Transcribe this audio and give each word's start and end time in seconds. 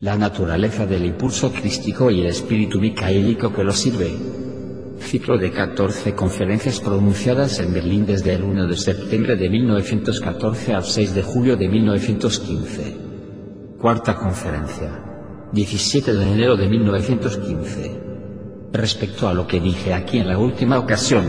La 0.00 0.16
naturaleza 0.16 0.86
del 0.86 1.04
impulso 1.06 1.52
crístico 1.52 2.08
y 2.08 2.20
el 2.20 2.28
espíritu 2.28 2.78
micaélico 2.78 3.52
que 3.52 3.64
lo 3.64 3.72
sirve. 3.72 4.12
Ciclo 5.00 5.36
de 5.36 5.50
14 5.50 6.14
conferencias 6.14 6.78
pronunciadas 6.78 7.58
en 7.58 7.74
Berlín 7.74 8.06
desde 8.06 8.34
el 8.34 8.44
1 8.44 8.68
de 8.68 8.76
septiembre 8.76 9.34
de 9.34 9.50
1914 9.50 10.72
al 10.72 10.84
6 10.84 11.14
de 11.16 11.22
julio 11.24 11.56
de 11.56 11.68
1915. 11.68 12.96
Cuarta 13.80 14.14
conferencia. 14.14 15.02
17 15.52 16.14
de 16.14 16.32
enero 16.32 16.56
de 16.56 16.68
1915. 16.68 18.00
Respecto 18.72 19.26
a 19.26 19.34
lo 19.34 19.48
que 19.48 19.58
dije 19.58 19.94
aquí 19.94 20.18
en 20.18 20.28
la 20.28 20.38
última 20.38 20.78
ocasión, 20.78 21.24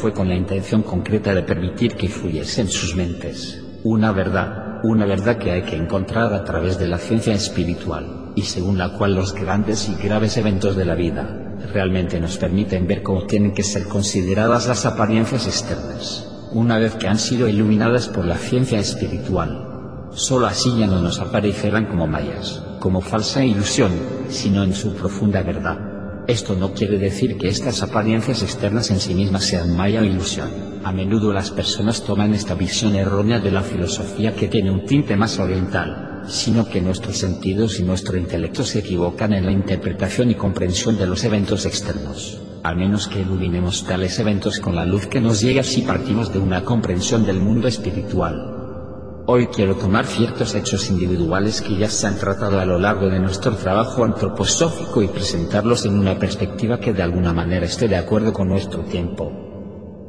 fue 0.00 0.12
con 0.12 0.28
la 0.28 0.36
intención 0.36 0.82
concreta 0.82 1.34
de 1.34 1.42
permitir 1.42 1.96
que 1.96 2.08
fluyese 2.08 2.60
en 2.60 2.68
sus 2.68 2.94
mentes 2.94 3.58
una 3.82 4.12
verdad, 4.12 4.71
una 4.82 5.06
verdad 5.06 5.38
que 5.38 5.52
hay 5.52 5.62
que 5.62 5.76
encontrar 5.76 6.32
a 6.34 6.44
través 6.44 6.78
de 6.78 6.88
la 6.88 6.98
ciencia 6.98 7.34
espiritual, 7.34 8.32
y 8.34 8.42
según 8.42 8.78
la 8.78 8.90
cual 8.90 9.14
los 9.14 9.32
grandes 9.32 9.88
y 9.88 9.94
graves 9.94 10.36
eventos 10.36 10.76
de 10.76 10.84
la 10.84 10.94
vida, 10.94 11.56
realmente 11.72 12.20
nos 12.20 12.36
permiten 12.36 12.86
ver 12.86 13.02
cómo 13.02 13.26
tienen 13.26 13.54
que 13.54 13.62
ser 13.62 13.84
consideradas 13.84 14.66
las 14.66 14.84
apariencias 14.84 15.46
externas, 15.46 16.28
una 16.52 16.78
vez 16.78 16.94
que 16.96 17.08
han 17.08 17.18
sido 17.18 17.48
iluminadas 17.48 18.08
por 18.08 18.24
la 18.24 18.36
ciencia 18.36 18.78
espiritual. 18.78 19.68
Solo 20.12 20.46
así 20.46 20.76
ya 20.76 20.86
no 20.86 21.00
nos 21.00 21.20
aparecerán 21.20 21.86
como 21.86 22.06
mayas, 22.06 22.62
como 22.80 23.00
falsa 23.00 23.44
ilusión, 23.44 23.92
sino 24.28 24.62
en 24.64 24.74
su 24.74 24.94
profunda 24.94 25.42
verdad. 25.42 25.78
Esto 26.26 26.54
no 26.54 26.72
quiere 26.72 26.98
decir 26.98 27.38
que 27.38 27.48
estas 27.48 27.82
apariencias 27.82 28.42
externas 28.42 28.90
en 28.90 29.00
sí 29.00 29.14
mismas 29.14 29.44
sean 29.44 29.76
maya 29.76 30.00
o 30.00 30.04
ilusión. 30.04 30.71
A 30.84 30.90
menudo 30.90 31.32
las 31.32 31.52
personas 31.52 32.02
toman 32.02 32.34
esta 32.34 32.54
visión 32.54 32.96
errónea 32.96 33.38
de 33.38 33.52
la 33.52 33.62
filosofía 33.62 34.34
que 34.34 34.48
tiene 34.48 34.72
un 34.72 34.84
tinte 34.84 35.16
más 35.16 35.38
oriental, 35.38 36.22
sino 36.26 36.68
que 36.68 36.80
nuestros 36.80 37.18
sentidos 37.18 37.78
y 37.78 37.84
nuestro 37.84 38.18
intelecto 38.18 38.64
se 38.64 38.80
equivocan 38.80 39.32
en 39.32 39.46
la 39.46 39.52
interpretación 39.52 40.32
y 40.32 40.34
comprensión 40.34 40.98
de 40.98 41.06
los 41.06 41.22
eventos 41.22 41.66
externos. 41.66 42.40
Al 42.64 42.76
menos 42.76 43.06
que 43.06 43.20
iluminemos 43.20 43.84
tales 43.84 44.18
eventos 44.18 44.58
con 44.58 44.74
la 44.74 44.84
luz 44.84 45.06
que 45.06 45.20
nos 45.20 45.40
llega 45.40 45.62
si 45.62 45.82
partimos 45.82 46.32
de 46.32 46.40
una 46.40 46.64
comprensión 46.64 47.24
del 47.24 47.38
mundo 47.38 47.68
espiritual. 47.68 49.22
Hoy 49.26 49.46
quiero 49.46 49.76
tomar 49.76 50.04
ciertos 50.06 50.52
hechos 50.56 50.90
individuales 50.90 51.62
que 51.62 51.76
ya 51.76 51.88
se 51.88 52.08
han 52.08 52.18
tratado 52.18 52.58
a 52.58 52.66
lo 52.66 52.80
largo 52.80 53.08
de 53.08 53.20
nuestro 53.20 53.54
trabajo 53.54 54.04
antroposófico 54.04 55.00
y 55.00 55.06
presentarlos 55.06 55.86
en 55.86 55.96
una 55.96 56.18
perspectiva 56.18 56.80
que 56.80 56.92
de 56.92 57.04
alguna 57.04 57.32
manera 57.32 57.66
esté 57.66 57.86
de 57.86 57.96
acuerdo 57.96 58.32
con 58.32 58.48
nuestro 58.48 58.80
tiempo. 58.80 59.51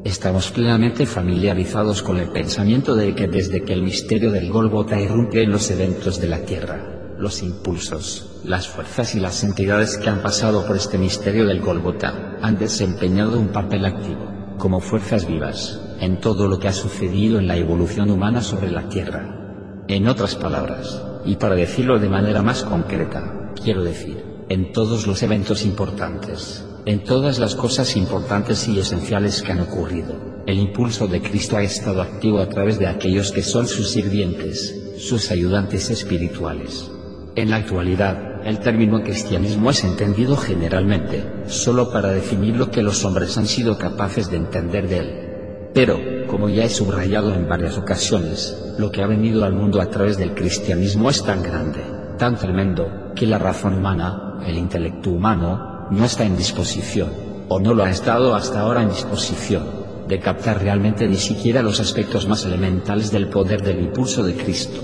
Estamos 0.03 0.51
plenamente 0.51 1.05
familiarizados 1.05 2.03
con 2.03 2.17
el 2.17 2.29
pensamiento 2.29 2.93
de 2.93 3.15
que 3.15 3.27
desde 3.27 3.63
que 3.63 3.71
el 3.71 3.83
misterio 3.83 4.31
del 4.31 4.51
Golgota 4.51 4.99
irrumpe 4.99 5.43
en 5.43 5.51
los 5.51 5.71
eventos 5.71 6.19
de 6.19 6.27
la 6.27 6.39
Tierra, 6.39 7.15
los 7.17 7.41
impulsos, 7.41 8.41
las 8.43 8.67
fuerzas 8.67 9.15
y 9.15 9.21
las 9.21 9.45
entidades 9.45 9.97
que 9.97 10.09
han 10.09 10.21
pasado 10.21 10.67
por 10.67 10.75
este 10.75 10.97
misterio 10.97 11.45
del 11.45 11.61
Golgota 11.61 12.37
han 12.41 12.57
desempeñado 12.57 13.39
un 13.39 13.53
papel 13.53 13.85
activo 13.85 14.33
como 14.57 14.81
fuerzas 14.81 15.25
vivas, 15.25 15.79
en 16.01 16.19
todo 16.19 16.49
lo 16.49 16.59
que 16.59 16.67
ha 16.67 16.73
sucedido 16.73 17.39
en 17.39 17.47
la 17.47 17.55
evolución 17.55 18.11
humana 18.11 18.41
sobre 18.41 18.72
la 18.72 18.89
Tierra. 18.89 19.83
En 19.88 20.09
otras 20.09 20.35
palabras, 20.35 21.01
y 21.25 21.38
para 21.38 21.55
decirlo 21.55 21.97
de 21.97 22.09
manera 22.09 22.41
más 22.41 22.63
concreta, 22.63 23.53
quiero 23.63 23.83
decir, 23.83 24.22
en 24.49 24.73
todos 24.73 25.07
los 25.07 25.23
eventos 25.23 25.66
importantes, 25.66 26.66
en 26.85 27.03
todas 27.03 27.39
las 27.39 27.55
cosas 27.55 27.95
importantes 27.95 28.67
y 28.67 28.77
esenciales 28.77 29.41
que 29.41 29.53
han 29.53 29.61
ocurrido, 29.61 30.44
el 30.45 30.59
impulso 30.59 31.07
de 31.07 31.21
Cristo 31.21 31.55
ha 31.55 31.63
estado 31.63 32.01
activo 32.01 32.39
a 32.39 32.49
través 32.49 32.77
de 32.77 32.88
aquellos 32.88 33.31
que 33.31 33.41
son 33.41 33.67
sus 33.67 33.91
sirvientes, 33.91 34.93
sus 34.97 35.31
ayudantes 35.31 35.89
espirituales. 35.89 36.91
En 37.35 37.49
la 37.49 37.55
actualidad, 37.57 38.45
el 38.45 38.59
término 38.59 39.01
cristianismo 39.01 39.69
es 39.72 39.85
entendido 39.85 40.35
generalmente, 40.35 41.23
solo 41.47 41.89
para 41.89 42.11
definir 42.11 42.57
lo 42.57 42.69
que 42.69 42.83
los 42.83 43.05
hombres 43.05 43.38
han 43.38 43.47
sido 43.47 43.77
capaces 43.77 44.29
de 44.29 44.38
entender 44.38 44.89
de 44.89 44.97
él. 44.97 45.69
Pero, 45.73 45.97
como 46.27 46.49
ya 46.49 46.66
he 46.66 46.69
subrayado 46.69 47.33
en 47.33 47.47
varias 47.47 47.77
ocasiones, 47.77 48.75
lo 48.77 48.91
que 48.91 49.01
ha 49.01 49.07
venido 49.07 49.45
al 49.45 49.53
mundo 49.53 49.79
a 49.79 49.89
través 49.89 50.17
del 50.17 50.33
cristianismo 50.35 51.09
es 51.09 51.23
tan 51.23 51.41
grande, 51.41 51.79
tan 52.17 52.35
tremendo, 52.35 53.13
que 53.16 53.25
la 53.25 53.39
razón 53.39 53.75
humana, 53.75 54.39
el 54.45 54.57
intelecto 54.57 55.11
humano, 55.11 55.72
no 55.91 56.05
está 56.05 56.25
en 56.25 56.38
disposición, 56.38 57.11
o 57.47 57.59
no 57.59 57.73
lo 57.73 57.83
ha 57.83 57.89
estado 57.89 58.35
hasta 58.35 58.61
ahora 58.61 58.83
en 58.83 58.89
disposición, 58.89 59.63
de 60.07 60.19
captar 60.19 60.61
realmente 60.61 61.07
ni 61.07 61.17
siquiera 61.17 61.61
los 61.61 61.79
aspectos 61.79 62.27
más 62.27 62.45
elementales 62.45 63.11
del 63.11 63.29
poder 63.29 63.61
del 63.61 63.79
impulso 63.79 64.23
de 64.23 64.35
Cristo. 64.35 64.81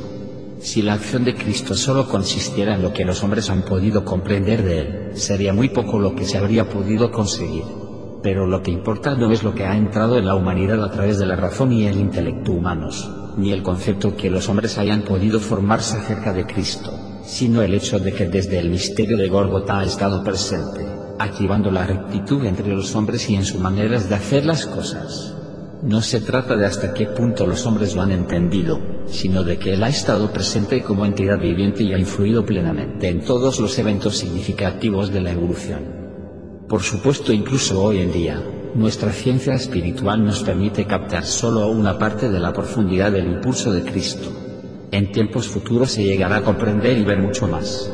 Si 0.59 0.81
la 0.81 0.93
acción 0.93 1.23
de 1.23 1.35
Cristo 1.35 1.73
solo 1.73 2.07
consistiera 2.07 2.75
en 2.75 2.81
lo 2.81 2.91
que 2.91 3.05
los 3.05 3.23
hombres 3.23 3.49
han 3.49 3.63
podido 3.63 4.03
comprender 4.03 4.63
de 4.63 4.79
Él, 4.79 5.11
sería 5.13 5.53
muy 5.53 5.69
poco 5.69 5.99
lo 5.99 6.15
que 6.15 6.25
se 6.25 6.37
habría 6.37 6.69
podido 6.69 7.11
conseguir. 7.11 7.63
Pero 8.21 8.45
lo 8.45 8.61
que 8.61 8.71
importa 8.71 9.15
no 9.15 9.31
es 9.31 9.43
lo 9.43 9.55
que 9.55 9.65
ha 9.65 9.77
entrado 9.77 10.17
en 10.17 10.25
la 10.25 10.35
humanidad 10.35 10.83
a 10.83 10.91
través 10.91 11.17
de 11.17 11.25
la 11.25 11.37
razón 11.37 11.71
y 11.71 11.85
el 11.85 11.97
intelecto 11.97 12.51
humanos, 12.51 13.09
ni 13.37 13.53
el 13.53 13.63
concepto 13.63 14.17
que 14.17 14.29
los 14.29 14.49
hombres 14.49 14.77
hayan 14.77 15.03
podido 15.03 15.39
formarse 15.39 15.97
acerca 15.97 16.33
de 16.33 16.45
Cristo, 16.45 16.91
sino 17.29 17.61
el 17.61 17.75
hecho 17.75 17.99
de 17.99 18.11
que 18.11 18.27
desde 18.27 18.57
el 18.57 18.69
misterio 18.69 19.15
de 19.15 19.29
Gólgota 19.29 19.79
ha 19.79 19.85
estado 19.85 20.23
presente, 20.23 20.83
activando 21.19 21.69
la 21.69 21.85
rectitud 21.85 22.43
entre 22.43 22.67
los 22.67 22.95
hombres 22.95 23.29
y 23.29 23.35
en 23.35 23.45
sus 23.45 23.61
maneras 23.61 24.09
de 24.09 24.15
hacer 24.15 24.45
las 24.45 24.65
cosas. 24.65 25.35
No 25.83 26.01
se 26.01 26.21
trata 26.21 26.55
de 26.55 26.65
hasta 26.65 26.93
qué 26.93 27.05
punto 27.05 27.45
los 27.45 27.65
hombres 27.67 27.95
lo 27.95 28.01
han 28.01 28.11
entendido, 28.11 28.79
sino 29.05 29.43
de 29.43 29.59
que 29.59 29.73
Él 29.73 29.83
ha 29.83 29.89
estado 29.89 30.33
presente 30.33 30.81
como 30.81 31.05
entidad 31.05 31.39
viviente 31.39 31.83
y 31.83 31.93
ha 31.93 31.99
influido 31.99 32.43
plenamente 32.43 33.07
en 33.09 33.21
todos 33.21 33.59
los 33.59 33.77
eventos 33.77 34.17
significativos 34.17 35.13
de 35.13 35.21
la 35.21 35.31
evolución. 35.31 35.83
Por 36.67 36.81
supuesto, 36.81 37.31
incluso 37.31 37.81
hoy 37.81 37.99
en 37.99 38.11
día, 38.11 38.43
nuestra 38.73 39.11
ciencia 39.11 39.53
espiritual 39.53 40.25
nos 40.25 40.41
permite 40.41 40.85
captar 40.85 41.23
solo 41.23 41.67
una 41.69 41.97
parte 41.99 42.27
de 42.27 42.39
la 42.39 42.53
profundidad 42.53 43.11
del 43.11 43.27
impulso 43.27 43.71
de 43.71 43.83
Cristo. 43.83 44.48
En 44.91 45.11
tiempos 45.11 45.47
futuros 45.47 45.91
se 45.91 46.03
llegará 46.03 46.37
a 46.37 46.41
comprender 46.41 46.97
y 46.97 47.03
ver 47.03 47.19
mucho 47.19 47.47
más. 47.47 47.91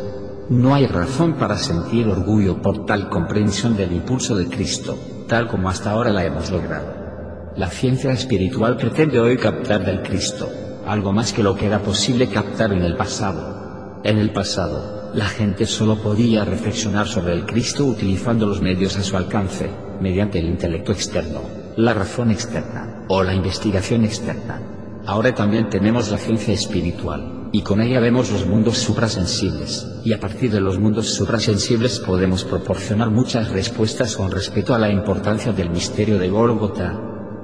No 0.50 0.74
hay 0.74 0.88
razón 0.88 1.34
para 1.34 1.58
sentir 1.58 2.08
orgullo 2.08 2.62
por 2.62 2.86
tal 2.86 3.10
comprensión 3.10 3.76
del 3.76 3.92
impulso 3.92 4.36
de 4.36 4.48
Cristo, 4.48 4.98
tal 5.28 5.48
como 5.48 5.70
hasta 5.70 5.92
ahora 5.92 6.12
la 6.12 6.24
hemos 6.24 6.52
logrado. 6.52 7.54
La 7.58 7.68
ciencia 7.68 8.12
espiritual 8.12 8.78
pretende 8.78 9.20
hoy 9.20 9.38
captar 9.38 9.84
del 9.84 10.04
Cristo, 10.04 10.50
algo 10.86 11.12
más 11.12 11.34
que 11.34 11.44
lo 11.44 11.56
que 11.56 11.66
era 11.66 11.80
posible 11.80 12.28
captar 12.28 12.72
en 12.72 12.84
el 12.84 12.96
pasado. 12.96 14.02
En 14.04 14.18
el 14.18 14.32
pasado, 14.32 15.12
la 15.14 15.26
gente 15.26 15.66
solo 15.66 15.98
podía 15.98 16.46
reflexionar 16.46 17.08
sobre 17.08 17.34
el 17.34 17.46
Cristo 17.46 17.86
utilizando 17.86 18.46
los 18.46 18.62
medios 18.62 18.96
a 18.98 19.04
su 19.04 19.18
alcance, 19.18 19.70
mediante 20.00 20.40
el 20.40 20.46
intelecto 20.46 20.92
externo, 20.92 21.42
la 21.76 21.94
razón 21.94 22.32
externa, 22.32 23.06
o 23.08 23.24
la 23.24 23.34
investigación 23.34 24.06
externa. 24.06 24.62
Ahora 25.08 25.36
también 25.36 25.70
tenemos 25.70 26.10
la 26.10 26.18
ciencia 26.18 26.52
espiritual, 26.52 27.50
y 27.52 27.62
con 27.62 27.80
ella 27.80 28.00
vemos 28.00 28.32
los 28.32 28.48
mundos 28.48 28.80
suprasensibles, 28.80 29.88
y 30.04 30.14
a 30.14 30.20
partir 30.20 30.50
de 30.52 30.60
los 30.60 30.80
mundos 30.80 31.14
suprasensibles 31.14 32.00
podemos 32.00 32.44
proporcionar 32.44 33.12
muchas 33.12 33.52
respuestas 33.52 34.16
con 34.16 34.32
respecto 34.32 34.74
a 34.74 34.80
la 34.80 34.90
importancia 34.90 35.52
del 35.52 35.70
misterio 35.70 36.18
de 36.18 36.30
Gólgota, 36.30 37.00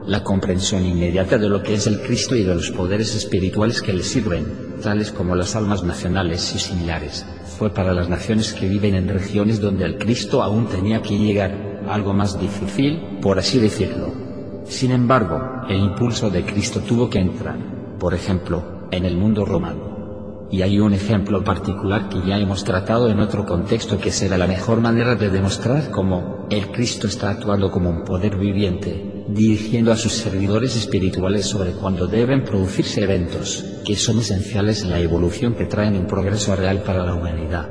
la 0.08 0.24
comprensión 0.24 0.84
inmediata 0.84 1.38
de 1.38 1.50
lo 1.50 1.62
que 1.62 1.76
es 1.76 1.86
el 1.86 2.02
Cristo 2.02 2.36
y 2.36 2.44
de 2.44 2.56
los 2.56 2.72
poderes 2.72 3.14
espirituales 3.14 3.84
que 3.84 3.94
le 3.94 4.02
sirven, 4.02 4.78
tales 4.82 5.12
como 5.12 5.36
las 5.36 5.56
almas 5.56 5.84
nacionales 5.84 6.56
y 6.56 6.60
similares, 6.60 7.28
fue 7.60 7.72
para 7.72 7.94
las 7.94 8.10
naciones 8.10 8.54
que 8.54 8.68
viven 8.68 8.96
en 8.96 9.08
regiones 9.08 9.62
donde 9.62 9.86
el 9.86 10.00
Cristo 10.00 10.42
aún 10.42 10.66
tenía 10.66 11.04
que 11.04 11.16
llegar, 11.16 11.84
algo 11.88 12.12
más 12.12 12.40
difícil, 12.40 13.20
por 13.22 13.38
así 13.38 13.60
decirlo. 13.60 14.31
Sin 14.72 14.92
embargo, 14.92 15.64
el 15.68 15.82
impulso 15.82 16.30
de 16.30 16.46
Cristo 16.46 16.80
tuvo 16.80 17.10
que 17.10 17.20
entrar, 17.20 17.58
por 18.00 18.14
ejemplo, 18.14 18.88
en 18.90 19.04
el 19.04 19.18
mundo 19.18 19.44
romano. 19.44 20.48
Y 20.50 20.62
hay 20.62 20.80
un 20.80 20.94
ejemplo 20.94 21.44
particular 21.44 22.08
que 22.08 22.22
ya 22.26 22.40
hemos 22.40 22.64
tratado 22.64 23.10
en 23.10 23.20
otro 23.20 23.46
contexto 23.46 24.00
que 24.00 24.14
será 24.14 24.38
la 24.38 24.48
mejor 24.48 24.80
manera 24.80 25.16
de 25.16 25.30
demostrar 25.30 25.92
cómo 25.92 26.48
el 26.50 26.72
Cristo 26.72 27.08
está 27.08 27.32
actuando 27.32 27.70
como 27.70 27.90
un 27.90 28.06
poder 28.06 28.38
viviente, 28.38 29.26
dirigiendo 29.28 29.92
a 29.92 29.98
sus 29.98 30.14
servidores 30.14 30.78
espirituales 30.78 31.48
sobre 31.48 31.74
cuándo 31.74 32.08
deben 32.08 32.46
producirse 32.46 33.04
eventos, 33.04 33.66
que 33.86 33.98
son 33.98 34.20
esenciales 34.20 34.84
en 34.84 34.92
la 34.92 35.02
evolución 35.02 35.54
que 35.54 35.66
traen 35.66 35.98
un 35.98 36.08
progreso 36.08 36.56
real 36.56 36.82
para 36.82 37.06
la 37.06 37.14
humanidad. 37.14 37.70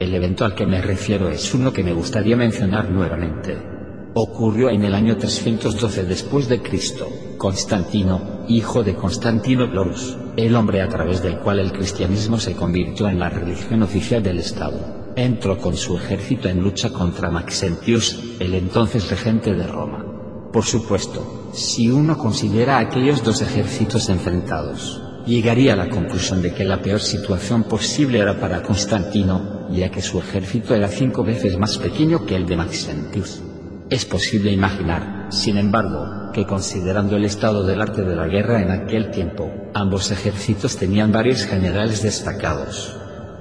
El 0.00 0.12
evento 0.12 0.44
al 0.44 0.56
que 0.56 0.66
me 0.66 0.82
refiero 0.82 1.28
es 1.28 1.54
uno 1.54 1.72
que 1.72 1.84
me 1.84 1.92
gustaría 1.92 2.36
mencionar 2.36 2.90
nuevamente. 2.90 3.75
Ocurrió 4.18 4.70
en 4.70 4.82
el 4.82 4.94
año 4.94 5.18
312 5.18 6.04
después 6.04 6.48
de 6.48 6.62
Cristo. 6.62 7.06
Constantino, 7.36 8.46
hijo 8.48 8.82
de 8.82 8.94
Constantino 8.94 9.68
Glorus, 9.68 10.16
el 10.38 10.56
hombre 10.56 10.80
a 10.80 10.88
través 10.88 11.22
del 11.22 11.38
cual 11.40 11.58
el 11.58 11.70
cristianismo 11.70 12.38
se 12.38 12.54
convirtió 12.54 13.10
en 13.10 13.18
la 13.18 13.28
religión 13.28 13.82
oficial 13.82 14.22
del 14.22 14.38
Estado, 14.38 15.12
entró 15.16 15.58
con 15.58 15.76
su 15.76 15.98
ejército 15.98 16.48
en 16.48 16.62
lucha 16.62 16.88
contra 16.94 17.30
Maxentius, 17.30 18.18
el 18.40 18.54
entonces 18.54 19.10
regente 19.10 19.52
de 19.52 19.66
Roma. 19.66 20.02
Por 20.50 20.64
supuesto, 20.64 21.50
si 21.52 21.90
uno 21.90 22.16
considera 22.16 22.78
aquellos 22.78 23.22
dos 23.22 23.42
ejércitos 23.42 24.08
enfrentados, 24.08 24.98
llegaría 25.26 25.74
a 25.74 25.76
la 25.76 25.90
conclusión 25.90 26.40
de 26.40 26.54
que 26.54 26.64
la 26.64 26.80
peor 26.80 27.00
situación 27.00 27.64
posible 27.64 28.20
era 28.20 28.40
para 28.40 28.62
Constantino, 28.62 29.68
ya 29.70 29.90
que 29.90 30.00
su 30.00 30.18
ejército 30.18 30.74
era 30.74 30.88
cinco 30.88 31.22
veces 31.22 31.58
más 31.58 31.76
pequeño 31.76 32.24
que 32.24 32.34
el 32.34 32.46
de 32.46 32.56
Maxentius. 32.56 33.42
Es 33.88 34.04
posible 34.04 34.50
imaginar, 34.50 35.28
sin 35.30 35.58
embargo, 35.58 36.32
que 36.32 36.44
considerando 36.44 37.14
el 37.14 37.24
estado 37.24 37.62
del 37.62 37.80
arte 37.80 38.02
de 38.02 38.16
la 38.16 38.26
guerra 38.26 38.60
en 38.60 38.72
aquel 38.72 39.12
tiempo, 39.12 39.48
ambos 39.74 40.10
ejércitos 40.10 40.76
tenían 40.76 41.12
varios 41.12 41.44
generales 41.44 42.02
destacados. 42.02 42.96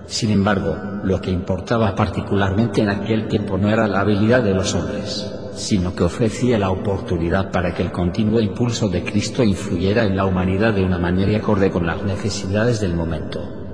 Sin 0.06 0.30
embargo, 0.30 0.78
lo 1.04 1.20
que 1.20 1.32
importaba 1.32 1.96
particularmente 1.96 2.82
en 2.82 2.90
aquel 2.90 3.28
tiempo 3.28 3.58
no 3.58 3.72
era 3.72 3.88
la 3.88 4.02
habilidad 4.02 4.44
de 4.44 4.54
los 4.54 4.76
hombres, 4.76 5.26
sino 5.56 5.96
que 5.96 6.04
ofrecía 6.04 6.60
la 6.60 6.70
oportunidad 6.70 7.50
para 7.52 7.74
que 7.74 7.82
el 7.82 7.92
continuo 7.92 8.40
impulso 8.40 8.88
de 8.88 9.04
Cristo 9.04 9.44
influyera 9.44 10.04
en 10.04 10.16
la 10.16 10.28
humanidad 10.28 10.76
de 10.76 10.86
una 10.86 11.00
manera 11.00 11.36
acorde 11.40 11.72
con 11.72 11.88
las 11.88 12.04
necesidades 12.04 12.80
del 12.80 12.94
momento. 12.94 13.65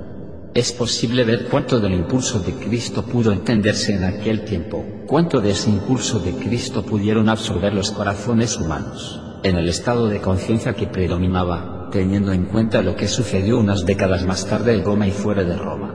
Es 0.54 0.70
posible 0.70 1.24
ver 1.24 1.46
cuánto 1.48 1.80
del 1.80 1.94
impulso 1.94 2.38
de 2.38 2.52
Cristo 2.52 3.02
pudo 3.06 3.32
entenderse 3.32 3.94
en 3.94 4.04
aquel 4.04 4.44
tiempo, 4.44 4.84
cuánto 5.06 5.40
de 5.40 5.52
ese 5.52 5.70
impulso 5.70 6.18
de 6.18 6.32
Cristo 6.32 6.82
pudieron 6.82 7.30
absorber 7.30 7.72
los 7.72 7.90
corazones 7.90 8.58
humanos, 8.58 9.18
en 9.44 9.56
el 9.56 9.70
estado 9.70 10.08
de 10.08 10.20
conciencia 10.20 10.74
que 10.74 10.86
predominaba, 10.86 11.88
teniendo 11.90 12.34
en 12.34 12.44
cuenta 12.44 12.82
lo 12.82 12.94
que 12.94 13.08
sucedió 13.08 13.58
unas 13.58 13.86
décadas 13.86 14.26
más 14.26 14.46
tarde 14.46 14.74
en 14.74 14.84
Roma 14.84 15.06
y 15.06 15.12
fuera 15.12 15.42
de 15.42 15.56
Roma. 15.56 15.94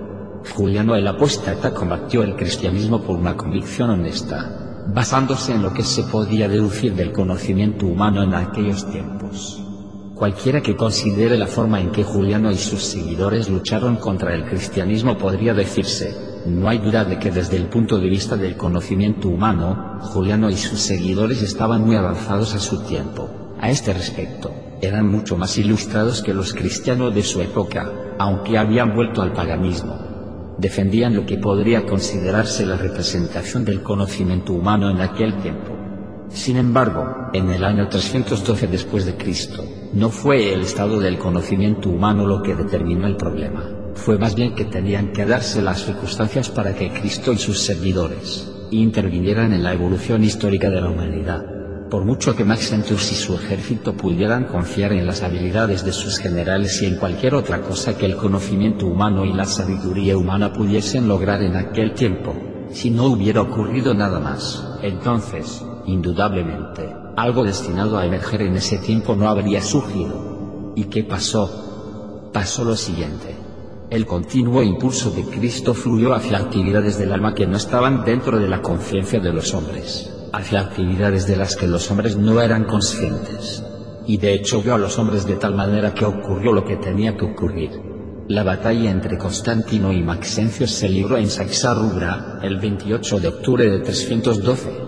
Juliano 0.56 0.96
el 0.96 1.08
apóstata 1.08 1.72
combatió 1.72 2.24
el 2.24 2.36
cristianismo 2.36 3.04
por 3.04 3.16
una 3.16 3.38
convicción 3.38 3.92
honesta, 3.92 4.86
basándose 4.88 5.54
en 5.54 5.62
lo 5.62 5.72
que 5.72 5.84
se 5.84 6.02
podía 6.02 6.50
deducir 6.50 6.96
del 6.96 7.12
conocimiento 7.12 7.86
humano 7.86 8.24
en 8.24 8.34
aquellos 8.34 8.90
tiempos. 8.90 9.67
Cualquiera 10.18 10.62
que 10.62 10.76
considere 10.76 11.38
la 11.38 11.46
forma 11.46 11.80
en 11.80 11.92
que 11.92 12.04
Juliano 12.04 12.52
y 12.52 12.58
sus 12.58 12.84
seguidores 12.84 13.50
lucharon 13.50 13.98
contra 13.98 14.34
el 14.34 14.46
cristianismo 14.46 15.16
podría 15.16 15.54
decirse, 15.54 16.42
no 16.48 16.68
hay 16.68 16.80
duda 16.80 17.06
de 17.06 17.20
que 17.20 17.30
desde 17.30 17.58
el 17.58 17.68
punto 17.68 18.00
de 18.00 18.10
vista 18.10 18.36
del 18.36 18.58
conocimiento 18.58 19.28
humano, 19.28 20.00
Juliano 20.02 20.50
y 20.50 20.58
sus 20.58 20.80
seguidores 20.80 21.44
estaban 21.44 21.86
muy 21.86 21.96
avanzados 21.96 22.56
a 22.56 22.60
su 22.60 22.82
tiempo. 22.84 23.30
A 23.60 23.70
este 23.70 23.94
respecto, 23.94 24.52
eran 24.82 25.08
mucho 25.08 25.38
más 25.38 25.58
ilustrados 25.58 26.24
que 26.24 26.34
los 26.34 26.54
cristianos 26.54 27.14
de 27.14 27.22
su 27.22 27.42
época, 27.42 27.92
aunque 28.18 28.58
habían 28.58 28.96
vuelto 28.96 29.22
al 29.22 29.34
paganismo 29.34 30.08
defendían 30.58 31.16
lo 31.16 31.26
que 31.26 31.38
podría 31.38 31.86
considerarse 31.86 32.66
la 32.66 32.78
representación 32.78 33.64
del 33.64 33.84
conocimiento 33.84 34.54
humano 34.54 34.90
en 34.90 35.02
aquel 35.02 35.36
tiempo. 35.42 35.78
Sin 36.30 36.58
embargo, 36.58 37.30
en 37.34 37.52
el 37.52 37.64
año 37.64 37.88
312 37.88 38.68
después 38.68 39.06
de 39.06 39.16
Cristo, 39.16 39.64
no 39.94 40.10
fue 40.10 40.54
el 40.54 40.62
estado 40.62 41.00
del 41.00 41.18
conocimiento 41.18 41.90
humano 41.90 42.26
lo 42.26 42.42
que 42.42 42.56
determinó 42.56 43.08
el 43.08 43.16
problema, 43.16 43.64
fue 43.96 44.18
más 44.18 44.36
bien 44.36 44.54
que 44.54 44.66
tenían 44.66 45.12
que 45.12 45.26
darse 45.26 45.62
las 45.62 45.84
circunstancias 45.84 46.50
para 46.50 46.74
que 46.76 46.92
Cristo 46.92 47.34
y 47.34 47.38
sus 47.38 47.60
servidores 47.60 48.52
intervinieran 48.72 49.54
en 49.54 49.64
la 49.64 49.74
evolución 49.74 50.24
histórica 50.24 50.70
de 50.70 50.82
la 50.82 50.90
humanidad. 50.90 51.46
Por 51.90 52.04
mucho 52.04 52.36
que 52.36 52.44
Maxentius 52.44 53.12
y 53.14 53.16
su 53.16 53.36
ejército 53.36 53.96
pudieran 53.96 54.44
confiar 54.46 54.92
en 54.92 55.08
las 55.08 55.24
habilidades 55.24 55.86
de 55.86 55.94
sus 55.94 56.20
generales 56.20 56.82
y 56.82 56.86
en 56.86 56.98
cualquier 56.98 57.34
otra 57.34 57.62
cosa 57.62 57.98
que 57.98 58.06
el 58.06 58.18
conocimiento 58.18 58.88
humano 58.88 59.24
y 59.24 59.32
la 59.32 59.46
sabiduría 59.46 60.18
humana 60.18 60.52
pudiesen 60.52 61.08
lograr 61.08 61.42
en 61.42 61.56
aquel 61.56 61.94
tiempo, 61.94 62.36
si 62.72 62.92
no 62.92 63.06
hubiera 63.06 63.42
ocurrido 63.42 63.94
nada 63.94 64.20
más, 64.20 64.64
entonces, 64.82 65.64
indudablemente, 65.86 67.07
algo 67.18 67.44
destinado 67.44 67.98
a 67.98 68.06
emerger 68.06 68.44
en 68.44 68.56
ese 68.56 68.78
tiempo 68.78 69.16
no 69.16 69.28
habría 69.28 69.60
surgido. 69.62 70.74
¿Y 70.76 70.84
qué 70.84 71.04
pasó? 71.04 72.30
Pasó 72.32 72.64
lo 72.64 72.76
siguiente. 72.76 73.36
El 73.90 74.06
continuo 74.06 74.62
impulso 74.62 75.10
de 75.10 75.24
Cristo 75.24 75.74
fluyó 75.74 76.14
hacia 76.14 76.38
actividades 76.38 77.00
del 77.00 77.12
alma 77.12 77.34
que 77.34 77.48
no 77.48 77.58
estaban 77.58 78.06
dentro 78.06 78.38
de 78.40 78.48
la 78.48 78.62
conciencia 78.62 79.20
de 79.20 79.34
los 79.34 79.54
hombres 79.56 80.14
hacia 80.32 80.60
actividades 80.60 81.26
de 81.26 81.38
las 81.38 81.56
que 81.56 81.68
los 81.68 81.90
hombres 81.90 82.16
no 82.18 82.40
eran 82.40 82.66
conscientes. 82.66 83.64
Y 84.06 84.18
de 84.18 84.34
hecho 84.34 84.62
vio 84.62 84.76
a 84.76 84.78
los 84.78 85.00
hombres 85.00 85.26
de 85.26 85.38
tal 85.38 85.56
manera 85.56 85.96
que 85.96 86.06
ocurrió 86.06 86.54
lo 86.54 86.66
que 86.66 86.76
tenía 86.76 87.18
que 87.18 87.26
ocurrir. 87.26 87.72
La 88.28 88.44
batalla 88.44 88.92
entre 88.92 89.18
Constantino 89.18 89.92
y 89.92 90.04
Maxencio 90.04 90.68
se 90.68 90.88
libró 90.88 91.18
en 91.18 91.30
Saxarrubra, 91.30 92.40
el 92.44 92.60
28 92.60 93.20
de 93.20 93.28
octubre 93.30 93.70
de 93.70 93.80
312, 93.80 94.87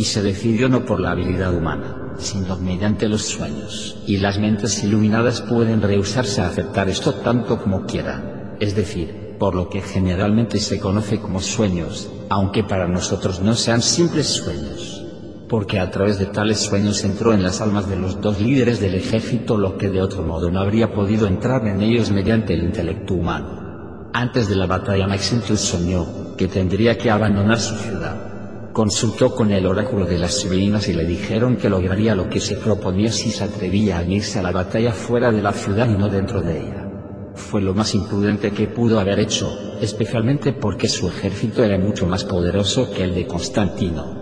y 0.00 0.04
se 0.04 0.22
decidió 0.22 0.70
no 0.70 0.86
por 0.86 0.98
la 0.98 1.10
habilidad 1.10 1.52
humana, 1.52 2.14
sino 2.16 2.56
mediante 2.56 3.06
los 3.06 3.20
sueños, 3.20 3.98
y 4.06 4.16
las 4.16 4.38
mentes 4.38 4.82
iluminadas 4.82 5.42
pueden 5.42 5.82
rehusarse 5.82 6.40
a 6.40 6.46
aceptar 6.46 6.88
esto 6.88 7.12
tanto 7.16 7.58
como 7.58 7.84
quieran, 7.84 8.56
es 8.60 8.74
decir, 8.74 9.36
por 9.38 9.54
lo 9.54 9.68
que 9.68 9.82
generalmente 9.82 10.58
se 10.58 10.80
conoce 10.80 11.20
como 11.20 11.42
sueños, 11.42 12.10
aunque 12.30 12.64
para 12.64 12.88
nosotros 12.88 13.40
no 13.40 13.54
sean 13.54 13.82
simples 13.82 14.28
sueños. 14.28 15.04
Porque 15.50 15.78
a 15.78 15.90
través 15.90 16.18
de 16.18 16.24
tales 16.24 16.60
sueños 16.60 17.04
entró 17.04 17.34
en 17.34 17.42
las 17.42 17.60
almas 17.60 17.86
de 17.86 17.96
los 17.96 18.22
dos 18.22 18.40
líderes 18.40 18.80
del 18.80 18.94
ejército 18.94 19.58
lo 19.58 19.76
que 19.76 19.90
de 19.90 20.00
otro 20.00 20.22
modo 20.22 20.50
no 20.50 20.60
habría 20.60 20.94
podido 20.94 21.26
entrar 21.26 21.66
en 21.66 21.82
ellos 21.82 22.10
mediante 22.10 22.54
el 22.54 22.62
intelecto 22.64 23.12
humano. 23.12 24.08
Antes 24.14 24.48
de 24.48 24.56
la 24.56 24.64
batalla 24.64 25.06
Maxentius 25.06 25.60
soñó 25.60 26.36
que 26.38 26.48
tendría 26.48 26.96
que 26.96 27.10
abandonar 27.10 27.60
su 27.60 27.74
ciudad. 27.74 28.29
Consultó 28.72 29.34
con 29.34 29.50
el 29.50 29.66
oráculo 29.66 30.06
de 30.06 30.18
las 30.18 30.38
sibinas 30.38 30.88
y 30.88 30.92
le 30.92 31.04
dijeron 31.04 31.56
que 31.56 31.68
lograría 31.68 32.14
lo 32.14 32.28
que 32.28 32.40
se 32.40 32.56
proponía 32.56 33.10
si 33.10 33.30
se 33.30 33.44
atrevía 33.44 33.98
a 33.98 34.04
irse 34.04 34.38
a 34.38 34.42
la 34.42 34.52
batalla 34.52 34.92
fuera 34.92 35.32
de 35.32 35.42
la 35.42 35.52
ciudad 35.52 35.88
y 35.88 35.98
no 35.98 36.08
dentro 36.08 36.40
de 36.40 36.60
ella 36.60 36.90
fue 37.34 37.60
lo 37.60 37.74
más 37.74 37.94
imprudente 37.94 38.52
que 38.52 38.68
pudo 38.68 39.00
haber 39.00 39.18
hecho, 39.18 39.50
especialmente 39.80 40.52
porque 40.52 40.88
su 40.88 41.08
ejército 41.08 41.64
era 41.64 41.78
mucho 41.78 42.06
más 42.06 42.24
poderoso 42.24 42.92
que 42.92 43.04
el 43.04 43.14
de 43.14 43.26
Constantino. 43.26 44.20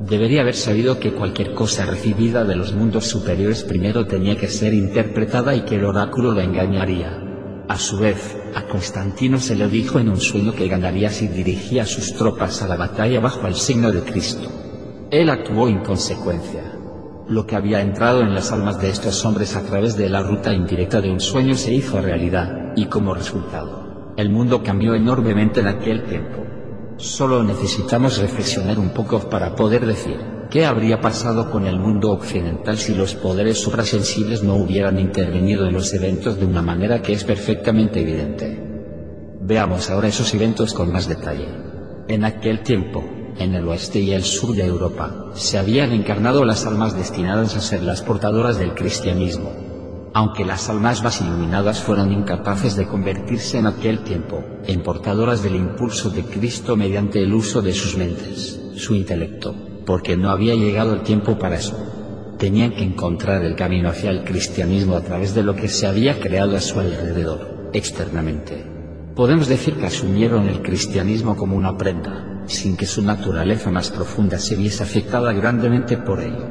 Debería 0.00 0.40
haber 0.40 0.54
sabido 0.54 0.98
que 0.98 1.12
cualquier 1.12 1.52
cosa 1.52 1.84
recibida 1.84 2.44
de 2.44 2.56
los 2.56 2.72
mundos 2.72 3.06
superiores 3.06 3.64
primero 3.64 4.06
tenía 4.06 4.36
que 4.36 4.48
ser 4.48 4.72
interpretada 4.72 5.54
y 5.54 5.62
que 5.62 5.74
el 5.74 5.84
oráculo 5.84 6.32
lo 6.32 6.40
engañaría. 6.40 7.22
A 7.68 7.76
su 7.76 7.98
vez, 7.98 8.36
a 8.54 8.66
Constantino 8.66 9.38
se 9.38 9.54
le 9.54 9.68
dijo 9.68 9.98
en 9.98 10.08
un 10.08 10.20
sueño 10.20 10.52
que 10.52 10.68
ganaría 10.68 11.10
si 11.10 11.28
dirigía 11.28 11.86
sus 11.86 12.14
tropas 12.14 12.62
a 12.62 12.68
la 12.68 12.76
batalla 12.76 13.20
bajo 13.20 13.46
el 13.46 13.54
signo 13.54 13.92
de 13.92 14.02
Cristo. 14.02 14.48
Él 15.10 15.30
actuó 15.30 15.68
en 15.68 15.80
consecuencia. 15.80 16.76
Lo 17.28 17.46
que 17.46 17.56
había 17.56 17.80
entrado 17.80 18.22
en 18.22 18.34
las 18.34 18.50
almas 18.50 18.80
de 18.80 18.90
estos 18.90 19.24
hombres 19.24 19.54
a 19.54 19.62
través 19.62 19.96
de 19.96 20.08
la 20.08 20.22
ruta 20.22 20.52
indirecta 20.52 21.00
de 21.00 21.10
un 21.10 21.20
sueño 21.20 21.54
se 21.54 21.72
hizo 21.72 22.00
realidad, 22.00 22.72
y 22.76 22.86
como 22.86 23.14
resultado, 23.14 24.14
el 24.16 24.30
mundo 24.30 24.62
cambió 24.62 24.94
enormemente 24.94 25.60
en 25.60 25.68
aquel 25.68 26.04
tiempo. 26.04 26.44
Solo 26.96 27.42
necesitamos 27.42 28.18
reflexionar 28.18 28.78
un 28.78 28.90
poco 28.90 29.20
para 29.30 29.54
poder 29.54 29.86
decir, 29.86 30.18
¿qué 30.50 30.66
habría 30.66 31.00
pasado 31.00 31.50
con 31.50 31.66
el 31.66 31.78
mundo 31.78 32.10
occidental 32.10 32.76
si 32.76 32.94
los 32.94 33.14
poderes 33.14 33.60
suprasensibles 33.60 34.42
no 34.42 34.56
hubieran 34.56 34.98
intervenido 34.98 35.66
en 35.66 35.74
los 35.74 35.94
eventos 35.94 36.38
de 36.38 36.44
una 36.44 36.60
manera 36.60 37.00
que 37.00 37.12
es 37.12 37.22
perfectamente 37.22 38.00
evidente? 38.00 38.60
Veamos 39.40 39.88
ahora 39.90 40.08
esos 40.08 40.34
eventos 40.34 40.74
con 40.74 40.92
más 40.92 41.08
detalle. 41.08 41.48
En 42.08 42.24
aquel 42.24 42.62
tiempo, 42.62 43.04
en 43.38 43.54
el 43.54 43.66
oeste 43.68 44.00
y 44.00 44.10
el 44.12 44.24
sur 44.24 44.56
de 44.56 44.66
Europa, 44.66 45.30
se 45.34 45.56
habían 45.56 45.92
encarnado 45.92 46.44
las 46.44 46.66
almas 46.66 46.96
destinadas 46.96 47.56
a 47.56 47.60
ser 47.60 47.82
las 47.82 48.02
portadoras 48.02 48.58
del 48.58 48.74
cristianismo. 48.74 49.52
Aunque 50.12 50.44
las 50.44 50.68
almas 50.68 51.04
más 51.04 51.20
iluminadas 51.20 51.80
fueron 51.80 52.12
incapaces 52.12 52.74
de 52.74 52.88
convertirse 52.88 53.58
en 53.58 53.66
aquel 53.66 54.00
tiempo 54.00 54.42
en 54.66 54.82
portadoras 54.82 55.44
del 55.44 55.54
impulso 55.54 56.10
de 56.10 56.24
Cristo 56.24 56.76
mediante 56.76 57.22
el 57.22 57.32
uso 57.32 57.62
de 57.62 57.72
sus 57.72 57.96
mentes, 57.96 58.60
su 58.74 58.96
intelecto, 58.96 59.69
porque 59.90 60.16
no 60.16 60.30
había 60.30 60.54
llegado 60.54 60.94
el 60.94 61.00
tiempo 61.00 61.36
para 61.36 61.56
eso. 61.56 61.76
Tenían 62.38 62.70
que 62.70 62.84
encontrar 62.84 63.42
el 63.44 63.56
camino 63.56 63.88
hacia 63.88 64.12
el 64.12 64.22
cristianismo 64.22 64.94
a 64.94 65.00
través 65.00 65.34
de 65.34 65.42
lo 65.42 65.56
que 65.56 65.66
se 65.66 65.84
había 65.88 66.20
creado 66.20 66.56
a 66.56 66.60
su 66.60 66.78
alrededor, 66.78 67.70
externamente. 67.72 68.64
Podemos 69.16 69.48
decir 69.48 69.74
que 69.74 69.86
asumieron 69.86 70.48
el 70.48 70.62
cristianismo 70.62 71.34
como 71.34 71.56
una 71.56 71.76
prenda, 71.76 72.44
sin 72.46 72.76
que 72.76 72.86
su 72.86 73.02
naturaleza 73.02 73.72
más 73.72 73.90
profunda 73.90 74.38
se 74.38 74.54
viese 74.54 74.84
afectada 74.84 75.32
grandemente 75.32 75.96
por 75.96 76.20
ello. 76.20 76.46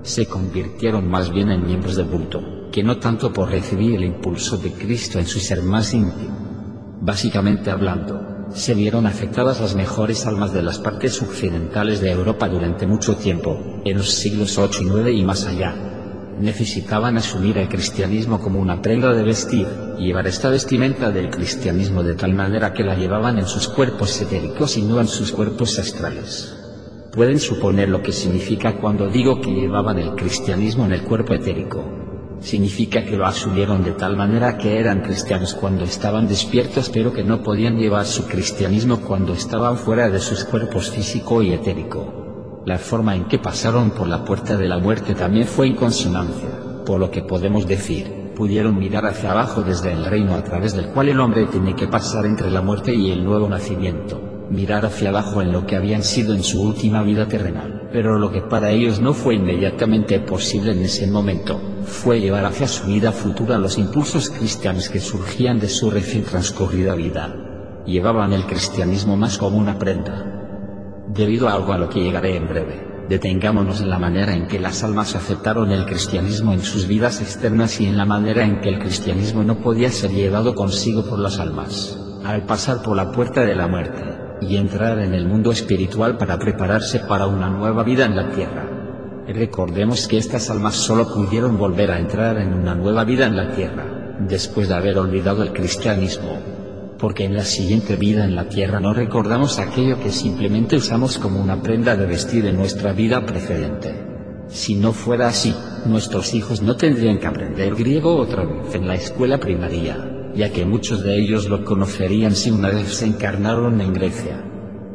se 0.00 0.24
convirtieron 0.24 1.10
más 1.10 1.30
bien 1.30 1.50
en 1.50 1.66
miembros 1.66 1.96
del 1.96 2.06
culto, 2.06 2.70
que 2.72 2.82
no 2.82 2.96
tanto 2.96 3.34
por 3.34 3.50
recibir 3.50 3.96
el 3.96 4.04
impulso 4.04 4.56
de 4.56 4.72
Cristo 4.72 5.18
en 5.18 5.26
su 5.26 5.40
ser 5.40 5.62
más 5.62 5.92
íntimo. 5.92 6.96
Básicamente 7.02 7.70
hablando, 7.70 8.27
se 8.54 8.74
vieron 8.74 9.06
afectadas 9.06 9.60
las 9.60 9.74
mejores 9.74 10.26
almas 10.26 10.52
de 10.52 10.62
las 10.62 10.78
partes 10.78 11.20
occidentales 11.20 12.00
de 12.00 12.10
Europa 12.10 12.48
durante 12.48 12.86
mucho 12.86 13.16
tiempo, 13.16 13.80
en 13.84 13.98
los 13.98 14.10
siglos 14.10 14.58
8 14.58 14.82
y 14.82 14.86
9 14.86 15.12
y 15.12 15.22
más 15.22 15.46
allá. 15.46 15.74
Necesitaban 16.40 17.16
asumir 17.16 17.58
el 17.58 17.68
cristianismo 17.68 18.40
como 18.40 18.60
una 18.60 18.80
prenda 18.80 19.12
de 19.12 19.24
vestir, 19.24 19.66
llevar 19.98 20.26
esta 20.26 20.50
vestimenta 20.50 21.10
del 21.10 21.30
cristianismo 21.30 22.02
de 22.02 22.14
tal 22.14 22.32
manera 22.32 22.72
que 22.72 22.84
la 22.84 22.94
llevaban 22.94 23.38
en 23.38 23.46
sus 23.46 23.68
cuerpos 23.68 24.20
etéricos 24.20 24.76
y 24.76 24.82
no 24.82 25.00
en 25.00 25.08
sus 25.08 25.32
cuerpos 25.32 25.78
astrales. 25.78 26.54
Pueden 27.12 27.40
suponer 27.40 27.88
lo 27.88 28.02
que 28.02 28.12
significa 28.12 28.76
cuando 28.76 29.08
digo 29.08 29.40
que 29.40 29.50
llevaban 29.50 29.98
el 29.98 30.14
cristianismo 30.14 30.84
en 30.84 30.92
el 30.92 31.02
cuerpo 31.02 31.34
etérico. 31.34 32.07
Significa 32.40 33.04
que 33.04 33.16
lo 33.16 33.26
asumieron 33.26 33.82
de 33.82 33.92
tal 33.92 34.16
manera 34.16 34.56
que 34.56 34.78
eran 34.78 35.00
cristianos 35.00 35.54
cuando 35.54 35.84
estaban 35.84 36.28
despiertos 36.28 36.88
pero 36.88 37.12
que 37.12 37.24
no 37.24 37.42
podían 37.42 37.76
llevar 37.76 38.06
su 38.06 38.26
cristianismo 38.26 39.00
cuando 39.00 39.32
estaban 39.32 39.76
fuera 39.76 40.08
de 40.08 40.20
sus 40.20 40.44
cuerpos 40.44 40.90
físico 40.90 41.42
y 41.42 41.52
etérico. 41.52 42.62
La 42.64 42.78
forma 42.78 43.16
en 43.16 43.24
que 43.24 43.38
pasaron 43.38 43.90
por 43.90 44.06
la 44.06 44.24
puerta 44.24 44.56
de 44.56 44.68
la 44.68 44.78
muerte 44.78 45.14
también 45.14 45.46
fue 45.46 45.66
en 45.66 45.74
consonancia, 45.74 46.48
por 46.86 47.00
lo 47.00 47.10
que 47.10 47.22
podemos 47.22 47.66
decir, 47.66 48.32
pudieron 48.36 48.78
mirar 48.78 49.06
hacia 49.06 49.32
abajo 49.32 49.62
desde 49.62 49.92
el 49.92 50.04
reino 50.04 50.34
a 50.34 50.44
través 50.44 50.74
del 50.74 50.88
cual 50.88 51.08
el 51.08 51.20
hombre 51.20 51.46
tiene 51.46 51.74
que 51.74 51.88
pasar 51.88 52.24
entre 52.26 52.50
la 52.50 52.62
muerte 52.62 52.94
y 52.94 53.10
el 53.10 53.24
nuevo 53.24 53.48
nacimiento 53.48 54.37
mirar 54.50 54.86
hacia 54.86 55.10
abajo 55.10 55.42
en 55.42 55.52
lo 55.52 55.66
que 55.66 55.76
habían 55.76 56.02
sido 56.02 56.34
en 56.34 56.42
su 56.42 56.62
última 56.62 57.02
vida 57.02 57.28
terrenal, 57.28 57.88
pero 57.92 58.18
lo 58.18 58.30
que 58.30 58.40
para 58.40 58.70
ellos 58.70 59.00
no 59.00 59.12
fue 59.12 59.34
inmediatamente 59.34 60.20
posible 60.20 60.72
en 60.72 60.82
ese 60.82 61.06
momento, 61.06 61.60
fue 61.84 62.20
llevar 62.20 62.44
hacia 62.44 62.68
su 62.68 62.86
vida 62.86 63.12
futura 63.12 63.58
los 63.58 63.78
impulsos 63.78 64.30
cristianos 64.30 64.88
que 64.88 65.00
surgían 65.00 65.58
de 65.58 65.68
su 65.68 65.90
recién 65.90 66.24
transcurrida 66.24 66.94
vida. 66.94 67.34
Llevaban 67.86 68.32
el 68.32 68.44
cristianismo 68.44 69.16
más 69.16 69.38
como 69.38 69.58
una 69.58 69.78
prenda. 69.78 70.34
Debido 71.08 71.48
a 71.48 71.54
algo 71.54 71.72
a 71.72 71.78
lo 71.78 71.88
que 71.88 72.00
llegaré 72.00 72.36
en 72.36 72.48
breve, 72.48 72.86
detengámonos 73.08 73.80
en 73.80 73.88
la 73.88 73.98
manera 73.98 74.34
en 74.34 74.46
que 74.46 74.60
las 74.60 74.84
almas 74.84 75.14
aceptaron 75.14 75.72
el 75.72 75.86
cristianismo 75.86 76.52
en 76.52 76.60
sus 76.60 76.86
vidas 76.86 77.22
externas 77.22 77.80
y 77.80 77.86
en 77.86 77.96
la 77.96 78.04
manera 78.04 78.44
en 78.44 78.60
que 78.60 78.68
el 78.68 78.78
cristianismo 78.78 79.42
no 79.42 79.58
podía 79.60 79.90
ser 79.90 80.10
llevado 80.10 80.54
consigo 80.54 81.04
por 81.08 81.18
las 81.18 81.38
almas, 81.38 81.98
al 82.24 82.44
pasar 82.44 82.82
por 82.82 82.94
la 82.94 83.10
puerta 83.10 83.40
de 83.40 83.54
la 83.54 83.66
muerte, 83.66 84.27
y 84.40 84.56
entrar 84.56 84.98
en 84.98 85.14
el 85.14 85.26
mundo 85.26 85.52
espiritual 85.52 86.16
para 86.16 86.38
prepararse 86.38 87.00
para 87.00 87.26
una 87.26 87.48
nueva 87.48 87.82
vida 87.82 88.04
en 88.04 88.16
la 88.16 88.30
tierra. 88.30 88.66
Recordemos 89.26 90.08
que 90.08 90.16
estas 90.16 90.48
almas 90.48 90.74
solo 90.74 91.06
pudieron 91.12 91.58
volver 91.58 91.90
a 91.90 91.98
entrar 91.98 92.38
en 92.38 92.54
una 92.54 92.74
nueva 92.74 93.04
vida 93.04 93.26
en 93.26 93.36
la 93.36 93.54
tierra, 93.54 94.16
después 94.20 94.68
de 94.68 94.74
haber 94.74 94.98
olvidado 94.98 95.42
el 95.42 95.52
cristianismo. 95.52 96.38
Porque 96.98 97.24
en 97.24 97.34
la 97.34 97.44
siguiente 97.44 97.96
vida 97.96 98.24
en 98.24 98.34
la 98.34 98.48
tierra 98.48 98.80
no 98.80 98.94
recordamos 98.94 99.58
aquello 99.58 100.00
que 100.00 100.10
simplemente 100.10 100.76
usamos 100.76 101.18
como 101.18 101.40
una 101.40 101.62
prenda 101.62 101.94
de 101.94 102.06
vestir 102.06 102.46
en 102.46 102.56
nuestra 102.56 102.92
vida 102.92 103.24
precedente. 103.26 103.94
Si 104.48 104.74
no 104.74 104.92
fuera 104.92 105.28
así, 105.28 105.54
nuestros 105.84 106.32
hijos 106.32 106.62
no 106.62 106.76
tendrían 106.76 107.18
que 107.18 107.26
aprender 107.26 107.74
griego 107.74 108.16
otra 108.16 108.44
vez 108.44 108.74
en 108.74 108.88
la 108.88 108.94
escuela 108.94 109.38
primaria, 109.38 110.17
ya 110.34 110.50
que 110.50 110.64
muchos 110.64 111.02
de 111.02 111.16
ellos 111.18 111.48
lo 111.48 111.64
conocerían 111.64 112.34
si 112.34 112.50
una 112.50 112.70
vez 112.70 112.94
se 112.94 113.06
encarnaron 113.06 113.80
en 113.80 113.92
Grecia. 113.92 114.44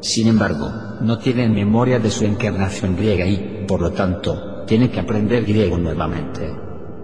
Sin 0.01 0.27
embargo, 0.27 0.69
no 1.01 1.17
tienen 1.17 1.53
memoria 1.53 1.99
de 1.99 2.11
su 2.11 2.25
encarnación 2.25 2.95
griega 2.95 3.25
y, 3.25 3.65
por 3.67 3.81
lo 3.81 3.91
tanto, 3.91 4.63
tienen 4.65 4.89
que 4.89 4.99
aprender 4.99 5.45
griego 5.45 5.77
nuevamente. 5.77 6.53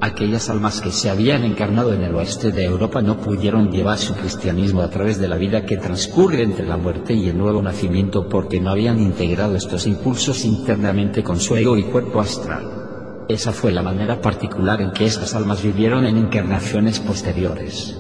Aquellas 0.01 0.50
almas 0.50 0.79
que 0.79 0.91
se 0.91 1.09
habían 1.09 1.43
encarnado 1.43 1.93
en 1.93 2.03
el 2.03 2.15
oeste 2.15 2.51
de 2.51 2.63
Europa 2.63 3.01
no 3.01 3.17
pudieron 3.17 3.69
llevar 3.69 3.98
su 3.98 4.13
cristianismo 4.15 4.81
a 4.81 4.89
través 4.89 5.19
de 5.19 5.27
la 5.27 5.36
vida 5.36 5.65
que 5.65 5.75
transcurre 5.75 6.41
entre 6.41 6.65
la 6.65 6.77
muerte 6.77 7.13
y 7.13 7.27
el 7.27 7.38
nuevo 7.38 7.62
nacimiento 7.62 8.29
porque 8.29 8.62
no 8.62 8.69
habían 8.69 9.00
integrado 9.00 9.57
estos 9.57 9.88
impulsos 9.88 10.45
internamente 10.45 11.21
con 11.21 11.38
su 11.39 11.57
ego 11.57 11.77
y 11.77 11.83
cuerpo 11.83 12.21
astral. 12.21 13.25
Esa 13.27 13.51
fue 13.51 13.74
la 13.74 13.83
manera 13.83 14.21
particular 14.21 14.81
en 14.81 14.91
que 14.91 15.05
estas 15.05 15.36
almas 15.36 15.62
vivieron 15.62 16.05
en 16.05 16.17
encarnaciones 16.17 17.00
posteriores. 17.00 17.98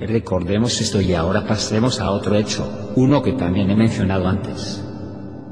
Recordemos 0.00 0.80
esto 0.80 1.00
y 1.02 1.12
ahora 1.12 1.46
pasemos 1.46 2.00
a 2.00 2.10
otro 2.10 2.34
hecho, 2.34 2.92
uno 2.96 3.22
que 3.22 3.32
también 3.32 3.70
he 3.70 3.76
mencionado 3.76 4.26
antes. 4.26 4.82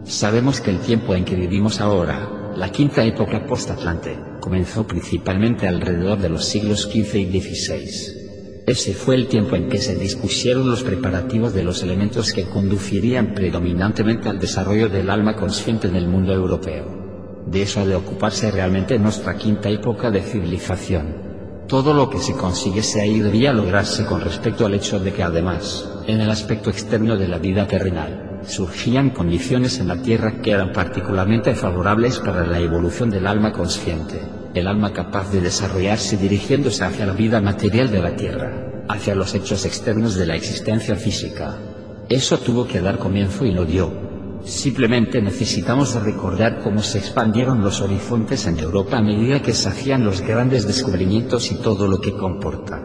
Sabemos 0.05 0.63
que 0.63 0.71
el 0.71 0.79
tiempo 0.79 1.15
en 1.15 1.27
que 1.27 1.37
vivimos 1.37 1.83
ahora, 1.83 2.53
la 2.57 2.73
quinta 2.73 3.05
época 3.05 3.45
post-Atlante, 3.45 4.19
comenzó 4.41 4.87
principalmente 4.87 5.69
alrededor 5.69 6.19
de 6.19 6.31
los 6.31 6.47
siglos 6.47 6.85
XV 6.91 7.17
y 7.17 7.41
XVI. 7.41 8.65
Ese 8.67 8.95
fue 8.95 9.17
el 9.17 9.29
tiempo 9.29 9.55
en 9.55 9.69
que 9.69 9.79
se 9.79 9.97
dispusieron 9.97 10.71
los 10.71 10.83
preparativos 10.83 11.53
de 11.53 11.65
los 11.65 11.83
elementos 11.83 12.33
que 12.33 12.45
conducirían 12.45 13.35
predominantemente 13.35 14.31
al 14.31 14.39
desarrollo 14.39 14.89
del 14.89 15.11
alma 15.11 15.37
consciente 15.37 15.89
en 15.89 15.97
el 15.97 16.09
mundo 16.09 16.33
europeo. 16.33 17.45
De 17.47 17.63
eso 17.63 17.81
ha 17.81 17.87
de 17.87 17.97
ocuparse 17.97 18.51
realmente 18.51 18.99
nuestra 18.99 19.37
quinta 19.37 19.69
época 19.69 20.11
de 20.11 20.23
civilización. 20.23 21.28
Todo 21.69 21.93
lo 21.93 22.09
que 22.09 22.19
se 22.19 22.33
consiguiese 22.33 23.03
ahí 23.03 23.21
debía 23.21 23.53
lograrse 23.53 24.07
con 24.07 24.23
respecto 24.23 24.65
al 24.65 24.73
hecho 24.73 24.99
de 24.99 25.13
que 25.13 25.23
además, 25.23 25.87
en 26.07 26.23
el 26.23 26.31
aspecto 26.31 26.71
externo 26.71 27.19
de 27.19 27.29
la 27.29 27.37
vida 27.37 27.67
terrenal, 27.67 28.41
surgían 28.47 29.11
condiciones 29.11 29.79
en 29.79 29.89
la 29.89 30.01
Tierra 30.01 30.41
que 30.41 30.53
eran 30.53 30.73
particularmente 30.73 31.55
favorables 31.55 32.21
para 32.21 32.47
la 32.47 32.59
evolución 32.59 33.11
del 33.11 33.27
alma 33.27 33.53
consciente, 33.53 34.19
el 34.55 34.67
alma 34.67 34.95
capaz 34.95 35.31
de 35.31 35.43
desarrollarse 35.43 36.17
dirigiéndose 36.17 36.85
hacia 36.85 37.05
la 37.05 37.13
vida 37.13 37.43
material 37.43 37.91
de 37.91 38.01
la 38.01 38.17
Tierra, 38.17 38.85
hacia 38.89 39.15
los 39.15 39.35
hechos 39.35 39.67
externos 39.67 40.15
de 40.15 40.25
la 40.25 40.37
existencia 40.37 40.97
física. 40.97 41.59
Eso 42.09 42.39
tuvo 42.39 42.67
que 42.67 42.81
dar 42.81 42.99
comienzo 42.99 43.45
y 43.45 43.53
lo 43.53 43.67
dio, 43.67 44.08
Simplemente 44.45 45.21
necesitamos 45.21 45.95
recordar 46.03 46.61
cómo 46.63 46.83
se 46.83 46.99
expandieron 46.99 47.61
los 47.61 47.81
horizontes 47.81 48.47
en 48.47 48.59
Europa 48.59 48.99
a 48.99 49.03
medida 49.03 49.43
que 49.43 49.53
se 49.53 49.69
hacían 49.69 50.05
los 50.05 50.21
grandes 50.21 50.67
descubrimientos 50.67 51.51
y 51.51 51.57
todo 51.57 51.87
lo 51.87 52.01
que 52.01 52.13
comporta. 52.13 52.83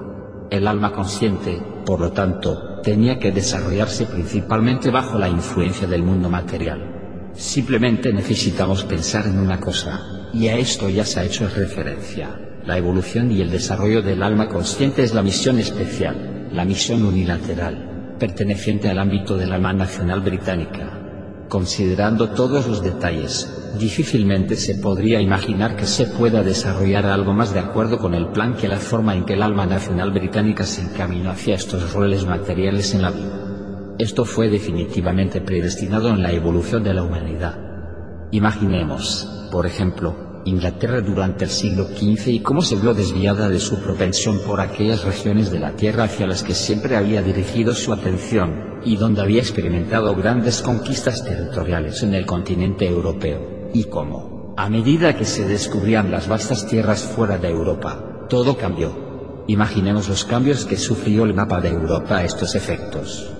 El 0.49 0.67
alma 0.67 0.91
consciente, 0.91 1.61
por 1.85 1.99
lo 1.99 2.11
tanto, 2.11 2.81
tenía 2.81 3.17
que 3.17 3.31
desarrollarse 3.31 4.05
principalmente 4.05 4.89
bajo 4.89 5.17
la 5.17 5.29
influencia 5.29 5.87
del 5.87 6.03
mundo 6.03 6.29
material. 6.29 7.31
Simplemente 7.33 8.11
necesitamos 8.11 8.83
pensar 8.83 9.25
en 9.27 9.39
una 9.39 9.59
cosa, 9.59 10.29
y 10.33 10.47
a 10.47 10.57
esto 10.57 10.89
ya 10.89 11.05
se 11.05 11.19
ha 11.19 11.23
hecho 11.23 11.47
referencia. 11.47 12.39
La 12.65 12.77
evolución 12.77 13.31
y 13.31 13.41
el 13.41 13.51
desarrollo 13.51 14.01
del 14.01 14.21
alma 14.23 14.47
consciente 14.47 15.03
es 15.03 15.13
la 15.13 15.23
misión 15.23 15.59
especial, 15.59 16.49
la 16.51 16.65
misión 16.65 17.05
unilateral, 17.05 18.15
perteneciente 18.19 18.89
al 18.89 18.99
ámbito 18.99 19.37
de 19.37 19.47
la 19.47 19.55
alma 19.55 19.73
nacional 19.73 20.21
británica 20.21 21.02
Considerando 21.53 22.31
todos 22.31 22.65
los 22.65 22.81
detalles, 22.81 23.75
difícilmente 23.77 24.55
se 24.55 24.73
podría 24.73 25.21
imaginar 25.21 25.75
que 25.75 25.85
se 25.85 26.07
pueda 26.07 26.41
desarrollar 26.41 27.05
algo 27.05 27.31
más 27.31 27.53
de 27.53 27.59
acuerdo 27.59 27.99
con 27.99 28.15
el 28.15 28.29
plan 28.29 28.55
que 28.55 28.67
la 28.67 28.79
forma 28.79 29.15
en 29.15 29.23
que 29.23 29.33
el 29.33 29.43
alma 29.43 29.67
nacional 29.67 30.11
británica 30.11 30.63
se 30.63 30.81
encaminó 30.81 31.29
hacia 31.29 31.53
estos 31.53 31.93
roles 31.93 32.25
materiales 32.25 32.95
en 32.95 33.03
la 33.03 33.11
vida. 33.11 33.93
Esto 33.99 34.25
fue 34.25 34.49
definitivamente 34.49 35.41
predestinado 35.41 36.09
en 36.09 36.23
la 36.23 36.31
evolución 36.31 36.83
de 36.83 36.95
la 36.95 37.03
humanidad. 37.03 37.55
Imaginemos, 38.31 39.47
por 39.51 39.67
ejemplo, 39.67 40.32
Inglaterra 40.45 41.01
durante 41.01 41.45
el 41.45 41.49
siglo 41.49 41.85
XV 41.85 42.27
y 42.27 42.39
cómo 42.41 42.61
se 42.61 42.75
vio 42.75 42.93
desviada 42.93 43.49
de 43.49 43.59
su 43.59 43.79
propensión 43.79 44.39
por 44.45 44.59
aquellas 44.59 45.03
regiones 45.03 45.51
de 45.51 45.59
la 45.59 45.75
tierra 45.75 46.05
hacia 46.05 46.27
las 46.27 46.43
que 46.43 46.53
siempre 46.53 46.97
había 46.97 47.21
dirigido 47.21 47.73
su 47.73 47.93
atención, 47.93 48.79
y 48.83 48.97
donde 48.97 49.21
había 49.21 49.39
experimentado 49.39 50.15
grandes 50.15 50.61
conquistas 50.61 51.23
territoriales 51.23 52.03
en 52.03 52.13
el 52.13 52.25
continente 52.25 52.87
europeo, 52.87 53.69
y 53.73 53.85
cómo, 53.85 54.53
a 54.57 54.69
medida 54.69 55.15
que 55.15 55.25
se 55.25 55.47
descubrían 55.47 56.11
las 56.11 56.27
vastas 56.27 56.67
tierras 56.67 57.03
fuera 57.03 57.37
de 57.37 57.49
Europa, 57.49 58.25
todo 58.29 58.57
cambió. 58.57 59.43
Imaginemos 59.47 60.07
los 60.09 60.25
cambios 60.25 60.65
que 60.65 60.77
sufrió 60.77 61.23
el 61.23 61.33
mapa 61.33 61.59
de 61.59 61.69
Europa 61.69 62.17
a 62.17 62.23
estos 62.23 62.55
efectos. 62.55 63.31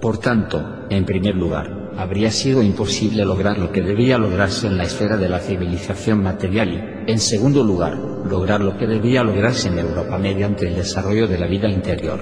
Por 0.00 0.18
tanto, 0.18 0.86
en 0.90 1.04
primer 1.04 1.36
lugar, 1.36 1.81
habría 1.96 2.30
sido 2.30 2.62
imposible 2.62 3.24
lograr 3.24 3.58
lo 3.58 3.70
que 3.70 3.82
debía 3.82 4.18
lograrse 4.18 4.66
en 4.66 4.76
la 4.76 4.84
esfera 4.84 5.16
de 5.16 5.28
la 5.28 5.38
civilización 5.38 6.22
material 6.22 7.04
y, 7.06 7.10
en 7.10 7.18
segundo 7.18 7.62
lugar, 7.62 7.96
lograr 7.96 8.60
lo 8.60 8.76
que 8.76 8.86
debía 8.86 9.22
lograrse 9.22 9.68
en 9.68 9.78
Europa 9.78 10.18
mediante 10.18 10.68
el 10.68 10.74
desarrollo 10.74 11.26
de 11.26 11.38
la 11.38 11.46
vida 11.46 11.68
interior. 11.68 12.20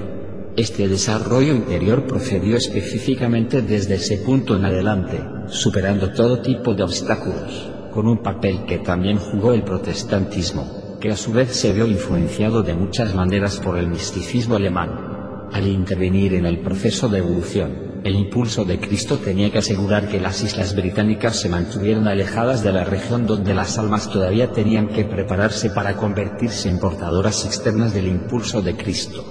Este 0.57 0.89
desarrollo 0.89 1.55
interior 1.55 2.07
procedió 2.07 2.57
específicamente 2.57 3.63
desde 3.63 3.95
ese 3.95 4.19
punto 4.19 4.57
en 4.57 4.65
adelante, 4.65 5.21
superando 5.47 6.13
todo 6.13 6.41
tipo 6.41 6.75
de 6.75 6.83
obstáculos, 6.83 7.71
con 7.93 8.09
un 8.09 8.19
papel 8.19 8.65
que 8.67 8.79
también 8.79 9.17
jugó 9.19 9.53
el 9.53 9.63
protestantismo, 9.63 10.99
que 11.01 11.11
a 11.11 11.17
su 11.17 11.33
vez 11.33 11.55
se 11.55 11.73
vio 11.73 11.87
influenciado 11.87 12.63
de 12.63 12.75
muchas 12.75 13.15
maneras 13.15 13.59
por 13.61 13.79
el 13.79 13.89
misticismo 13.89 14.57
alemán. 14.57 15.49
Al 15.53 15.67
intervenir 15.67 16.35
en 16.35 16.47
el 16.47 16.61
proceso 16.61 17.09
de 17.09 17.19
evolución, 17.19 17.90
El 18.03 18.15
impulso 18.17 18.65
de 18.65 18.81
Cristo 18.81 19.19
tenía 19.19 19.53
que 19.53 19.59
asegurar 19.59 20.09
que 20.09 20.21
las 20.21 20.43
islas 20.43 20.75
británicas 20.75 21.39
se 21.39 21.51
mantuvieran 21.51 22.09
alejadas 22.09 22.63
de 22.63 22.73
la 22.73 22.83
región 22.83 23.27
donde 23.27 23.53
las 23.53 23.79
almas 23.79 24.09
todavía 24.09 24.53
tenían 24.53 24.89
que 24.89 25.05
prepararse 25.05 25.69
para 25.69 25.97
convertirse 25.97 26.71
en 26.71 26.79
portadoras 26.79 27.45
externas 27.45 27.93
del 27.93 28.09
impulso 28.09 28.63
de 28.63 28.75
Cristo. 28.75 29.23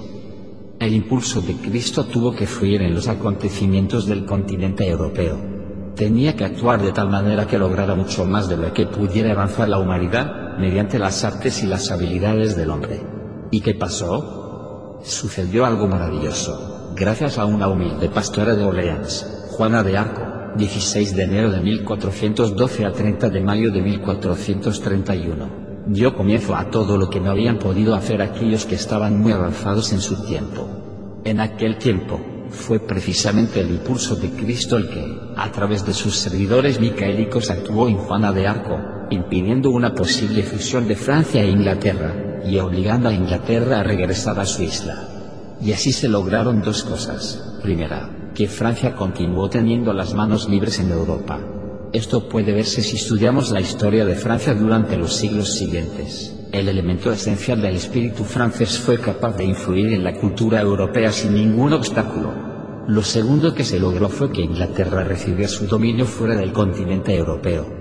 El 0.80 0.94
impulso 0.94 1.42
de 1.42 1.56
Cristo 1.56 2.06
tuvo 2.06 2.36
que 2.36 2.46
fluir 2.46 2.84
en 2.84 2.94
los 2.94 3.08
acontecimientos 3.08 4.06
del 4.06 4.26
continente 4.26 4.88
europeo. 4.88 5.40
Tenía 5.96 6.36
que 6.36 6.46
actuar 6.46 6.80
de 6.80 6.92
tal 6.92 7.10
manera 7.10 7.48
que 7.48 7.58
lograra 7.58 7.96
mucho 7.96 8.24
más 8.26 8.48
de 8.48 8.58
lo 8.58 8.72
que 8.72 8.86
pudiera 8.86 9.32
avanzar 9.32 9.68
la 9.68 9.80
humanidad 9.80 10.60
mediante 10.60 11.00
las 11.00 11.24
artes 11.24 11.64
y 11.64 11.66
las 11.66 11.90
habilidades 11.90 12.56
del 12.56 12.70
hombre. 12.70 13.02
¿Y 13.50 13.62
qué 13.62 13.74
pasó? 13.74 15.00
Sucedió 15.04 15.66
algo 15.66 15.88
maravilloso 15.88 16.79
gracias 17.00 17.38
a 17.38 17.46
una 17.46 17.70
humilde 17.70 18.10
pastora 18.10 18.56
de 18.56 18.66
Orleans, 18.66 19.26
Juana 19.52 19.84
de 19.84 19.98
Arco, 19.98 20.22
16 20.58 21.16
de 21.16 21.24
enero 21.24 21.50
de 21.50 21.62
1412 21.62 22.86
a 22.86 22.92
30 22.92 23.30
de 23.30 23.40
mayo 23.40 23.72
de 23.72 23.82
1431. 23.82 25.86
Dio 25.88 26.14
comienzo 26.14 26.56
a 26.56 26.70
todo 26.70 26.98
lo 26.98 27.10
que 27.10 27.22
no 27.22 27.32
habían 27.32 27.58
podido 27.58 27.96
hacer 27.96 28.22
aquellos 28.22 28.66
que 28.66 28.76
estaban 28.76 29.18
muy 29.18 29.32
avanzados 29.32 29.94
en 29.94 30.02
su 30.02 30.26
tiempo. 30.26 30.68
En 31.24 31.40
aquel 31.40 31.78
tiempo, 31.78 32.20
fue 32.50 32.80
precisamente 32.80 33.62
el 33.62 33.70
impulso 33.70 34.18
de 34.18 34.32
Cristo 34.32 34.76
el 34.76 34.90
que, 34.90 35.06
a 35.38 35.50
través 35.54 35.86
de 35.86 35.94
sus 35.94 36.18
servidores 36.18 36.82
micaélicos, 36.82 37.50
actuó 37.50 37.88
en 37.88 37.96
Juana 37.96 38.34
de 38.34 38.46
Arco, 38.46 38.78
impidiendo 39.10 39.70
una 39.70 39.94
posible 39.94 40.44
fusión 40.44 40.86
de 40.86 40.98
Francia 40.98 41.44
e 41.44 41.50
Inglaterra, 41.50 42.42
y 42.46 42.60
obligando 42.60 43.08
a 43.08 43.14
Inglaterra 43.14 43.80
a 43.80 43.84
regresar 43.84 44.38
a 44.40 44.46
su 44.46 44.64
isla. 44.64 45.19
Y 45.62 45.74
así 45.74 45.92
se 45.92 46.08
lograron 46.08 46.62
dos 46.62 46.84
cosas. 46.84 47.60
Primera, 47.62 48.32
que 48.34 48.48
Francia 48.48 48.96
continuó 48.96 49.50
teniendo 49.50 49.94
las 49.94 50.14
manos 50.14 50.48
libres 50.48 50.80
en 50.80 50.92
Europa. 50.92 51.40
Esto 51.92 52.30
puede 52.30 52.54
verse 52.54 52.82
si 52.82 52.96
estudiamos 52.96 53.52
la 53.52 53.62
historia 53.62 54.06
de 54.06 54.16
Francia 54.16 54.54
durante 54.54 54.96
los 54.96 55.16
siglos 55.16 55.54
siguientes. 55.54 56.36
El 56.52 56.70
elemento 56.70 57.12
esencial 57.12 57.62
del 57.62 57.76
espíritu 57.76 58.24
francés 58.24 58.80
fue 58.80 59.00
capaz 59.00 59.36
de 59.38 59.46
influir 59.46 59.94
en 59.94 60.04
la 60.04 60.14
cultura 60.14 60.62
europea 60.62 61.12
sin 61.12 61.34
ningún 61.34 61.74
obstáculo. 61.74 62.32
Lo 62.88 63.04
segundo 63.04 63.54
que 63.54 63.64
se 63.64 63.80
logró 63.80 64.10
fue 64.10 64.32
que 64.32 64.42
Inglaterra 64.42 65.04
recibiera 65.04 65.48
su 65.48 65.68
dominio 65.68 66.06
fuera 66.06 66.36
del 66.36 66.54
continente 66.54 67.16
europeo. 67.16 67.79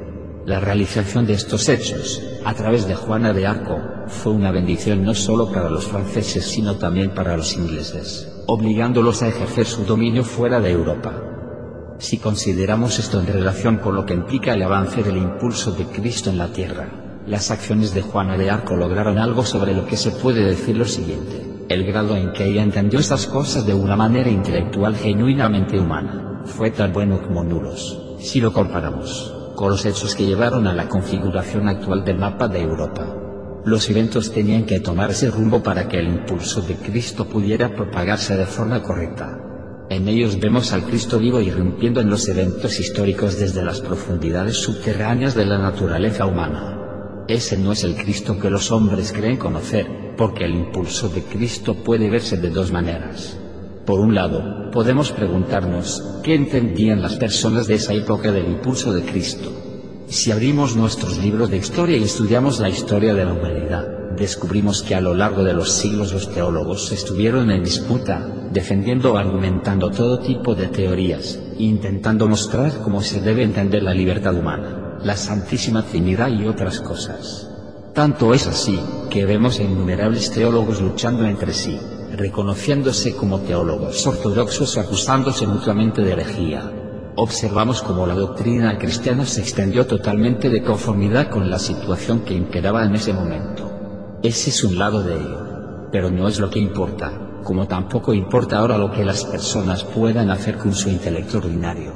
La 0.48 0.60
realización 0.60 1.26
de 1.26 1.34
estos 1.34 1.68
hechos, 1.68 2.22
a 2.42 2.54
través 2.54 2.88
de 2.88 2.94
Juana 2.94 3.34
de 3.34 3.46
Arco, 3.46 3.82
fue 4.06 4.32
una 4.32 4.50
bendición 4.50 5.04
no 5.04 5.12
solo 5.12 5.52
para 5.52 5.68
los 5.68 5.84
franceses 5.84 6.46
sino 6.46 6.76
también 6.76 7.10
para 7.10 7.36
los 7.36 7.54
ingleses, 7.54 8.32
obligándolos 8.46 9.20
a 9.20 9.28
ejercer 9.28 9.66
su 9.66 9.84
dominio 9.84 10.24
fuera 10.24 10.58
de 10.58 10.70
Europa. 10.70 11.12
Si 11.98 12.16
consideramos 12.16 12.98
esto 12.98 13.20
en 13.20 13.26
relación 13.26 13.76
con 13.76 13.94
lo 13.94 14.06
que 14.06 14.14
implica 14.14 14.54
el 14.54 14.62
avance 14.62 15.02
del 15.02 15.18
impulso 15.18 15.72
de 15.72 15.84
Cristo 15.84 16.30
en 16.30 16.38
la 16.38 16.48
tierra, 16.48 17.20
las 17.26 17.50
acciones 17.50 17.92
de 17.92 18.00
Juana 18.00 18.38
de 18.38 18.48
Arco 18.48 18.74
lograron 18.74 19.18
algo 19.18 19.44
sobre 19.44 19.74
lo 19.74 19.84
que 19.84 19.98
se 19.98 20.12
puede 20.12 20.42
decir 20.46 20.78
lo 20.78 20.86
siguiente. 20.86 21.66
El 21.68 21.84
grado 21.84 22.16
en 22.16 22.32
que 22.32 22.46
ella 22.46 22.62
entendió 22.62 23.00
estas 23.00 23.26
cosas 23.26 23.66
de 23.66 23.74
una 23.74 23.96
manera 23.96 24.30
intelectual 24.30 24.96
genuinamente 24.96 25.78
humana, 25.78 26.40
fue 26.46 26.70
tan 26.70 26.94
bueno 26.94 27.20
como 27.20 27.44
nulos, 27.44 28.00
si 28.18 28.40
lo 28.40 28.50
comparamos 28.54 29.34
los 29.66 29.84
hechos 29.84 30.14
que 30.14 30.24
llevaron 30.24 30.68
a 30.68 30.72
la 30.72 30.88
configuración 30.88 31.68
actual 31.68 32.04
del 32.04 32.18
mapa 32.18 32.46
de 32.46 32.60
Europa. 32.60 33.16
Los 33.64 33.90
eventos 33.90 34.30
tenían 34.30 34.64
que 34.64 34.78
tomar 34.78 35.10
ese 35.10 35.30
rumbo 35.30 35.62
para 35.62 35.88
que 35.88 35.98
el 35.98 36.06
impulso 36.06 36.62
de 36.62 36.76
Cristo 36.76 37.26
pudiera 37.26 37.74
propagarse 37.74 38.36
de 38.36 38.46
forma 38.46 38.80
correcta. 38.82 39.36
En 39.90 40.06
ellos 40.06 40.38
vemos 40.38 40.72
al 40.72 40.84
Cristo 40.84 41.18
vivo 41.18 41.40
irrumpiendo 41.40 42.00
en 42.00 42.08
los 42.08 42.28
eventos 42.28 42.78
históricos 42.78 43.38
desde 43.38 43.64
las 43.64 43.80
profundidades 43.80 44.56
subterráneas 44.56 45.34
de 45.34 45.46
la 45.46 45.58
naturaleza 45.58 46.24
humana. 46.24 47.24
Ese 47.26 47.58
no 47.58 47.72
es 47.72 47.82
el 47.84 47.96
Cristo 47.96 48.38
que 48.38 48.50
los 48.50 48.70
hombres 48.70 49.12
creen 49.12 49.38
conocer, 49.38 50.14
porque 50.16 50.44
el 50.44 50.54
impulso 50.54 51.08
de 51.08 51.22
Cristo 51.22 51.74
puede 51.74 52.08
verse 52.08 52.36
de 52.36 52.50
dos 52.50 52.70
maneras. 52.70 53.38
Por 53.88 54.00
un 54.00 54.14
lado, 54.14 54.70
podemos 54.70 55.12
preguntarnos, 55.12 56.20
¿qué 56.22 56.34
entendían 56.34 57.00
las 57.00 57.16
personas 57.16 57.66
de 57.66 57.76
esa 57.76 57.94
época 57.94 58.30
del 58.30 58.46
impulso 58.46 58.92
de 58.92 59.00
Cristo? 59.00 59.50
Si 60.08 60.30
abrimos 60.30 60.76
nuestros 60.76 61.16
libros 61.16 61.48
de 61.48 61.56
historia 61.56 61.96
y 61.96 62.02
estudiamos 62.02 62.60
la 62.60 62.68
historia 62.68 63.14
de 63.14 63.24
la 63.24 63.32
humanidad, 63.32 63.88
descubrimos 64.14 64.82
que 64.82 64.94
a 64.94 65.00
lo 65.00 65.14
largo 65.14 65.42
de 65.42 65.54
los 65.54 65.72
siglos 65.72 66.12
los 66.12 66.30
teólogos 66.30 66.92
estuvieron 66.92 67.50
en 67.50 67.64
disputa, 67.64 68.30
defendiendo 68.52 69.14
o 69.14 69.16
argumentando 69.16 69.90
todo 69.90 70.18
tipo 70.18 70.54
de 70.54 70.66
teorías, 70.66 71.38
intentando 71.56 72.28
mostrar 72.28 72.82
cómo 72.84 73.00
se 73.00 73.22
debe 73.22 73.42
entender 73.42 73.84
la 73.84 73.94
libertad 73.94 74.34
humana, 74.34 74.98
la 75.02 75.16
Santísima 75.16 75.82
Trinidad 75.82 76.28
y 76.28 76.46
otras 76.46 76.80
cosas. 76.80 77.48
Tanto 77.94 78.34
es 78.34 78.46
así, 78.48 78.78
que 79.08 79.24
vemos 79.24 79.58
innumerables 79.60 80.30
teólogos 80.30 80.82
luchando 80.82 81.24
entre 81.24 81.54
sí, 81.54 81.80
reconociéndose 82.12 83.14
como 83.14 83.40
teólogos 83.40 84.06
ortodoxos 84.06 84.78
acusándose 84.78 85.46
mutuamente 85.46 86.02
de 86.02 86.12
herejía. 86.12 86.72
Observamos 87.16 87.82
cómo 87.82 88.06
la 88.06 88.14
doctrina 88.14 88.78
cristiana 88.78 89.24
se 89.24 89.40
extendió 89.40 89.86
totalmente 89.86 90.48
de 90.48 90.62
conformidad 90.62 91.28
con 91.28 91.50
la 91.50 91.58
situación 91.58 92.20
que 92.20 92.34
imperaba 92.34 92.84
en 92.84 92.94
ese 92.94 93.12
momento. 93.12 94.18
Ese 94.22 94.50
es 94.50 94.64
un 94.64 94.78
lado 94.78 95.02
de 95.02 95.14
ello. 95.14 95.88
Pero 95.90 96.10
no 96.10 96.28
es 96.28 96.38
lo 96.38 96.50
que 96.50 96.58
importa, 96.58 97.40
como 97.42 97.66
tampoco 97.66 98.12
importa 98.14 98.58
ahora 98.58 98.78
lo 98.78 98.90
que 98.90 99.04
las 99.04 99.24
personas 99.24 99.84
puedan 99.84 100.30
hacer 100.30 100.58
con 100.58 100.74
su 100.74 100.90
intelecto 100.90 101.38
ordinario. 101.38 101.92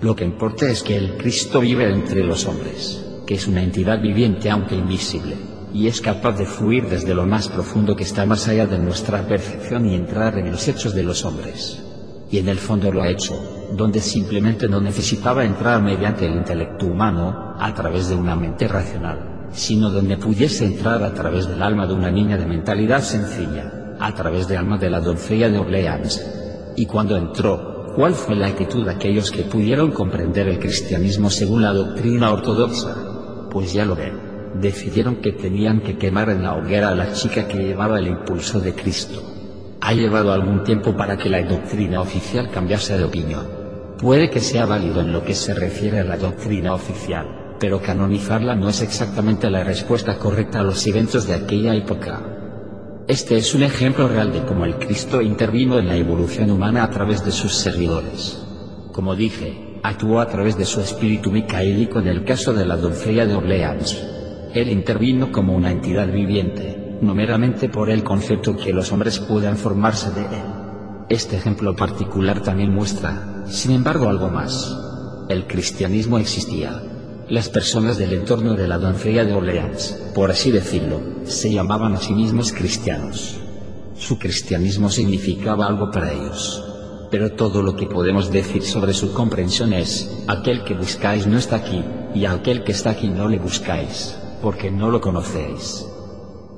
Lo 0.00 0.14
que 0.14 0.24
importa 0.24 0.68
es 0.68 0.82
que 0.82 0.96
el 0.96 1.16
Cristo 1.16 1.60
vive 1.60 1.92
entre 1.92 2.22
los 2.22 2.46
hombres, 2.46 3.04
que 3.26 3.34
es 3.34 3.46
una 3.46 3.62
entidad 3.62 4.00
viviente 4.00 4.50
aunque 4.50 4.76
invisible 4.76 5.53
y 5.74 5.88
es 5.88 6.00
capaz 6.00 6.38
de 6.38 6.46
fluir 6.46 6.88
desde 6.88 7.14
lo 7.14 7.26
más 7.26 7.48
profundo 7.48 7.96
que 7.96 8.04
está 8.04 8.24
más 8.24 8.46
allá 8.46 8.64
de 8.66 8.78
nuestra 8.78 9.26
percepción 9.26 9.86
y 9.86 9.96
entrar 9.96 10.38
en 10.38 10.52
los 10.52 10.68
hechos 10.68 10.94
de 10.94 11.02
los 11.02 11.24
hombres. 11.24 11.82
Y 12.30 12.38
en 12.38 12.48
el 12.48 12.58
fondo 12.58 12.92
lo 12.92 13.02
ha 13.02 13.08
hecho, 13.08 13.34
donde 13.76 14.00
simplemente 14.00 14.68
no 14.68 14.80
necesitaba 14.80 15.44
entrar 15.44 15.82
mediante 15.82 16.26
el 16.26 16.36
intelecto 16.36 16.86
humano, 16.86 17.56
a 17.58 17.74
través 17.74 18.08
de 18.08 18.14
una 18.14 18.36
mente 18.36 18.68
racional, 18.68 19.48
sino 19.52 19.90
donde 19.90 20.16
pudiese 20.16 20.64
entrar 20.64 21.02
a 21.02 21.12
través 21.12 21.48
del 21.48 21.60
alma 21.60 21.88
de 21.88 21.94
una 21.94 22.10
niña 22.10 22.36
de 22.36 22.46
mentalidad 22.46 23.02
sencilla, 23.02 23.96
a 23.98 24.14
través 24.14 24.46
del 24.46 24.58
alma 24.58 24.78
de 24.78 24.90
la 24.90 25.00
doncella 25.00 25.48
de 25.48 25.58
Orleans. 25.58 26.24
Y 26.76 26.86
cuando 26.86 27.16
entró, 27.16 27.92
¿cuál 27.96 28.14
fue 28.14 28.36
la 28.36 28.46
actitud 28.46 28.84
de 28.84 28.92
aquellos 28.92 29.32
que 29.32 29.42
pudieron 29.42 29.90
comprender 29.90 30.46
el 30.46 30.60
cristianismo 30.60 31.30
según 31.30 31.62
la 31.62 31.72
doctrina 31.72 32.32
ortodoxa? 32.32 33.48
Pues 33.50 33.72
ya 33.72 33.84
lo 33.84 33.96
ven 33.96 34.23
decidieron 34.60 35.16
que 35.16 35.32
tenían 35.32 35.80
que 35.80 35.96
quemar 35.96 36.30
en 36.30 36.42
la 36.42 36.54
hoguera 36.54 36.90
a 36.90 36.94
la 36.94 37.12
chica 37.12 37.48
que 37.48 37.58
llevaba 37.58 37.98
el 37.98 38.08
impulso 38.08 38.60
de 38.60 38.74
Cristo. 38.74 39.22
Ha 39.80 39.92
llevado 39.92 40.32
algún 40.32 40.64
tiempo 40.64 40.96
para 40.96 41.16
que 41.16 41.28
la 41.28 41.42
doctrina 41.42 42.00
oficial 42.00 42.50
cambiase 42.50 42.96
de 42.96 43.04
opinión. 43.04 43.46
Puede 43.98 44.30
que 44.30 44.40
sea 44.40 44.66
válido 44.66 45.00
en 45.00 45.12
lo 45.12 45.24
que 45.24 45.34
se 45.34 45.54
refiere 45.54 46.00
a 46.00 46.04
la 46.04 46.16
doctrina 46.16 46.74
oficial, 46.74 47.56
pero 47.58 47.80
canonizarla 47.80 48.54
no 48.54 48.68
es 48.68 48.82
exactamente 48.82 49.50
la 49.50 49.64
respuesta 49.64 50.16
correcta 50.16 50.60
a 50.60 50.64
los 50.64 50.86
eventos 50.86 51.26
de 51.26 51.34
aquella 51.34 51.74
época. 51.74 52.22
Este 53.06 53.36
es 53.36 53.54
un 53.54 53.62
ejemplo 53.62 54.08
real 54.08 54.32
de 54.32 54.44
cómo 54.44 54.64
el 54.64 54.76
Cristo 54.76 55.20
intervino 55.20 55.78
en 55.78 55.88
la 55.88 55.96
evolución 55.96 56.50
humana 56.50 56.82
a 56.82 56.90
través 56.90 57.24
de 57.24 57.32
sus 57.32 57.54
servidores. 57.54 58.42
Como 58.92 59.14
dije, 59.14 59.80
actuó 59.82 60.20
a 60.20 60.28
través 60.28 60.56
de 60.56 60.64
su 60.64 60.80
espíritu 60.80 61.30
micaélico 61.30 61.98
en 61.98 62.08
el 62.08 62.24
caso 62.24 62.54
de 62.54 62.64
la 62.64 62.76
doncella 62.78 63.26
de 63.26 63.34
Orleans. 63.34 64.23
Él 64.54 64.68
intervino 64.68 65.32
como 65.32 65.52
una 65.52 65.72
entidad 65.72 66.06
viviente, 66.12 66.96
no 67.00 67.12
meramente 67.12 67.68
por 67.68 67.90
el 67.90 68.04
concepto 68.04 68.56
que 68.56 68.72
los 68.72 68.92
hombres 68.92 69.18
puedan 69.18 69.56
formarse 69.56 70.12
de 70.12 70.20
él. 70.20 70.44
Este 71.08 71.36
ejemplo 71.36 71.74
particular 71.74 72.40
también 72.40 72.72
muestra, 72.72 73.42
sin 73.48 73.72
embargo, 73.72 74.08
algo 74.08 74.28
más. 74.28 74.72
El 75.28 75.48
cristianismo 75.48 76.18
existía. 76.18 76.80
Las 77.28 77.48
personas 77.48 77.98
del 77.98 78.12
entorno 78.12 78.54
de 78.54 78.68
la 78.68 78.78
doncella 78.78 79.24
de 79.24 79.32
Orleans, 79.32 80.00
por 80.14 80.30
así 80.30 80.52
decirlo, 80.52 81.00
se 81.24 81.52
llamaban 81.52 81.94
a 81.94 82.00
sí 82.00 82.12
mismos 82.12 82.52
cristianos. 82.52 83.40
Su 83.96 84.20
cristianismo 84.20 84.88
significaba 84.88 85.66
algo 85.66 85.90
para 85.90 86.12
ellos. 86.12 86.62
Pero 87.10 87.32
todo 87.32 87.60
lo 87.60 87.74
que 87.74 87.86
podemos 87.86 88.30
decir 88.30 88.62
sobre 88.62 88.92
su 88.92 89.12
comprensión 89.12 89.72
es, 89.72 90.24
aquel 90.28 90.62
que 90.62 90.74
buscáis 90.74 91.26
no 91.26 91.38
está 91.38 91.56
aquí, 91.56 91.82
y 92.14 92.26
aquel 92.26 92.62
que 92.62 92.70
está 92.70 92.90
aquí 92.90 93.08
no 93.08 93.28
le 93.28 93.38
buscáis 93.38 94.20
porque 94.44 94.70
no 94.70 94.90
lo 94.90 95.00
conocéis. 95.00 95.86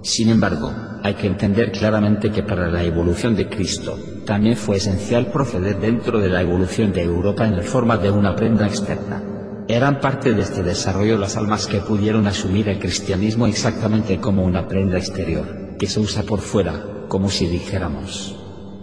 Sin 0.03 0.29
embargo, 0.29 0.72
hay 1.05 1.14
que 1.14 1.29
entender 1.29 1.70
claramente 1.70 2.33
que 2.33 2.42
para 2.42 2.66
la 2.66 2.83
evolución 2.83 3.37
de 3.37 3.49
Cristo, 3.49 3.96
también 4.27 4.57
fue 4.57 4.79
esencial 4.79 5.27
proceder 5.27 5.79
dentro 5.79 6.18
de 6.18 6.29
la 6.29 6.42
evolución 6.42 6.92
de 6.92 7.05
Europa 7.05 7.46
en 7.46 7.55
la 7.55 7.62
forma 7.62 7.96
de 7.96 8.11
una 8.11 8.35
prenda 8.35 8.66
externa. 8.66 9.22
Eran 9.68 10.01
parte 10.01 10.35
de 10.35 10.42
este 10.42 10.64
desarrollo 10.64 11.16
las 11.16 11.37
almas 11.37 11.68
que 11.68 11.79
pudieron 11.79 12.27
asumir 12.27 12.68
el 12.68 12.81
cristianismo 12.81 13.46
exactamente 13.46 14.18
como 14.18 14.42
una 14.42 14.66
prenda 14.66 14.99
exterior, 14.99 15.77
que 15.79 15.87
se 15.87 16.01
usa 16.01 16.25
por 16.25 16.40
fuera, 16.40 17.07
como 17.07 17.31
si 17.31 17.46
dijéramos. 17.46 18.35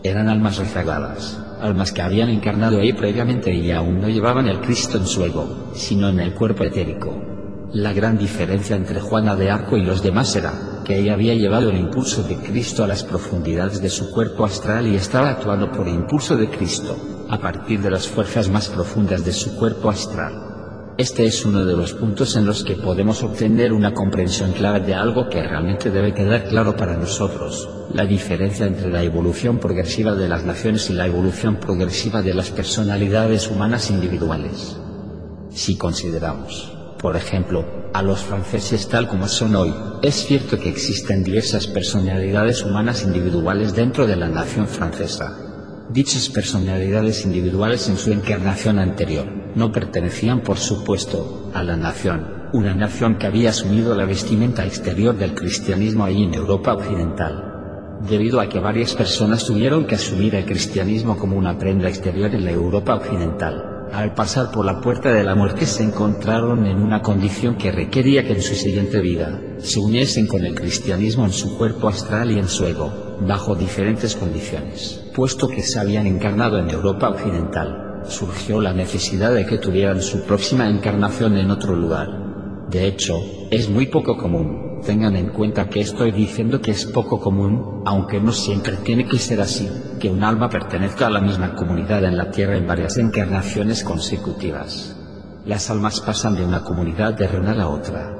Eran 0.02 0.30
almas 0.30 0.60
rezagadas, 0.60 1.42
almas 1.60 1.92
que 1.92 2.02
habían 2.02 2.30
encarnado 2.30 2.80
ahí 2.80 2.94
previamente 2.94 3.54
y 3.54 3.70
aún 3.72 4.00
no 4.00 4.08
llevaban 4.08 4.48
el 4.48 4.62
Cristo 4.62 4.98
en 4.98 5.08
su 5.08 5.26
ego, 5.26 5.72
sino 5.74 6.08
en 6.08 6.22
el 6.22 6.34
cuerpo 6.34 6.64
etérico. 6.64 7.33
La 7.74 7.92
gran 7.92 8.20
diferencia 8.20 8.76
entre 8.76 9.00
Juana 9.00 9.36
de 9.36 9.50
Arco 9.50 9.78
y 9.78 9.84
los 9.84 10.04
demás 10.04 10.36
era, 10.36 10.84
que 10.86 11.00
ella 11.00 11.16
había 11.16 11.34
llevado 11.34 11.72
el 11.72 11.78
impulso 11.78 12.22
de 12.22 12.36
Cristo 12.36 12.84
a 12.84 12.88
las 12.88 13.04
profundidades 13.04 13.82
de 13.82 13.90
su 13.90 14.12
cuerpo 14.12 14.46
astral 14.46 14.86
y 14.86 14.96
estaba 14.96 15.32
actuando 15.32 15.72
por 15.72 15.88
impulso 15.88 16.38
de 16.38 16.52
Cristo, 16.52 16.96
a 17.30 17.40
partir 17.40 17.82
de 17.82 17.90
las 17.90 18.08
fuerzas 18.08 18.48
más 18.48 18.70
profundas 18.70 19.26
de 19.26 19.34
su 19.34 19.56
cuerpo 19.56 19.90
astral. 19.90 20.94
Este 21.00 21.26
es 21.26 21.44
uno 21.46 21.66
de 21.66 21.76
los 21.76 21.94
puntos 21.94 22.36
en 22.36 22.46
los 22.46 22.64
que 22.64 22.76
podemos 22.76 23.24
obtener 23.24 23.74
una 23.74 23.92
comprensión 23.92 24.52
clara 24.52 24.80
de 24.80 24.94
algo 24.94 25.28
que 25.28 25.42
realmente 25.42 25.90
debe 25.90 26.14
quedar 26.14 26.48
claro 26.48 26.76
para 26.76 26.96
nosotros, 26.96 27.68
la 27.92 28.06
diferencia 28.06 28.68
entre 28.68 28.92
la 28.92 29.02
evolución 29.02 29.58
progresiva 29.58 30.14
de 30.14 30.30
las 30.30 30.44
naciones 30.44 30.92
y 30.92 30.94
la 30.94 31.08
evolución 31.08 31.56
progresiva 31.56 32.22
de 32.22 32.36
las 32.36 32.52
personalidades 32.52 33.50
humanas 33.50 33.90
individuales. 33.90 34.78
Si 35.50 35.76
consideramos, 35.76 36.73
por 37.04 37.16
ejemplo, 37.16 37.66
a 37.94 38.02
los 38.02 38.24
franceses 38.24 38.88
tal 38.88 39.08
como 39.08 39.28
son 39.28 39.56
hoy, 39.56 39.76
es 40.02 40.26
cierto 40.26 40.58
que 40.58 40.70
existen 40.70 41.24
diversas 41.24 41.68
personalidades 41.68 42.64
humanas 42.64 43.04
individuales 43.04 43.76
dentro 43.76 44.08
de 44.08 44.16
la 44.16 44.30
nación 44.30 44.68
francesa, 44.68 45.38
Dichas 45.94 46.30
personalidades 46.30 47.26
individuales 47.26 47.88
en 47.90 47.98
su 47.98 48.12
encarnación 48.12 48.80
anterior 48.80 49.28
no 49.54 49.72
pertenecían 49.72 50.42
por 50.42 50.58
supuesto 50.58 51.52
a 51.54 51.62
la 51.62 51.76
nación, 51.76 52.50
una 52.54 52.74
nación 52.74 53.18
que 53.18 53.28
había 53.28 53.50
asumido 53.50 53.94
la 53.94 54.06
vestimenta 54.06 54.66
exterior 54.66 55.16
del 55.16 55.36
cristianismo 55.36 56.06
ahí 56.06 56.24
en 56.24 56.34
Europa 56.34 56.74
occidental. 56.74 58.00
Debido 58.10 58.40
a 58.40 58.50
que 58.50 58.60
varias 58.60 58.96
personas 58.96 59.46
tuvieron 59.46 59.86
que 59.86 59.96
asumir 59.96 60.34
el 60.36 60.46
cristianismo 60.46 61.18
como 61.18 61.38
una 61.38 61.60
prenda 61.60 61.90
exterior 61.90 62.34
en 62.34 62.46
la 62.46 62.52
Europa 62.52 62.96
occidental, 62.96 63.73
al 63.94 64.16
pasar 64.16 64.50
por 64.50 64.66
la 64.66 64.82
puerta 64.82 65.12
de 65.14 65.24
la 65.24 65.36
muerte 65.36 65.68
se 65.68 65.84
encontraron 65.84 66.66
en 66.66 66.82
una 66.82 67.04
condición 67.04 67.56
que 67.56 67.72
requería 67.72 68.26
que 68.26 68.34
en 68.34 68.42
su 68.42 68.56
siguiente 68.56 69.00
vida 69.00 69.40
se 69.60 69.80
uniesen 69.80 70.26
con 70.26 70.44
el 70.44 70.56
cristianismo 70.56 71.26
en 71.26 71.32
su 71.32 71.56
cuerpo 71.60 71.90
astral 71.90 72.32
y 72.32 72.40
en 72.40 72.48
su 72.48 72.66
ego, 72.66 72.92
bajo 73.22 73.54
diferentes 73.54 74.16
condiciones. 74.16 75.00
Puesto 75.16 75.48
que 75.48 75.62
se 75.62 75.80
habían 75.80 76.08
encarnado 76.08 76.58
en 76.58 76.72
Europa 76.72 77.10
occidental, 77.10 78.02
surgió 78.08 78.60
la 78.60 78.74
necesidad 78.74 79.32
de 79.32 79.46
que 79.46 79.60
tuvieran 79.60 80.02
su 80.02 80.24
próxima 80.24 80.68
encarnación 80.68 81.38
en 81.38 81.52
otro 81.52 81.76
lugar. 81.76 82.68
De 82.72 82.88
hecho, 82.88 83.20
es 83.52 83.70
muy 83.70 83.86
poco 83.86 84.18
común, 84.18 84.73
tengan 84.84 85.16
en 85.16 85.30
cuenta 85.30 85.70
que 85.70 85.82
estoy 85.82 86.12
diciendo 86.12 86.62
que 86.62 86.72
es 86.72 86.86
poco 86.86 87.20
común, 87.20 87.82
aunque 87.86 88.20
no 88.20 88.32
siempre 88.32 88.78
tiene 88.78 89.06
que 89.06 89.18
ser 89.18 89.42
así, 89.42 89.70
que 90.00 90.10
un 90.10 90.24
alma 90.24 90.50
pertenezca 90.50 91.08
a 91.08 91.10
la 91.10 91.22
misma 91.22 91.56
comunidad 91.56 92.04
en 92.04 92.18
la 92.18 92.32
Tierra 92.32 92.58
en 92.58 92.68
varias 92.68 92.98
encarnaciones 92.98 93.84
consecutivas. 93.84 94.96
Las 95.46 95.70
almas 95.70 96.00
pasan 96.02 96.36
de 96.36 96.46
una 96.46 96.64
comunidad 96.64 97.16
terrenal 97.16 97.60
a 97.60 97.68
otra. 97.68 98.16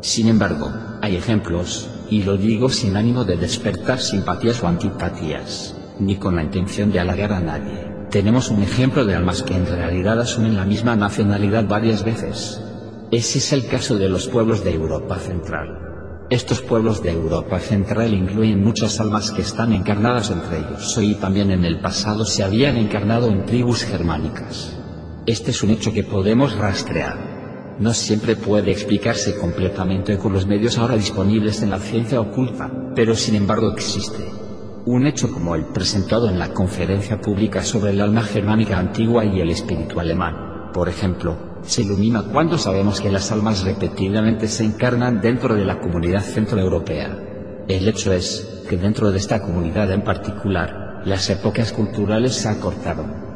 Sin 0.00 0.28
embargo, 0.28 0.70
hay 1.02 1.16
ejemplos, 1.16 1.90
y 2.10 2.22
lo 2.22 2.36
digo 2.36 2.68
sin 2.68 2.96
ánimo 2.96 3.24
de 3.24 3.36
despertar 3.36 4.00
simpatías 4.00 4.62
o 4.62 4.68
antipatías, 4.68 5.76
ni 5.98 6.16
con 6.16 6.36
la 6.36 6.42
intención 6.42 6.92
de 6.92 7.00
halagar 7.00 7.32
a 7.32 7.40
nadie. 7.40 7.96
Tenemos 8.10 8.50
un 8.50 8.62
ejemplo 8.62 9.04
de 9.04 9.14
almas 9.14 9.42
que 9.42 9.54
en 9.54 9.66
realidad 9.66 10.20
asumen 10.20 10.56
la 10.56 10.64
misma 10.64 10.94
nacionalidad 10.96 11.66
varias 11.66 12.04
veces. 12.04 12.62
Ese 13.10 13.38
es 13.38 13.52
el 13.52 13.66
caso 13.66 13.96
de 13.96 14.08
los 14.08 14.28
pueblos 14.28 14.64
de 14.64 14.74
Europa 14.74 15.18
Central. 15.18 16.26
Estos 16.28 16.60
pueblos 16.60 17.02
de 17.02 17.12
Europa 17.12 17.60
Central 17.60 18.12
incluyen 18.12 18.62
muchas 18.62 18.98
almas 19.00 19.30
que 19.30 19.42
están 19.42 19.72
encarnadas 19.72 20.30
entre 20.30 20.58
ellos 20.58 20.98
y 21.00 21.14
también 21.14 21.50
en 21.50 21.64
el 21.64 21.80
pasado 21.80 22.24
se 22.24 22.42
habían 22.42 22.76
encarnado 22.76 23.28
en 23.28 23.46
tribus 23.46 23.84
germánicas. 23.84 24.76
Este 25.24 25.52
es 25.52 25.62
un 25.62 25.70
hecho 25.70 25.92
que 25.92 26.02
podemos 26.02 26.56
rastrear 26.56 27.36
no 27.78 27.92
siempre 27.92 28.36
puede 28.36 28.70
explicarse 28.70 29.36
completamente 29.36 30.16
con 30.16 30.32
los 30.32 30.46
medios 30.46 30.78
ahora 30.78 30.96
disponibles 30.96 31.60
en 31.60 31.70
la 31.70 31.78
ciencia 31.78 32.20
oculta, 32.20 32.70
pero 32.94 33.14
sin 33.14 33.34
embargo 33.34 33.70
existe. 33.72 34.24
Un 34.86 35.06
hecho 35.06 35.30
como 35.30 35.54
el 35.54 35.66
presentado 35.66 36.28
en 36.30 36.38
la 36.38 36.54
conferencia 36.54 37.20
pública 37.20 37.62
sobre 37.62 37.90
el 37.90 38.00
alma 38.00 38.22
germánica 38.22 38.78
antigua 38.78 39.26
y 39.26 39.40
el 39.40 39.50
espíritu 39.50 40.00
alemán, 40.00 40.70
por 40.72 40.88
ejemplo, 40.88 41.36
se 41.66 41.82
ilumina 41.82 42.22
cuando 42.32 42.58
sabemos 42.58 43.00
que 43.00 43.10
las 43.10 43.30
almas 43.32 43.64
repetidamente 43.64 44.48
se 44.48 44.64
encarnan 44.64 45.20
dentro 45.20 45.54
de 45.54 45.64
la 45.64 45.80
comunidad 45.80 46.22
centroeuropea. 46.22 47.18
El 47.68 47.88
hecho 47.88 48.12
es 48.12 48.62
que 48.68 48.76
dentro 48.76 49.10
de 49.10 49.18
esta 49.18 49.42
comunidad 49.42 49.90
en 49.90 50.02
particular, 50.02 51.02
las 51.04 51.28
épocas 51.30 51.72
culturales 51.72 52.34
se 52.34 52.48
acortaron 52.48 53.26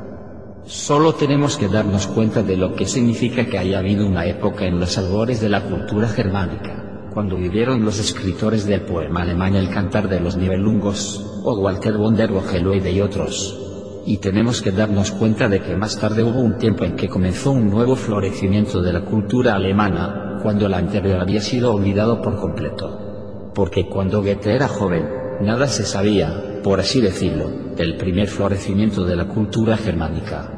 Solo 0.66 1.14
tenemos 1.14 1.56
que 1.56 1.68
darnos 1.68 2.06
cuenta 2.06 2.42
de 2.42 2.56
lo 2.56 2.74
que 2.74 2.86
significa 2.86 3.46
que 3.46 3.58
haya 3.58 3.78
habido 3.78 4.06
una 4.06 4.26
época 4.26 4.66
en 4.66 4.78
los 4.78 4.96
albores 4.98 5.40
de 5.40 5.48
la 5.48 5.64
cultura 5.64 6.06
germánica, 6.06 7.08
cuando 7.12 7.36
vivieron 7.36 7.84
los 7.84 7.98
escritores 7.98 8.66
del 8.66 8.82
poema 8.82 9.22
alemán 9.22 9.56
El 9.56 9.70
cantar 9.70 10.08
de 10.08 10.20
los 10.20 10.36
Nibelungos, 10.36 11.42
o 11.42 11.58
Walter 11.58 11.96
von 11.96 12.14
der 12.14 12.30
Vogeloide 12.30 12.92
y 12.92 13.00
otros. 13.00 13.59
Y 14.06 14.18
tenemos 14.18 14.62
que 14.62 14.72
darnos 14.72 15.10
cuenta 15.10 15.48
de 15.48 15.60
que 15.60 15.76
más 15.76 15.98
tarde 15.98 16.22
hubo 16.22 16.40
un 16.40 16.56
tiempo 16.58 16.84
en 16.84 16.96
que 16.96 17.08
comenzó 17.08 17.52
un 17.52 17.70
nuevo 17.70 17.96
florecimiento 17.96 18.80
de 18.80 18.92
la 18.92 19.04
cultura 19.04 19.54
alemana, 19.54 20.38
cuando 20.42 20.68
la 20.68 20.78
anterior 20.78 21.20
había 21.20 21.40
sido 21.40 21.74
olvidado 21.74 22.22
por 22.22 22.36
completo. 22.36 23.50
Porque 23.54 23.86
cuando 23.88 24.22
Goethe 24.22 24.54
era 24.54 24.68
joven, 24.68 25.06
nada 25.42 25.66
se 25.66 25.84
sabía, 25.84 26.60
por 26.62 26.80
así 26.80 27.00
decirlo, 27.00 27.50
del 27.76 27.96
primer 27.96 28.28
florecimiento 28.28 29.04
de 29.04 29.16
la 29.16 29.26
cultura 29.26 29.76
germánica. 29.76 30.50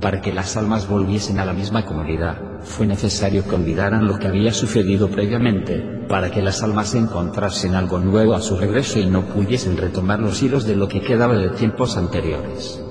Para 0.00 0.20
que 0.20 0.32
las 0.32 0.56
almas 0.56 0.88
volviesen 0.88 1.38
a 1.38 1.44
la 1.44 1.52
misma 1.52 1.84
comunidad, 1.84 2.60
fue 2.62 2.86
necesario 2.86 3.46
que 3.46 3.54
olvidaran 3.54 4.06
lo 4.06 4.18
que 4.18 4.28
había 4.28 4.52
sucedido 4.52 5.08
previamente, 5.08 6.04
para 6.08 6.30
que 6.30 6.42
las 6.42 6.62
almas 6.62 6.94
encontrasen 6.94 7.74
algo 7.74 7.98
nuevo 7.98 8.34
a 8.34 8.40
su 8.40 8.56
regreso 8.56 8.98
y 8.98 9.06
no 9.06 9.22
pudiesen 9.22 9.76
retomar 9.76 10.20
los 10.20 10.42
hilos 10.42 10.64
de 10.66 10.76
lo 10.76 10.88
que 10.88 11.00
quedaba 11.00 11.36
de 11.36 11.50
tiempos 11.50 11.96
anteriores. 11.96 12.82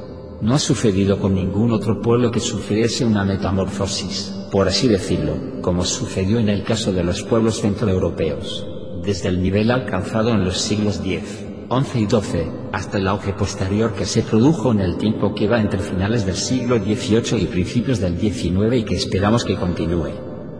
No 0.41 0.55
ha 0.55 0.59
sucedido 0.59 1.19
con 1.19 1.35
ningún 1.35 1.73
otro 1.73 2.01
pueblo 2.01 2.31
que 2.31 2.39
sufriese 2.39 3.03
una 3.03 3.25
metamorfosis, 3.25 4.33
por 4.49 4.69
así 4.69 4.87
decirlo, 4.87 5.61
como 5.61 5.83
sucedió 5.83 6.39
en 6.39 6.47
el 6.47 6.63
caso 6.63 6.93
de 6.93 7.03
los 7.03 7.23
pueblos 7.23 7.59
centroeuropeos, 7.59 8.65
desde 9.03 9.27
el 9.27 9.43
nivel 9.43 9.69
alcanzado 9.69 10.29
en 10.29 10.45
los 10.45 10.61
siglos 10.61 11.01
X, 11.03 11.45
11 11.67 11.99
y 11.99 12.05
12, 12.05 12.51
hasta 12.71 12.97
el 12.99 13.07
auge 13.09 13.33
posterior 13.33 13.93
que 13.93 14.05
se 14.05 14.21
produjo 14.21 14.71
en 14.71 14.79
el 14.79 14.95
tiempo 14.95 15.35
que 15.35 15.49
va 15.49 15.59
entre 15.59 15.79
finales 15.79 16.25
del 16.25 16.35
siglo 16.35 16.77
XVIII 16.77 17.43
y 17.43 17.45
principios 17.47 17.99
del 17.99 18.17
XIX 18.17 18.75
y 18.77 18.83
que 18.83 18.95
esperamos 18.95 19.43
que 19.43 19.57
continúe. 19.57 20.11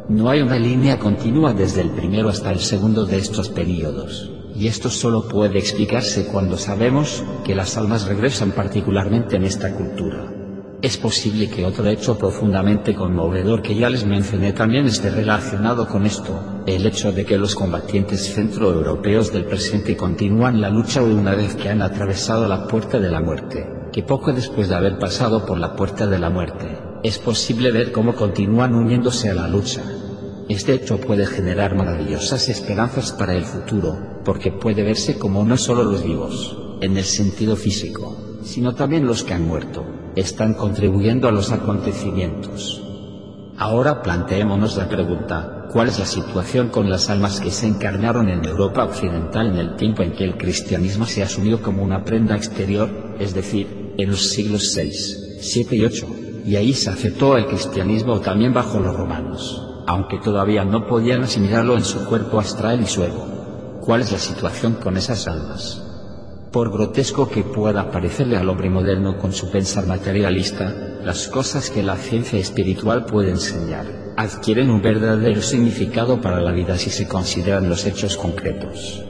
No 0.10 0.30
hay 0.30 0.42
una 0.42 0.60
línea 0.60 1.00
continua 1.00 1.54
desde 1.54 1.82
el 1.82 1.92
primero 1.92 2.28
hasta 2.28 2.52
el 2.52 2.60
segundo 2.60 3.06
de 3.06 3.18
estos 3.18 3.48
períodos, 3.48 4.30
y 4.60 4.68
esto 4.68 4.90
solo 4.90 5.26
puede 5.26 5.58
explicarse 5.58 6.26
cuando 6.26 6.58
sabemos 6.58 7.24
que 7.46 7.56
las 7.56 7.78
almas 7.78 8.06
regresan 8.06 8.52
particularmente 8.52 9.38
en 9.38 9.46
esta 9.46 9.74
cultura. 9.74 10.34
Es 10.82 10.98
posible 10.98 11.50
que 11.50 11.66
otro 11.66 11.88
hecho 11.88 12.18
profundamente 12.18 12.94
conmovedor 12.94 13.62
que 13.62 13.76
ya 13.76 13.90
les 13.90 14.06
mencioné 14.06 14.52
también 14.52 14.86
esté 14.86 15.12
relacionado 15.12 15.88
con 15.88 16.06
esto, 16.06 16.62
el 16.66 16.86
hecho 16.86 17.14
de 17.14 17.24
que 17.24 17.38
los 17.38 17.56
combatientes 17.56 18.34
centroeuropeos 18.34 19.32
del 19.32 19.46
presente 19.46 19.96
continúan 19.96 20.60
la 20.60 20.70
lucha 20.70 21.02
una 21.02 21.36
vez 21.36 21.56
que 21.56 21.70
han 21.70 21.82
atravesado 21.82 22.46
la 22.50 22.68
puerta 22.68 23.00
de 23.00 23.12
la 23.12 23.22
muerte, 23.22 23.66
que 23.94 24.04
poco 24.04 24.34
después 24.34 24.68
de 24.68 24.76
haber 24.76 25.00
pasado 25.00 25.46
por 25.46 25.58
la 25.58 25.74
puerta 25.74 26.06
de 26.06 26.20
la 26.20 26.30
muerte, 26.30 26.78
es 27.02 27.18
posible 27.18 27.72
ver 27.72 27.94
cómo 27.94 28.14
continúan 28.14 28.76
uniéndose 28.76 29.30
a 29.30 29.36
la 29.36 29.48
lucha. 29.48 29.82
Este 30.50 30.74
hecho 30.74 31.00
puede 31.00 31.28
generar 31.28 31.76
maravillosas 31.76 32.50
esperanzas 32.50 33.12
para 33.12 33.36
el 33.36 33.46
futuro, 33.46 33.96
porque 34.26 34.52
puede 34.52 34.82
verse 34.82 35.20
como 35.20 35.44
no 35.46 35.58
solo 35.58 35.84
los 35.84 36.04
vivos, 36.04 36.58
en 36.82 36.98
el 36.98 37.04
sentido 37.04 37.56
físico, 37.56 38.18
sino 38.44 38.74
también 38.74 39.06
los 39.06 39.24
que 39.24 39.36
han 39.36 39.48
muerto, 39.48 39.86
están 40.16 40.56
contribuyendo 40.56 41.28
a 41.28 41.32
los 41.32 41.52
acontecimientos. 41.52 42.84
Ahora 43.58 44.02
planteémonos 44.02 44.76
la 44.76 44.90
pregunta, 44.90 45.68
¿cuál 45.72 45.90
es 45.90 46.00
la 46.00 46.08
situación 46.08 46.70
con 46.70 46.90
las 46.90 47.12
almas 47.12 47.40
que 47.40 47.52
se 47.52 47.68
encarnaron 47.68 48.28
en 48.28 48.44
Europa 48.44 48.86
occidental 48.86 49.52
en 49.52 49.58
el 49.58 49.76
tiempo 49.76 50.02
en 50.02 50.14
que 50.14 50.24
el 50.24 50.36
cristianismo 50.36 51.06
se 51.06 51.22
asumió 51.22 51.62
como 51.62 51.84
una 51.84 52.04
prenda 52.04 52.36
exterior, 52.36 52.90
es 53.20 53.36
decir, 53.36 53.94
en 54.00 54.10
los 54.10 54.32
siglos 54.32 54.72
6, 54.72 55.42
7 55.42 55.76
y 55.76 55.86
8? 55.86 56.08
Y 56.48 56.56
ahí 56.56 56.74
se 56.74 56.90
aceptó 56.90 57.38
el 57.38 57.46
cristianismo 57.46 58.20
también 58.20 58.52
bajo 58.52 58.80
los 58.80 58.96
romanos, 58.96 59.69
aunque 59.90 60.20
todavía 60.20 60.64
no 60.64 60.86
podían 60.86 61.24
asimilarlo 61.24 61.76
en 61.76 61.84
su 61.84 62.06
cuerpo 62.06 62.40
astral 62.40 62.80
y 62.80 62.86
su 62.86 63.04
ego. 63.04 63.26
¿Cuál 63.82 64.02
es 64.02 64.12
la 64.12 64.20
situación 64.20 64.74
con 64.74 64.98
esas 64.98 65.28
almas? 65.28 65.84
Por 66.52 66.72
grotesco 66.72 67.28
que 67.28 67.42
pueda 67.42 67.90
parecerle 67.90 68.38
al 68.38 68.48
hombre 68.50 68.70
moderno 68.70 69.18
con 69.18 69.34
su 69.34 69.50
pensar 69.50 69.88
materialista, 69.88 70.72
las 71.04 71.28
cosas 71.28 71.72
que 71.72 71.82
la 71.82 71.96
ciencia 71.96 72.38
espiritual 72.38 73.06
puede 73.06 73.32
enseñar, 73.32 74.14
adquieren 74.16 74.70
un 74.70 74.84
verdadero 74.84 75.42
significado 75.42 76.22
para 76.22 76.40
la 76.40 76.52
vida 76.52 76.78
si 76.78 76.92
se 76.92 77.08
consideran 77.08 77.68
los 77.68 77.88
hechos 77.88 78.16
concretos. 78.16 79.04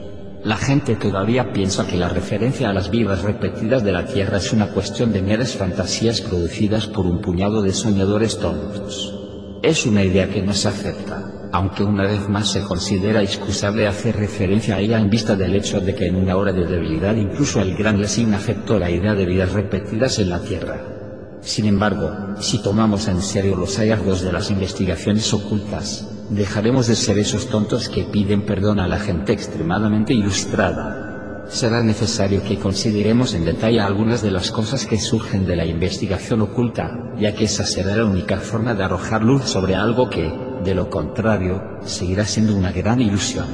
La 0.44 0.56
gente 0.56 0.96
todavía 0.96 1.52
piensa 1.52 1.86
que 1.86 1.98
la 1.98 2.08
referencia 2.08 2.70
a 2.70 2.72
las 2.72 2.88
vidas 2.88 3.20
repetidas 3.20 3.84
de 3.84 3.92
la 3.92 4.06
Tierra 4.06 4.38
es 4.38 4.50
una 4.54 4.68
cuestión 4.68 5.12
de 5.12 5.20
meras 5.20 5.54
fantasías 5.56 6.22
producidas 6.22 6.86
por 6.86 7.04
un 7.04 7.20
puñado 7.20 7.60
de 7.60 7.74
soñadores 7.74 8.38
tontos. 8.38 9.19
Es 9.62 9.84
una 9.84 10.02
idea 10.02 10.30
que 10.30 10.40
no 10.40 10.54
se 10.54 10.68
acepta, 10.68 11.30
aunque 11.52 11.84
una 11.84 12.04
vez 12.04 12.26
más 12.30 12.50
se 12.50 12.62
considera 12.62 13.22
excusable 13.22 13.86
hacer 13.86 14.16
referencia 14.16 14.76
a 14.76 14.80
ella 14.80 14.98
en 14.98 15.10
vista 15.10 15.36
del 15.36 15.54
hecho 15.54 15.80
de 15.80 15.94
que 15.94 16.06
en 16.06 16.16
una 16.16 16.36
hora 16.36 16.50
de 16.50 16.64
debilidad 16.64 17.14
incluso 17.14 17.60
el 17.60 17.76
gran 17.76 18.00
Lessing 18.00 18.32
aceptó 18.32 18.78
la 18.78 18.90
idea 18.90 19.14
de 19.14 19.26
vidas 19.26 19.52
repetidas 19.52 20.18
en 20.18 20.30
la 20.30 20.40
Tierra. 20.40 20.80
Sin 21.42 21.66
embargo, 21.66 22.10
si 22.40 22.62
tomamos 22.62 23.06
en 23.08 23.20
serio 23.20 23.54
los 23.54 23.76
hallazgos 23.76 24.22
de 24.22 24.32
las 24.32 24.50
investigaciones 24.50 25.32
ocultas, 25.34 26.08
dejaremos 26.30 26.86
de 26.86 26.96
ser 26.96 27.18
esos 27.18 27.48
tontos 27.48 27.90
que 27.90 28.04
piden 28.04 28.46
perdón 28.46 28.80
a 28.80 28.88
la 28.88 28.98
gente 28.98 29.34
extremadamente 29.34 30.14
ilustrada. 30.14 31.09
Será 31.50 31.82
necesario 31.82 32.44
que 32.44 32.60
consideremos 32.60 33.34
en 33.34 33.44
detalle 33.44 33.80
algunas 33.80 34.22
de 34.22 34.30
las 34.30 34.52
cosas 34.52 34.86
que 34.86 35.00
surgen 35.00 35.46
de 35.46 35.56
la 35.56 35.66
investigación 35.66 36.42
oculta, 36.42 37.12
ya 37.18 37.34
que 37.34 37.46
esa 37.46 37.66
será 37.66 37.96
la 37.96 38.04
única 38.04 38.36
forma 38.36 38.72
de 38.72 38.84
arrojar 38.84 39.24
luz 39.24 39.46
sobre 39.46 39.74
algo 39.74 40.08
que, 40.08 40.32
de 40.62 40.74
lo 40.76 40.88
contrario, 40.88 41.60
seguirá 41.82 42.24
siendo 42.24 42.54
una 42.54 42.70
gran 42.70 43.00
ilusión. 43.00 43.46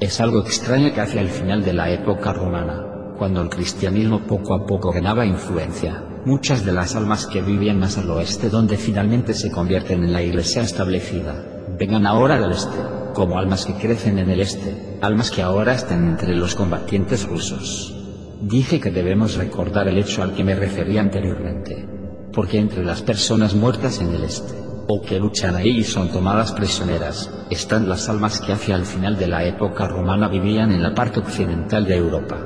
Es 0.00 0.22
algo 0.22 0.40
extraño 0.40 0.94
que 0.94 1.02
hacia 1.02 1.20
el 1.20 1.28
final 1.28 1.62
de 1.62 1.74
la 1.74 1.90
época 1.90 2.32
romana, 2.32 3.14
cuando 3.18 3.42
el 3.42 3.50
cristianismo 3.50 4.26
poco 4.26 4.54
a 4.54 4.64
poco 4.66 4.90
ganaba 4.90 5.26
influencia, 5.26 6.02
muchas 6.24 6.64
de 6.64 6.72
las 6.72 6.96
almas 6.96 7.26
que 7.26 7.42
vivían 7.42 7.78
más 7.78 7.98
al 7.98 8.08
oeste 8.08 8.48
donde 8.48 8.78
finalmente 8.78 9.34
se 9.34 9.50
convierten 9.50 10.02
en 10.02 10.14
la 10.14 10.22
iglesia 10.22 10.62
establecida, 10.62 11.44
vengan 11.78 12.06
ahora 12.06 12.40
del 12.40 12.52
este, 12.52 12.78
como 13.12 13.38
almas 13.38 13.66
que 13.66 13.74
crecen 13.74 14.18
en 14.18 14.30
el 14.30 14.40
este, 14.40 14.98
almas 15.00 15.30
que 15.30 15.42
ahora 15.42 15.74
están 15.74 16.08
entre 16.08 16.34
los 16.34 16.54
combatientes 16.54 17.26
rusos. 17.26 17.94
Dije 18.40 18.80
que 18.80 18.90
debemos 18.90 19.36
recordar 19.36 19.88
el 19.88 19.98
hecho 19.98 20.22
al 20.22 20.34
que 20.34 20.44
me 20.44 20.54
refería 20.54 21.00
anteriormente, 21.00 21.86
porque 22.32 22.58
entre 22.58 22.84
las 22.84 23.02
personas 23.02 23.54
muertas 23.54 24.00
en 24.00 24.14
el 24.14 24.24
este, 24.24 24.54
o 24.88 25.00
que 25.00 25.18
luchan 25.18 25.56
ahí 25.56 25.78
y 25.78 25.84
son 25.84 26.10
tomadas 26.10 26.52
prisioneras, 26.52 27.30
están 27.50 27.88
las 27.88 28.08
almas 28.08 28.40
que 28.40 28.52
hacia 28.52 28.74
el 28.74 28.84
final 28.84 29.16
de 29.16 29.28
la 29.28 29.44
época 29.44 29.86
romana 29.86 30.28
vivían 30.28 30.72
en 30.72 30.82
la 30.82 30.94
parte 30.94 31.20
occidental 31.20 31.84
de 31.84 31.96
Europa. 31.96 32.38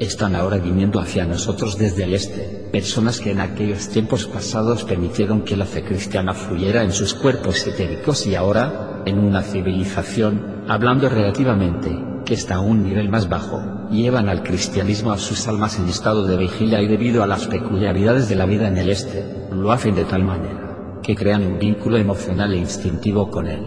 Están 0.00 0.34
ahora 0.34 0.58
viniendo 0.58 0.98
hacia 0.98 1.24
nosotros 1.24 1.78
desde 1.78 2.04
el 2.04 2.14
este, 2.14 2.68
personas 2.72 3.20
que 3.20 3.30
en 3.30 3.40
aquellos 3.40 3.88
tiempos 3.88 4.26
pasados 4.26 4.82
permitieron 4.82 5.42
que 5.42 5.56
la 5.56 5.66
fe 5.66 5.84
cristiana 5.84 6.34
fluyera 6.34 6.82
en 6.82 6.92
sus 6.92 7.14
cuerpos 7.14 7.64
etéricos 7.66 8.26
y 8.26 8.34
ahora, 8.34 8.93
en 9.06 9.18
una 9.18 9.42
civilización, 9.42 10.64
hablando 10.68 11.08
relativamente, 11.08 11.96
que 12.24 12.34
está 12.34 12.56
a 12.56 12.60
un 12.60 12.84
nivel 12.84 13.08
más 13.08 13.28
bajo, 13.28 13.88
llevan 13.90 14.28
al 14.28 14.42
cristianismo 14.42 15.12
a 15.12 15.18
sus 15.18 15.46
almas 15.46 15.78
en 15.78 15.88
estado 15.88 16.26
de 16.26 16.36
vigilia 16.36 16.80
y 16.80 16.88
debido 16.88 17.22
a 17.22 17.26
las 17.26 17.46
peculiaridades 17.46 18.28
de 18.28 18.36
la 18.36 18.46
vida 18.46 18.68
en 18.68 18.78
el 18.78 18.88
este, 18.88 19.24
lo 19.52 19.72
hacen 19.72 19.94
de 19.94 20.04
tal 20.04 20.24
manera 20.24 20.64
que 21.04 21.14
crean 21.14 21.46
un 21.46 21.58
vínculo 21.58 21.98
emocional 21.98 22.54
e 22.54 22.56
instintivo 22.56 23.30
con 23.30 23.46
él. 23.46 23.62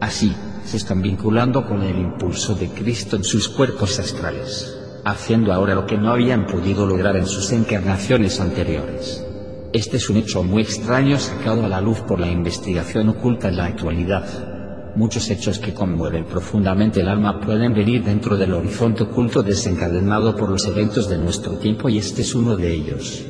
Así, 0.00 0.34
se 0.64 0.76
están 0.76 1.00
vinculando 1.00 1.64
con 1.64 1.82
el 1.82 1.96
impulso 1.96 2.54
de 2.56 2.68
Cristo 2.70 3.16
en 3.16 3.24
sus 3.24 3.48
cuerpos 3.48 4.00
astrales, 4.00 4.76
haciendo 5.04 5.52
ahora 5.52 5.76
lo 5.76 5.86
que 5.86 5.96
no 5.96 6.10
habían 6.10 6.46
podido 6.46 6.84
lograr 6.84 7.16
en 7.16 7.26
sus 7.26 7.52
encarnaciones 7.52 8.40
anteriores. 8.40 9.24
Este 9.72 9.96
es 9.96 10.10
un 10.10 10.16
hecho 10.16 10.42
muy 10.42 10.62
extraño 10.62 11.18
sacado 11.18 11.64
a 11.64 11.68
la 11.68 11.80
luz 11.80 12.00
por 12.00 12.18
la 12.18 12.28
investigación 12.28 13.08
oculta 13.08 13.48
en 13.48 13.56
la 13.56 13.66
actualidad. 13.66 14.51
Muchos 14.94 15.30
hechos 15.30 15.58
que 15.58 15.72
conmueven 15.72 16.26
profundamente 16.26 17.00
el 17.00 17.08
alma 17.08 17.40
pueden 17.40 17.72
venir 17.72 18.04
dentro 18.04 18.36
del 18.36 18.52
horizonte 18.52 19.04
oculto 19.04 19.42
desencadenado 19.42 20.36
por 20.36 20.50
los 20.50 20.66
eventos 20.66 21.08
de 21.08 21.16
nuestro 21.16 21.52
tiempo 21.52 21.88
y 21.88 21.96
este 21.96 22.20
es 22.20 22.34
uno 22.34 22.56
de 22.56 22.74
ellos. 22.74 23.24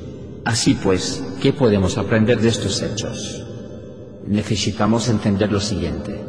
Así 0.45 0.75
pues, 0.75 1.23
¿qué 1.41 1.53
podemos 1.53 1.99
aprender 1.99 2.41
de 2.41 2.49
estos 2.49 2.83
hechos? 2.83 3.45
Necesitamos 4.27 5.09
entender 5.09 5.53
lo 5.53 5.61
siguiente. 5.61 6.21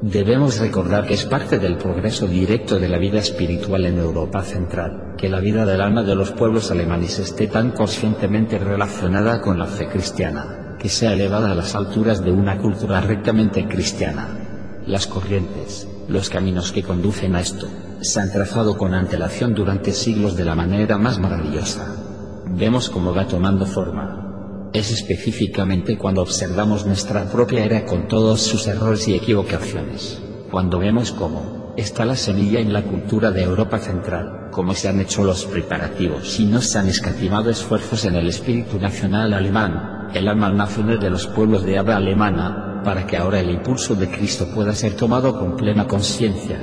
Debemos 0.00 0.58
recordar 0.58 1.06
que 1.06 1.14
es 1.14 1.26
parte 1.26 1.58
del 1.58 1.76
progreso 1.76 2.26
directo 2.26 2.78
de 2.78 2.88
la 2.88 2.96
vida 2.96 3.18
espiritual 3.18 3.84
en 3.84 3.98
Europa 3.98 4.42
Central, 4.42 5.16
que 5.18 5.28
la 5.28 5.40
vida 5.40 5.66
del 5.66 5.82
alma 5.82 6.02
de 6.02 6.14
los 6.14 6.32
pueblos 6.32 6.70
alemanes 6.70 7.18
esté 7.18 7.46
tan 7.48 7.72
conscientemente 7.72 8.58
relacionada 8.58 9.42
con 9.42 9.58
la 9.58 9.66
fe 9.66 9.86
cristiana, 9.88 10.76
que 10.78 10.88
sea 10.88 11.12
elevada 11.12 11.50
a 11.52 11.54
las 11.54 11.74
alturas 11.74 12.24
de 12.24 12.30
una 12.30 12.56
cultura 12.56 13.02
rectamente 13.02 13.66
cristiana. 13.66 14.47
Las 14.88 15.06
corrientes, 15.06 15.86
los 16.08 16.28
caminos 16.28 16.72
que 16.72 16.82
conducen 16.82 17.36
a 17.36 17.40
esto, 17.40 17.68
se 18.00 18.20
han 18.20 18.32
trazado 18.32 18.76
con 18.76 18.94
antelación 18.94 19.54
durante 19.54 19.92
siglos 19.92 20.36
de 20.36 20.44
la 20.44 20.56
manera 20.56 20.98
más 20.98 21.20
maravillosa 21.20 22.06
vemos 22.50 22.88
cómo 22.88 23.14
va 23.14 23.26
tomando 23.26 23.66
forma. 23.66 24.70
Es 24.72 24.90
específicamente 24.90 25.96
cuando 25.96 26.22
observamos 26.22 26.86
nuestra 26.86 27.24
propia 27.24 27.64
era 27.64 27.84
con 27.84 28.08
todos 28.08 28.42
sus 28.42 28.66
errores 28.66 29.06
y 29.08 29.14
equivocaciones, 29.14 30.20
cuando 30.50 30.78
vemos 30.78 31.12
cómo 31.12 31.74
está 31.76 32.04
la 32.04 32.16
semilla 32.16 32.60
en 32.60 32.72
la 32.72 32.82
cultura 32.82 33.30
de 33.30 33.44
Europa 33.44 33.78
Central, 33.78 34.48
cómo 34.50 34.74
se 34.74 34.88
han 34.88 35.00
hecho 35.00 35.24
los 35.24 35.44
preparativos 35.44 36.40
y 36.40 36.44
no 36.44 36.60
se 36.60 36.78
han 36.78 36.88
escatimado 36.88 37.50
esfuerzos 37.50 38.04
en 38.04 38.16
el 38.16 38.28
espíritu 38.28 38.78
nacional 38.78 39.32
alemán, 39.32 40.08
el 40.12 40.28
alma 40.28 40.50
nacional 40.50 40.98
de 40.98 41.10
los 41.10 41.26
pueblos 41.28 41.62
de 41.64 41.78
habla 41.78 41.96
alemana, 41.96 42.67
para 42.84 43.06
que 43.06 43.16
ahora 43.16 43.40
el 43.40 43.50
impulso 43.50 43.94
de 43.94 44.08
Cristo 44.08 44.48
pueda 44.54 44.74
ser 44.74 44.94
tomado 44.94 45.38
con 45.38 45.56
plena 45.56 45.86
conciencia, 45.86 46.58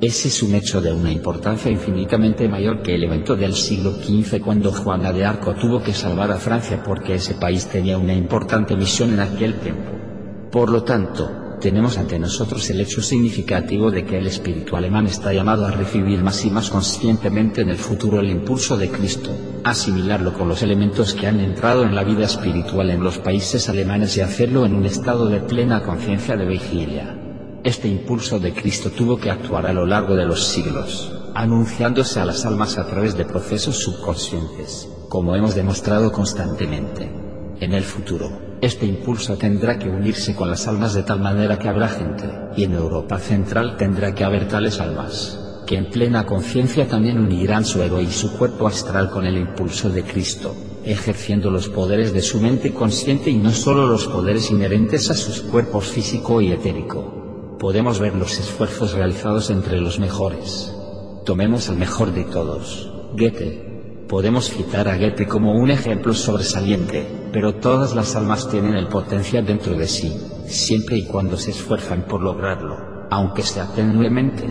ese 0.00 0.28
es 0.28 0.42
un 0.42 0.54
hecho 0.54 0.80
de 0.80 0.92
una 0.92 1.10
importancia 1.10 1.70
infinitamente 1.70 2.48
mayor 2.48 2.82
que 2.82 2.94
el 2.94 3.04
evento 3.04 3.36
del 3.36 3.54
siglo 3.54 3.92
XV 3.92 4.40
cuando 4.40 4.72
Juana 4.72 5.12
de 5.12 5.24
Arco 5.24 5.54
tuvo 5.54 5.82
que 5.82 5.94
salvar 5.94 6.30
a 6.30 6.36
Francia 6.36 6.82
porque 6.84 7.14
ese 7.14 7.34
país 7.34 7.66
tenía 7.66 7.96
una 7.96 8.12
importante 8.12 8.76
misión 8.76 9.14
en 9.14 9.20
aquel 9.20 9.54
tiempo. 9.60 9.92
Por 10.50 10.70
lo 10.70 10.82
tanto, 10.82 11.43
tenemos 11.64 11.96
ante 11.96 12.18
nosotros 12.18 12.68
el 12.68 12.82
hecho 12.82 13.00
significativo 13.00 13.90
de 13.90 14.04
que 14.04 14.18
el 14.18 14.26
espíritu 14.26 14.76
alemán 14.76 15.06
está 15.06 15.32
llamado 15.32 15.64
a 15.64 15.70
recibir 15.70 16.22
más 16.22 16.44
y 16.44 16.50
más 16.50 16.68
conscientemente 16.68 17.62
en 17.62 17.70
el 17.70 17.78
futuro 17.78 18.20
el 18.20 18.28
impulso 18.28 18.76
de 18.76 18.90
Cristo, 18.90 19.30
asimilarlo 19.64 20.34
con 20.34 20.46
los 20.46 20.62
elementos 20.62 21.14
que 21.14 21.26
han 21.26 21.40
entrado 21.40 21.84
en 21.84 21.94
la 21.94 22.04
vida 22.04 22.26
espiritual 22.26 22.90
en 22.90 23.02
los 23.02 23.16
países 23.16 23.66
alemanes 23.70 24.14
y 24.18 24.20
hacerlo 24.20 24.66
en 24.66 24.74
un 24.74 24.84
estado 24.84 25.26
de 25.26 25.40
plena 25.40 25.82
conciencia 25.82 26.36
de 26.36 26.44
vigilia. 26.44 27.18
Este 27.64 27.88
impulso 27.88 28.38
de 28.38 28.52
Cristo 28.52 28.90
tuvo 28.90 29.16
que 29.16 29.30
actuar 29.30 29.66
a 29.66 29.72
lo 29.72 29.86
largo 29.86 30.14
de 30.16 30.26
los 30.26 30.46
siglos, 30.46 31.18
anunciándose 31.34 32.20
a 32.20 32.26
las 32.26 32.44
almas 32.44 32.76
a 32.76 32.86
través 32.86 33.16
de 33.16 33.24
procesos 33.24 33.78
subconscientes, 33.78 34.86
como 35.08 35.34
hemos 35.34 35.54
demostrado 35.54 36.12
constantemente. 36.12 37.10
En 37.58 37.72
el 37.72 37.84
futuro, 37.84 38.53
este 38.64 38.86
impulso 38.86 39.36
tendrá 39.36 39.78
que 39.78 39.88
unirse 39.88 40.34
con 40.34 40.50
las 40.50 40.66
almas 40.66 40.94
de 40.94 41.02
tal 41.02 41.20
manera 41.20 41.58
que 41.58 41.68
habrá 41.68 41.88
gente, 41.88 42.24
y 42.56 42.64
en 42.64 42.74
Europa 42.74 43.18
Central 43.18 43.76
tendrá 43.76 44.14
que 44.14 44.24
haber 44.24 44.48
tales 44.48 44.80
almas, 44.80 45.38
que 45.66 45.76
en 45.76 45.90
plena 45.90 46.26
conciencia 46.26 46.88
también 46.88 47.18
unirán 47.18 47.64
su 47.64 47.82
ego 47.82 48.00
y 48.00 48.10
su 48.10 48.36
cuerpo 48.36 48.66
astral 48.66 49.10
con 49.10 49.26
el 49.26 49.36
impulso 49.36 49.90
de 49.90 50.02
Cristo, 50.02 50.54
ejerciendo 50.84 51.50
los 51.50 51.68
poderes 51.68 52.12
de 52.12 52.22
su 52.22 52.40
mente 52.40 52.72
consciente 52.72 53.30
y 53.30 53.36
no 53.36 53.50
solo 53.50 53.86
los 53.86 54.06
poderes 54.06 54.50
inherentes 54.50 55.10
a 55.10 55.14
sus 55.14 55.40
cuerpos 55.40 55.88
físico 55.88 56.40
y 56.40 56.52
etérico 56.52 57.24
podemos 57.64 57.98
ver 57.98 58.14
los 58.14 58.38
esfuerzos 58.38 58.92
realizados 58.92 59.48
entre 59.48 59.80
los 59.80 59.98
mejores. 59.98 60.70
Tomemos 61.24 61.70
al 61.70 61.76
mejor 61.76 62.12
de 62.12 62.24
todos, 62.24 62.92
Goethe. 63.14 63.73
Podemos 64.08 64.50
citar 64.50 64.86
a 64.88 64.98
Goethe 64.98 65.26
como 65.26 65.52
un 65.52 65.70
ejemplo 65.70 66.12
sobresaliente, 66.12 67.06
pero 67.32 67.54
todas 67.54 67.94
las 67.94 68.14
almas 68.16 68.48
tienen 68.50 68.74
el 68.74 68.88
potencial 68.88 69.46
dentro 69.46 69.74
de 69.74 69.88
sí, 69.88 70.14
siempre 70.46 70.98
y 70.98 71.06
cuando 71.06 71.38
se 71.38 71.52
esfuerzan 71.52 72.02
por 72.02 72.20
lograrlo, 72.20 73.06
aunque 73.10 73.42
sea 73.42 73.66
tenuemente. 73.74 74.44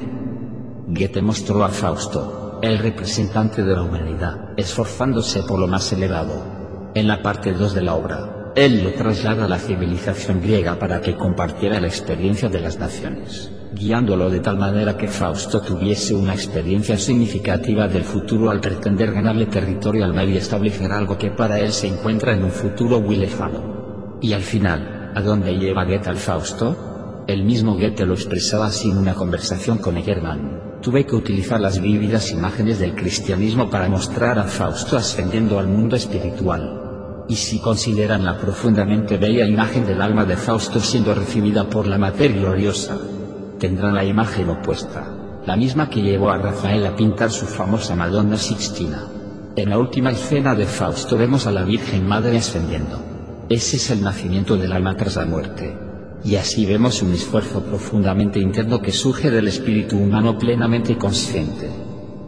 Goethe 0.87 1.21
mostró 1.21 1.63
a 1.63 1.69
Fausto, 1.69 2.59
el 2.63 2.79
representante 2.79 3.63
de 3.63 3.75
la 3.75 3.83
humanidad, 3.83 4.53
esforzándose 4.57 5.43
por 5.43 5.59
lo 5.59 5.67
más 5.67 5.91
elevado. 5.93 6.91
En 6.95 7.07
la 7.07 7.21
parte 7.21 7.53
2 7.53 7.75
de 7.75 7.81
la 7.81 7.93
obra, 7.93 8.51
él 8.55 8.83
lo 8.83 8.93
traslada 8.93 9.45
a 9.45 9.49
la 9.49 9.59
civilización 9.59 10.41
griega 10.41 10.79
para 10.79 10.99
que 10.99 11.15
compartiera 11.15 11.79
la 11.79 11.87
experiencia 11.87 12.49
de 12.49 12.59
las 12.59 12.79
naciones, 12.79 13.51
guiándolo 13.73 14.29
de 14.29 14.39
tal 14.39 14.57
manera 14.57 14.95
que 14.95 15.07
Fausto 15.07 15.61
tuviese 15.61 16.13
una 16.13 16.33
experiencia 16.33 16.97
significativa 16.97 17.87
del 17.87 18.03
futuro 18.03 18.51
al 18.51 18.59
pretender 18.59 19.11
ganarle 19.11 19.47
territorio 19.47 20.05
al 20.05 20.13
mal 20.13 20.29
y 20.29 20.37
establecer 20.37 20.91
algo 20.91 21.17
que 21.17 21.31
para 21.31 21.59
él 21.59 21.71
se 21.71 21.87
encuentra 21.87 22.33
en 22.33 22.43
un 22.43 22.51
futuro 22.51 23.01
muy 23.01 23.15
lejano. 23.15 24.19
Y 24.21 24.33
al 24.33 24.41
final, 24.41 25.11
¿a 25.15 25.21
dónde 25.21 25.57
lleva 25.57 25.85
Goethe 25.85 26.09
al 26.09 26.17
Fausto? 26.17 27.23
El 27.27 27.43
mismo 27.43 27.73
Goethe 27.75 28.05
lo 28.05 28.13
expresaba 28.13 28.67
así 28.67 28.91
en 28.91 28.97
una 28.97 29.15
conversación 29.15 29.79
con 29.79 29.97
Egerman. 29.97 30.79
Tuve 30.81 31.05
que 31.05 31.15
utilizar 31.15 31.59
las 31.59 31.81
vívidas 31.81 32.31
imágenes 32.31 32.79
del 32.79 32.93
cristianismo 32.93 33.69
para 33.69 33.89
mostrar 33.89 34.37
a 34.37 34.43
Fausto 34.43 34.97
ascendiendo 34.97 35.57
al 35.57 35.67
mundo 35.67 35.95
espiritual 35.95 36.81
y 37.27 37.35
si 37.35 37.59
consideran 37.59 38.25
la 38.25 38.37
profundamente 38.37 39.17
bella 39.17 39.45
imagen 39.45 39.85
del 39.85 40.01
alma 40.01 40.25
de 40.25 40.35
Fausto 40.35 40.79
siendo 40.79 41.15
recibida 41.15 41.69
por 41.69 41.87
la 41.87 41.97
materia 41.97 42.41
gloriosa, 42.41 42.97
tendrán 43.63 43.95
la 43.95 44.03
imagen 44.03 44.49
opuesta, 44.49 45.07
la 45.45 45.55
misma 45.55 45.89
que 45.89 46.01
llevó 46.01 46.31
a 46.31 46.37
Rafael 46.37 46.85
a 46.85 46.97
pintar 46.97 47.31
su 47.31 47.45
famosa 47.45 47.95
Madonna 47.95 48.35
Sixtina. 48.35 49.07
En 49.55 49.69
la 49.69 49.79
última 49.79 50.11
escena 50.11 50.53
de 50.53 50.65
Fausto 50.65 51.17
vemos 51.17 51.47
a 51.47 51.51
la 51.53 51.63
Virgen 51.63 52.05
Madre 52.05 52.39
ascendiendo. 52.39 52.99
Ese 53.47 53.77
es 53.77 53.89
el 53.89 54.03
nacimiento 54.03 54.57
del 54.57 54.73
alma 54.73 54.97
tras 54.97 55.15
la 55.15 55.23
muerte. 55.23 55.77
Y 56.25 56.35
así 56.35 56.65
vemos 56.65 57.01
un 57.03 57.13
esfuerzo 57.13 57.63
profundamente 57.63 58.37
interno 58.37 58.81
que 58.81 58.91
surge 58.91 59.31
del 59.31 59.47
espíritu 59.47 59.97
humano 59.97 60.37
plenamente 60.37 60.97
consciente, 60.97 61.69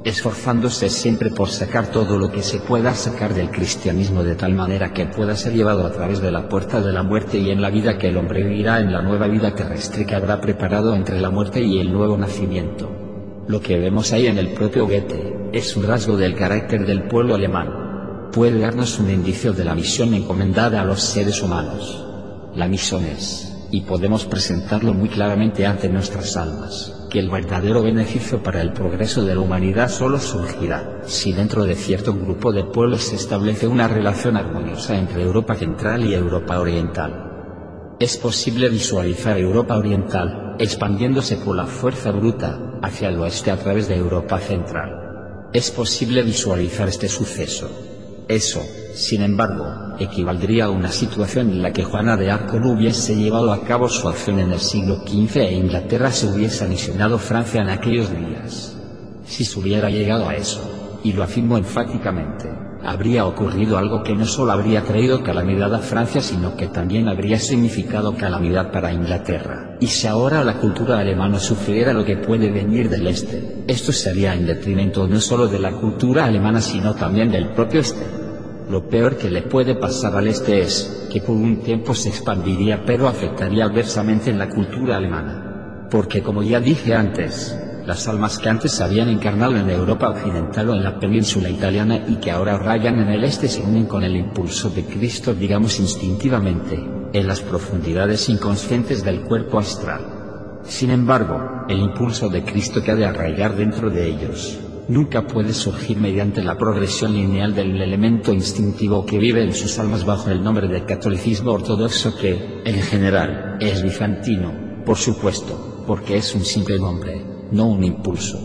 esforzándose 0.05 0.87
siempre 0.91 1.31
por 1.31 1.49
sacar 1.49 1.87
todo 1.87 2.19
lo 2.19 2.31
que 2.31 2.43
se 2.43 2.59
pueda 2.59 2.93
sacar 2.93 3.33
del 3.33 3.49
cristianismo 3.49 4.23
de 4.23 4.35
tal 4.35 4.53
manera 4.53 4.93
que 4.93 5.07
pueda 5.07 5.35
ser 5.35 5.53
llevado 5.53 5.83
a 5.83 5.91
través 5.91 6.21
de 6.21 6.31
la 6.31 6.47
puerta 6.47 6.79
de 6.79 6.93
la 6.93 7.01
muerte 7.01 7.39
y 7.39 7.49
en 7.49 7.59
la 7.59 7.71
vida 7.71 7.97
que 7.97 8.09
el 8.09 8.17
hombre 8.17 8.43
vivirá 8.43 8.79
en 8.79 8.93
la 8.93 9.01
nueva 9.01 9.27
vida 9.27 9.55
terrestre 9.55 10.05
que 10.05 10.13
habrá 10.13 10.39
preparado 10.39 10.93
entre 10.93 11.19
la 11.19 11.31
muerte 11.31 11.59
y 11.59 11.79
el 11.79 11.91
nuevo 11.91 12.15
nacimiento. 12.17 12.87
Lo 13.47 13.59
que 13.59 13.79
vemos 13.79 14.13
ahí 14.13 14.27
en 14.27 14.37
el 14.37 14.49
propio 14.49 14.85
Goethe, 14.85 15.49
es 15.51 15.75
un 15.75 15.87
rasgo 15.87 16.15
del 16.15 16.35
carácter 16.35 16.85
del 16.85 17.07
pueblo 17.07 17.33
alemán. 17.33 18.29
Puede 18.31 18.59
darnos 18.59 18.99
un 18.99 19.09
indicio 19.09 19.53
de 19.53 19.65
la 19.65 19.73
misión 19.73 20.13
encomendada 20.13 20.81
a 20.81 20.85
los 20.85 21.01
seres 21.01 21.41
humanos. 21.41 22.05
La 22.53 22.67
misión 22.67 23.05
es, 23.05 23.54
y 23.75 23.81
podemos 23.81 24.23
presentarlo 24.23 24.93
muy 24.93 25.09
claramente 25.09 25.65
ante 25.65 25.89
nuestras 25.89 26.37
almas, 26.37 27.07
que 27.09 27.19
el 27.19 27.29
verdadero 27.29 27.83
beneficio 27.83 28.41
para 28.41 28.61
el 28.61 28.71
progreso 28.71 29.25
de 29.25 29.35
la 29.35 29.41
humanidad 29.41 29.89
solo 29.89 30.17
surgirá 30.17 31.01
si 31.03 31.33
dentro 31.33 31.65
de 31.65 31.75
cierto 31.75 32.13
grupo 32.13 32.53
de 32.53 32.63
pueblos 32.63 33.03
se 33.03 33.17
establece 33.17 33.67
una 33.67 33.89
relación 33.89 34.37
armoniosa 34.37 34.97
entre 34.97 35.23
Europa 35.23 35.55
Central 35.55 36.05
y 36.05 36.13
Europa 36.13 36.57
Oriental. 36.57 37.95
Es 37.99 38.15
posible 38.15 38.69
visualizar 38.69 39.37
Europa 39.37 39.75
Oriental, 39.77 40.55
expandiéndose 40.57 41.35
por 41.35 41.57
la 41.57 41.65
fuerza 41.65 42.11
bruta, 42.11 42.79
hacia 42.81 43.09
el 43.09 43.19
oeste 43.19 43.51
a 43.51 43.57
través 43.57 43.89
de 43.89 43.97
Europa 43.97 44.39
Central. 44.39 45.49
Es 45.51 45.69
posible 45.69 46.21
visualizar 46.23 46.87
este 46.87 47.09
suceso. 47.09 47.94
Eso, 48.27 48.65
sin 48.95 49.21
embargo, 49.21 49.65
equivaldría 49.99 50.65
a 50.65 50.69
una 50.71 50.91
situación 50.91 51.51
en 51.51 51.61
la 51.61 51.71
que 51.71 51.83
Juana 51.83 52.17
de 52.17 52.31
Arco 52.31 52.59
no 52.59 52.71
hubiese 52.71 53.15
llevado 53.15 53.53
a 53.53 53.63
cabo 53.63 53.87
su 53.87 54.07
acción 54.09 54.39
en 54.39 54.51
el 54.51 54.59
siglo 54.59 55.03
XV 55.05 55.37
e 55.37 55.53
Inglaterra 55.53 56.11
se 56.11 56.27
hubiese 56.27 56.65
anexionado 56.65 57.19
Francia 57.19 57.61
en 57.61 57.69
aquellos 57.69 58.09
días. 58.09 58.75
Si 59.27 59.45
se 59.45 59.59
hubiera 59.59 59.89
llegado 59.89 60.27
a 60.27 60.35
eso, 60.35 60.61
y 61.03 61.13
lo 61.13 61.23
afirmo 61.23 61.57
enfáticamente, 61.57 62.49
habría 62.85 63.25
ocurrido 63.25 63.77
algo 63.77 64.03
que 64.03 64.15
no 64.15 64.25
solo 64.25 64.51
habría 64.51 64.83
traído 64.83 65.23
calamidad 65.23 65.73
a 65.73 65.79
Francia, 65.79 66.21
sino 66.21 66.55
que 66.55 66.67
también 66.67 67.07
habría 67.07 67.39
significado 67.39 68.15
calamidad 68.15 68.71
para 68.71 68.93
Inglaterra. 68.93 69.77
Y 69.79 69.87
si 69.87 70.07
ahora 70.07 70.43
la 70.43 70.59
cultura 70.59 70.99
alemana 70.99 71.39
sufriera 71.39 71.93
lo 71.93 72.05
que 72.05 72.17
puede 72.17 72.51
venir 72.51 72.89
del 72.89 73.07
este, 73.07 73.63
esto 73.67 73.91
sería 73.91 74.35
en 74.35 74.45
detrimento 74.45 75.07
no 75.07 75.19
solo 75.19 75.47
de 75.47 75.59
la 75.59 75.71
cultura 75.71 76.25
alemana, 76.25 76.61
sino 76.61 76.93
también 76.93 77.31
del 77.31 77.49
propio 77.49 77.81
este. 77.81 78.05
Lo 78.69 78.87
peor 78.87 79.17
que 79.17 79.29
le 79.29 79.43
puede 79.43 79.75
pasar 79.75 80.15
al 80.15 80.27
este 80.27 80.61
es, 80.61 81.07
que 81.11 81.21
por 81.21 81.35
un 81.35 81.61
tiempo 81.61 81.93
se 81.93 82.09
expandiría 82.09 82.83
pero 82.85 83.07
afectaría 83.07 83.65
adversamente 83.65 84.29
en 84.29 84.39
la 84.39 84.49
cultura 84.49 84.97
alemana. 84.97 85.87
Porque 85.89 86.21
como 86.21 86.41
ya 86.41 86.59
dije 86.59 86.93
antes, 86.93 87.55
las 87.85 88.07
almas 88.07 88.39
que 88.39 88.49
antes 88.49 88.81
habían 88.81 89.09
encarnado 89.09 89.55
en 89.55 89.69
Europa 89.69 90.09
occidental 90.09 90.69
o 90.69 90.75
en 90.75 90.83
la 90.83 90.99
península 90.99 91.49
italiana 91.49 92.03
y 92.07 92.15
que 92.15 92.31
ahora 92.31 92.57
rayan 92.57 92.99
en 92.99 93.09
el 93.09 93.23
este 93.23 93.47
se 93.47 93.61
unen 93.61 93.85
con 93.85 94.03
el 94.03 94.15
impulso 94.15 94.69
de 94.71 94.85
Cristo, 94.85 95.35
digamos 95.35 95.79
instintivamente, 95.79 96.83
en 97.13 97.27
las 97.27 97.41
profundidades 97.41 98.27
inconscientes 98.27 99.03
del 99.03 99.21
cuerpo 99.21 99.59
astral. 99.59 100.61
Sin 100.63 100.89
embargo, 100.89 101.65
el 101.69 101.79
impulso 101.79 102.27
de 102.29 102.43
Cristo 102.43 102.81
que 102.81 102.91
ha 102.91 102.95
de 102.95 103.05
arraigar 103.05 103.55
dentro 103.55 103.91
de 103.91 104.07
ellos, 104.07 104.59
nunca 104.87 105.27
puede 105.27 105.53
surgir 105.53 105.97
mediante 105.97 106.43
la 106.43 106.57
progresión 106.57 107.13
lineal 107.13 107.53
del 107.53 107.79
elemento 107.79 108.33
instintivo 108.33 109.05
que 109.05 109.19
vive 109.19 109.43
en 109.43 109.53
sus 109.53 109.77
almas 109.77 110.05
bajo 110.05 110.31
el 110.31 110.43
nombre 110.43 110.67
del 110.67 110.85
catolicismo 110.85 111.51
ortodoxo 111.51 112.17
que, 112.17 112.61
en 112.65 112.81
general, 112.81 113.57
es 113.59 113.83
bizantino, 113.83 114.51
por 114.83 114.97
supuesto, 114.97 115.83
porque 115.85 116.17
es 116.17 116.33
un 116.33 116.43
simple 116.43 116.79
nombre 116.79 117.34
no 117.51 117.67
un 117.67 117.83
impulso. 117.83 118.39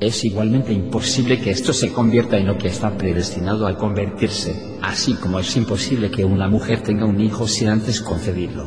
Es 0.00 0.24
igualmente 0.24 0.72
imposible 0.72 1.40
que 1.40 1.50
esto 1.50 1.74
se 1.74 1.92
convierta 1.92 2.38
en 2.38 2.46
lo 2.46 2.56
que 2.56 2.68
está 2.68 2.96
predestinado 2.96 3.66
a 3.66 3.76
convertirse, 3.76 4.78
así 4.80 5.12
como 5.12 5.38
es 5.38 5.54
imposible 5.58 6.10
que 6.10 6.24
una 6.24 6.48
mujer 6.48 6.80
tenga 6.80 7.04
un 7.04 7.20
hijo 7.20 7.46
sin 7.46 7.68
antes 7.68 8.00
concebirlo. 8.00 8.64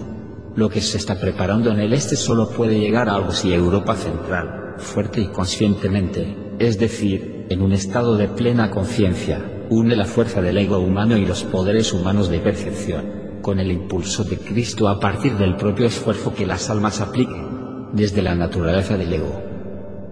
Lo 0.56 0.70
que 0.70 0.80
se 0.80 1.00
está 1.00 1.20
preparando 1.20 1.72
en 1.72 1.80
el 1.80 1.94
este 1.94 2.16
solo 2.16 2.50
puede 2.50 2.80
llegar 2.80 3.10
a 3.10 3.16
algo 3.16 3.32
si 3.32 3.52
Europa 3.52 3.96
Central, 3.96 4.76
fuerte 4.78 5.22
y 5.22 5.28
conscientemente, 5.30 6.38
es 6.60 6.78
decir, 6.78 7.48
en 7.50 7.64
un 7.64 7.74
estado 7.74 8.16
de 8.16 8.28
plena 8.28 8.70
conciencia, 8.70 9.66
une 9.72 9.96
la 9.96 10.06
fuerza 10.06 10.40
del 10.40 10.60
ego 10.60 10.78
humano 10.78 11.18
y 11.18 11.26
los 11.26 11.44
poderes 11.46 11.94
humanos 11.94 12.30
de 12.30 12.42
percepción, 12.42 13.40
con 13.42 13.60
el 13.60 13.72
impulso 13.72 14.24
de 14.24 14.38
Cristo 14.38 14.88
a 14.88 15.00
partir 15.00 15.36
del 15.36 15.56
propio 15.56 15.88
esfuerzo 15.88 16.36
que 16.36 16.46
las 16.46 16.70
almas 16.70 17.02
apliquen, 17.02 17.90
desde 17.94 18.22
la 18.22 18.36
naturaleza 18.36 18.98
del 18.98 19.14
ego 19.14 19.53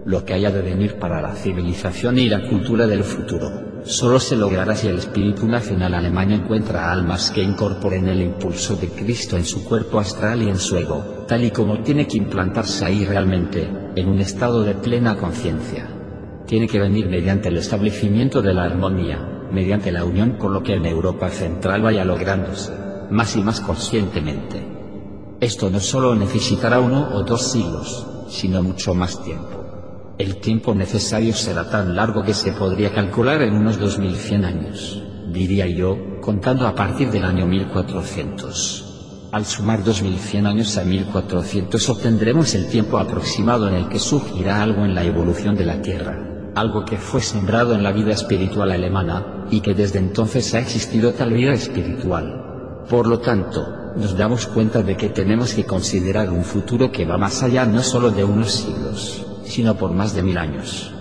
lo 0.04 0.24
que 0.24 0.34
haya 0.34 0.50
de 0.50 0.62
venir 0.62 0.98
para 0.98 1.22
la 1.22 1.34
civilización 1.34 2.18
y 2.18 2.28
la 2.28 2.48
cultura 2.48 2.86
del 2.86 3.04
futuro. 3.04 3.72
Solo 3.84 4.20
se 4.20 4.36
logrará 4.36 4.76
si 4.76 4.88
el 4.88 4.98
espíritu 4.98 5.46
nacional 5.46 5.94
alemán 5.94 6.30
encuentra 6.30 6.92
almas 6.92 7.30
que 7.30 7.42
incorporen 7.42 8.08
el 8.08 8.22
impulso 8.22 8.76
de 8.76 8.88
Cristo 8.88 9.36
en 9.36 9.44
su 9.44 9.64
cuerpo 9.64 9.98
astral 9.98 10.42
y 10.42 10.48
en 10.48 10.58
su 10.58 10.76
ego, 10.76 11.24
tal 11.26 11.44
y 11.44 11.50
como 11.50 11.80
tiene 11.82 12.06
que 12.06 12.16
implantarse 12.16 12.84
ahí 12.84 13.04
realmente, 13.04 13.68
en 13.96 14.08
un 14.08 14.20
estado 14.20 14.62
de 14.62 14.74
plena 14.74 15.16
conciencia. 15.16 15.88
Tiene 16.46 16.68
que 16.68 16.78
venir 16.78 17.08
mediante 17.08 17.48
el 17.48 17.56
establecimiento 17.56 18.42
de 18.42 18.54
la 18.54 18.64
armonía, 18.64 19.46
mediante 19.50 19.90
la 19.92 20.04
unión 20.04 20.32
con 20.38 20.52
lo 20.52 20.62
que 20.62 20.74
en 20.74 20.86
Europa 20.86 21.28
Central 21.30 21.82
vaya 21.82 22.04
lográndose, 22.04 22.72
más 23.10 23.36
y 23.36 23.42
más 23.42 23.60
conscientemente. 23.60 24.64
Esto 25.40 25.70
no 25.70 25.80
solo 25.80 26.14
necesitará 26.14 26.78
uno 26.78 27.08
o 27.14 27.22
dos 27.24 27.50
siglos, 27.50 28.06
sino 28.28 28.62
mucho 28.62 28.94
más 28.94 29.22
tiempo. 29.24 29.61
El 30.22 30.36
tiempo 30.36 30.72
necesario 30.72 31.34
será 31.34 31.68
tan 31.68 31.96
largo 31.96 32.22
que 32.22 32.32
se 32.32 32.52
podría 32.52 32.92
calcular 32.92 33.42
en 33.42 33.54
unos 33.54 33.80
2100 33.80 34.44
años, 34.44 35.02
diría 35.32 35.66
yo, 35.66 36.20
contando 36.20 36.68
a 36.68 36.76
partir 36.76 37.10
del 37.10 37.24
año 37.24 37.44
1400. 37.44 39.30
Al 39.32 39.44
sumar 39.44 39.82
2100 39.82 40.46
años 40.46 40.76
a 40.78 40.84
1400 40.84 41.88
obtendremos 41.88 42.54
el 42.54 42.68
tiempo 42.68 42.98
aproximado 42.98 43.66
en 43.66 43.74
el 43.74 43.88
que 43.88 43.98
surgirá 43.98 44.62
algo 44.62 44.84
en 44.84 44.94
la 44.94 45.02
evolución 45.02 45.56
de 45.56 45.64
la 45.64 45.82
Tierra, 45.82 46.52
algo 46.54 46.84
que 46.84 46.98
fue 46.98 47.20
sembrado 47.20 47.74
en 47.74 47.82
la 47.82 47.90
vida 47.90 48.12
espiritual 48.12 48.70
alemana, 48.70 49.46
y 49.50 49.60
que 49.60 49.74
desde 49.74 49.98
entonces 49.98 50.54
ha 50.54 50.60
existido 50.60 51.14
tal 51.14 51.32
vida 51.32 51.52
espiritual. 51.52 52.84
Por 52.88 53.08
lo 53.08 53.18
tanto, 53.18 53.66
nos 53.96 54.16
damos 54.16 54.46
cuenta 54.46 54.84
de 54.84 54.96
que 54.96 55.08
tenemos 55.08 55.52
que 55.52 55.64
considerar 55.64 56.30
un 56.30 56.44
futuro 56.44 56.92
que 56.92 57.06
va 57.06 57.18
más 57.18 57.42
allá 57.42 57.66
no 57.66 57.82
solo 57.82 58.12
de 58.12 58.22
unos 58.22 58.52
siglos, 58.52 59.26
sino 59.44 59.76
por 59.76 59.92
más 59.92 60.14
de 60.14 60.22
mil 60.22 60.38
años. 60.38 60.92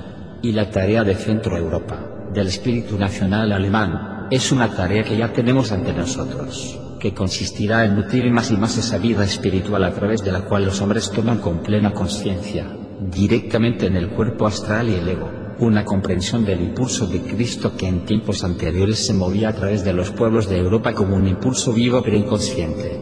Y 0.42 0.52
la 0.52 0.70
tarea 0.70 1.04
de 1.04 1.16
Centro 1.16 1.58
Europa, 1.58 2.30
del 2.34 2.48
espíritu 2.48 2.98
nacional 2.98 3.52
alemán, 3.52 4.28
es 4.32 4.52
una 4.52 4.70
tarea 4.70 5.04
que 5.04 5.18
ya 5.18 5.34
tenemos 5.34 5.72
ante 5.72 5.94
nosotros, 5.94 6.80
que 7.00 7.14
consistirá 7.14 7.84
en 7.84 7.96
nutrir 7.96 8.32
más 8.32 8.52
y 8.52 8.58
más 8.58 8.78
esa 8.78 8.98
vida 8.98 9.24
espiritual 9.24 9.84
a 9.84 9.92
través 9.92 10.24
de 10.24 10.32
la 10.32 10.42
cual 10.42 10.66
los 10.66 10.80
hombres 10.82 11.12
toman 11.12 11.40
con 11.40 11.60
plena 11.60 11.94
conciencia, 11.94 12.66
directamente 13.12 13.88
en 13.88 13.98
el 13.98 14.10
cuerpo 14.12 14.48
astral 14.48 14.90
y 14.90 14.96
el 14.96 15.10
ego, 15.10 15.30
una 15.60 15.84
comprensión 15.84 16.46
del 16.46 16.62
impulso 16.62 17.08
de 17.08 17.22
Cristo 17.22 17.76
que 17.76 17.88
en 17.88 18.06
tiempos 18.06 18.44
anteriores 18.44 19.06
se 19.06 19.14
movía 19.14 19.50
a 19.50 19.54
través 19.54 19.84
de 19.84 19.94
los 19.94 20.12
pueblos 20.12 20.50
de 20.50 20.58
Europa 20.58 20.94
como 20.94 21.16
un 21.16 21.28
impulso 21.28 21.74
vivo 21.74 22.02
pero 22.02 22.18
inconsciente. 22.18 23.00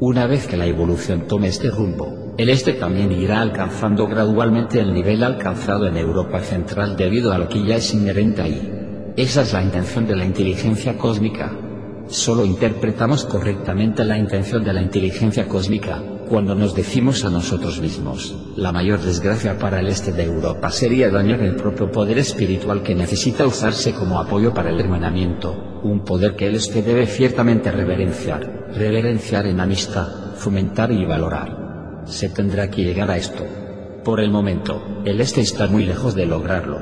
Una 0.00 0.26
vez 0.26 0.46
que 0.46 0.56
la 0.56 0.66
evolución 0.66 1.28
tome 1.28 1.48
este 1.48 1.70
rumbo, 1.70 2.21
el 2.38 2.48
este 2.48 2.72
también 2.72 3.12
irá 3.12 3.42
alcanzando 3.42 4.06
gradualmente 4.06 4.80
el 4.80 4.94
nivel 4.94 5.22
alcanzado 5.22 5.86
en 5.86 5.98
Europa 5.98 6.40
Central 6.40 6.96
debido 6.96 7.30
a 7.30 7.38
lo 7.38 7.46
que 7.46 7.62
ya 7.62 7.76
es 7.76 7.92
inherente 7.92 8.40
ahí. 8.40 9.12
Esa 9.16 9.42
es 9.42 9.52
la 9.52 9.62
intención 9.62 10.06
de 10.06 10.16
la 10.16 10.24
inteligencia 10.24 10.96
cósmica. 10.96 11.52
Solo 12.06 12.46
interpretamos 12.46 13.26
correctamente 13.26 14.02
la 14.04 14.16
intención 14.16 14.64
de 14.64 14.72
la 14.72 14.80
inteligencia 14.80 15.46
cósmica, 15.46 16.02
cuando 16.26 16.54
nos 16.54 16.74
decimos 16.74 17.22
a 17.26 17.30
nosotros 17.30 17.80
mismos, 17.82 18.34
la 18.56 18.72
mayor 18.72 19.00
desgracia 19.00 19.58
para 19.58 19.80
el 19.80 19.88
este 19.88 20.12
de 20.12 20.24
Europa 20.24 20.70
sería 20.70 21.10
dañar 21.10 21.40
el 21.42 21.56
propio 21.56 21.90
poder 21.90 22.18
espiritual 22.18 22.82
que 22.82 22.94
necesita 22.94 23.46
usarse 23.46 23.92
como 23.92 24.18
apoyo 24.18 24.54
para 24.54 24.70
el 24.70 24.80
hermanamiento, 24.80 25.80
un 25.82 26.00
poder 26.00 26.34
que 26.34 26.46
el 26.46 26.54
este 26.54 26.82
debe 26.82 27.06
ciertamente 27.06 27.70
reverenciar, 27.70 28.70
reverenciar 28.74 29.46
en 29.46 29.60
amistad, 29.60 30.34
fomentar 30.36 30.90
y 30.90 31.04
valorar 31.04 31.61
se 32.06 32.28
tendrá 32.28 32.70
que 32.70 32.82
llegar 32.82 33.10
a 33.10 33.16
esto. 33.16 33.44
Por 34.04 34.20
el 34.20 34.30
momento, 34.30 35.02
el 35.04 35.20
este 35.20 35.40
está 35.40 35.66
muy 35.66 35.84
lejos 35.84 36.14
de 36.14 36.26
lograrlo. 36.26 36.78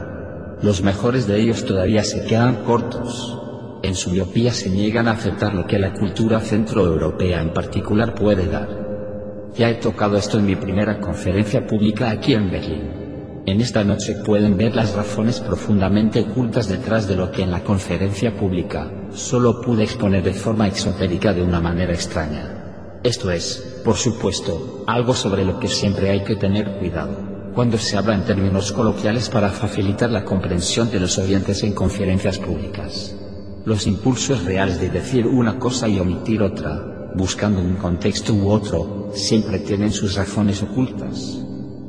Los 0.63 0.83
mejores 0.83 1.27
de 1.27 1.41
ellos 1.41 1.65
todavía 1.65 2.05
se 2.05 2.25
quedan 2.25 2.65
cortos. 2.65 3.37
En 3.83 3.95
su 3.95 4.11
miopía 4.11 4.53
se 4.53 4.71
niegan 4.71 5.09
a 5.09 5.13
aceptar 5.13 5.55
lo 5.55 5.67
que 5.67 5.79
la 5.79 5.93
cultura 5.95 6.41
centroeuropea 6.41 7.41
en 7.41 7.53
particular 7.53 8.15
puede 8.15 8.47
dar. 8.47 9.51
Ya 9.57 9.71
he 9.71 9.75
tocado 9.75 10.17
esto 10.17 10.39
en 10.39 10.47
mi 10.47 10.57
primera 10.57 11.01
conferencia 11.01 11.67
pública 11.67 12.11
aquí 12.11 12.35
en 12.35 12.51
Berlín. 12.51 13.01
En 13.47 13.61
esta 13.61 13.83
noche 13.85 14.17
pueden 14.25 14.57
ver 14.57 14.77
las 14.77 14.95
razones 14.95 15.41
profundamente 15.41 16.21
ocultas 16.21 16.69
detrás 16.69 17.09
de 17.09 17.17
lo 17.17 17.33
que 17.33 17.43
en 17.43 17.51
la 17.51 17.65
conferencia 17.65 18.37
pública 18.37 18.91
solo 19.13 19.61
pude 19.61 19.85
exponer 19.85 20.23
de 20.23 20.35
forma 20.35 20.69
exotérica 20.69 21.33
de 21.33 21.43
una 21.43 21.61
manera 21.61 21.93
extraña. 21.93 22.60
Esto 23.03 23.31
es, 23.31 23.81
por 23.83 23.97
supuesto, 23.97 24.85
algo 24.87 25.15
sobre 25.15 25.45
lo 25.45 25.59
que 25.59 25.69
siempre 25.69 26.11
hay 26.11 26.23
que 26.23 26.37
tener 26.37 26.79
cuidado 26.79 27.31
cuando 27.55 27.79
se 27.79 27.97
habla 27.97 28.15
en 28.15 28.25
términos 28.25 28.73
coloquiales 28.73 29.29
para 29.29 29.51
facilitar 29.51 30.11
la 30.11 30.25
comprensión 30.25 30.91
de 30.91 31.01
los 31.01 31.19
oyentes 31.19 31.63
en 31.63 31.73
conferencias 31.73 32.39
públicas. 32.39 33.17
Los 33.65 33.87
impulsos 33.87 34.45
reales 34.45 34.81
de 34.81 34.91
decir 34.91 35.27
una 35.27 35.59
cosa 35.59 35.89
y 35.89 35.99
omitir 35.99 36.43
otra, 36.43 37.11
buscando 37.15 37.61
un 37.61 37.75
contexto 37.77 38.35
u 38.35 38.51
otro, 38.51 39.11
siempre 39.15 39.59
tienen 39.59 39.93
sus 39.93 40.15
razones 40.15 40.63
ocultas. 40.63 41.39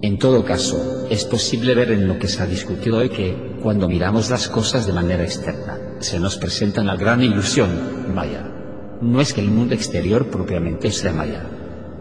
En 0.01 0.17
todo 0.17 0.43
caso, 0.43 1.07
es 1.09 1.25
posible 1.25 1.75
ver 1.75 1.91
en 1.91 2.07
lo 2.07 2.17
que 2.17 2.27
se 2.27 2.41
ha 2.41 2.47
discutido 2.47 2.97
hoy 2.97 3.09
que, 3.09 3.57
cuando 3.61 3.87
miramos 3.87 4.29
las 4.29 4.47
cosas 4.47 4.87
de 4.87 4.93
manera 4.93 5.23
externa, 5.23 5.77
se 5.99 6.19
nos 6.19 6.37
presenta 6.37 6.83
la 6.83 6.95
gran 6.95 7.21
ilusión, 7.21 7.69
Maya. 8.15 8.60
No 9.01 9.19
es 9.19 9.33
que 9.33 9.41
el 9.41 9.51
mundo 9.51 9.73
exterior 9.73 10.27
propiamente 10.27 10.91
sea 10.91 11.13
Maya. 11.13 11.49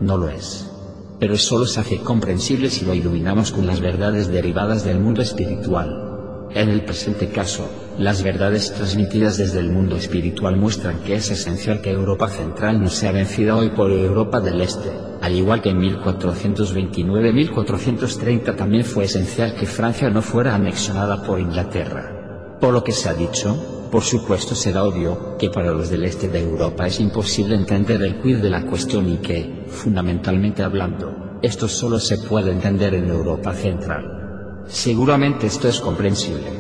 No 0.01 0.16
lo 0.16 0.28
es. 0.28 0.70
Pero 1.18 1.36
solo 1.36 1.66
se 1.66 1.80
hace 1.80 1.98
comprensible 1.98 2.70
si 2.70 2.84
lo 2.84 2.94
iluminamos 2.94 3.53
con 3.53 3.66
las 3.66 3.80
verdades 3.80 4.28
derivadas 4.28 4.84
del 4.84 5.01
mundo 5.01 5.22
espiritual, 5.22 6.11
en 6.53 6.68
el 6.68 6.84
presente 6.84 7.28
caso, 7.28 7.70
las 7.96 8.24
verdades 8.24 8.72
transmitidas 8.72 9.36
desde 9.36 9.61
el 9.61 9.70
mundo 9.70 9.94
espiritual 9.94 10.57
muestran 10.57 10.98
que 11.05 11.14
es 11.14 11.30
esencial 11.30 11.80
que 11.80 11.92
Europa 11.92 12.28
Central 12.28 12.80
no 12.80 12.88
sea 12.88 13.12
vencida 13.12 13.55
hoy 13.55 13.70
por 13.70 13.92
Europa 13.92 14.40
del 14.40 14.61
Este, 14.61 14.90
al 15.20 15.36
igual 15.36 15.62
que 15.62 15.70
en 15.70 15.80
1429-1430 15.80 18.57
también 18.57 18.84
fue 18.84 19.05
esencial 19.05 19.55
que 19.55 19.66
Francia 19.66 20.11
no 20.11 20.22
fuera 20.22 20.57
anexionada 20.57 21.22
por 21.22 21.38
Inglaterra. 21.38 22.57
Por 22.61 22.74
lo 22.74 22.82
que 22.82 22.90
se 22.90 23.09
ha 23.09 23.14
dicho, 23.14 23.80
por 23.91 24.03
supuesto 24.03 24.55
será 24.55 24.84
obvio 24.84 25.36
que 25.38 25.51
para 25.51 25.72
los 25.72 25.91
del 25.91 26.05
este 26.05 26.28
de 26.28 26.41
Europa 26.41 26.86
es 26.86 27.01
imposible 27.01 27.57
entender 27.57 28.03
el 28.03 28.20
quid 28.20 28.38
de 28.38 28.51
la 28.51 28.64
cuestión 28.64 29.09
y 29.09 29.16
que, 29.18 29.64
fundamentalmente 29.68 30.62
hablando, 30.62 31.38
esto 31.43 31.68
solo 31.68 31.99
se 31.99 32.18
puede 32.18 32.53
entender 32.53 32.95
en 32.95 33.09
Europa 33.09 33.53
Central. 33.53 34.62
Seguramente 34.66 35.47
esto 35.47 35.68
es 35.68 35.80
comprensible. 35.80 36.51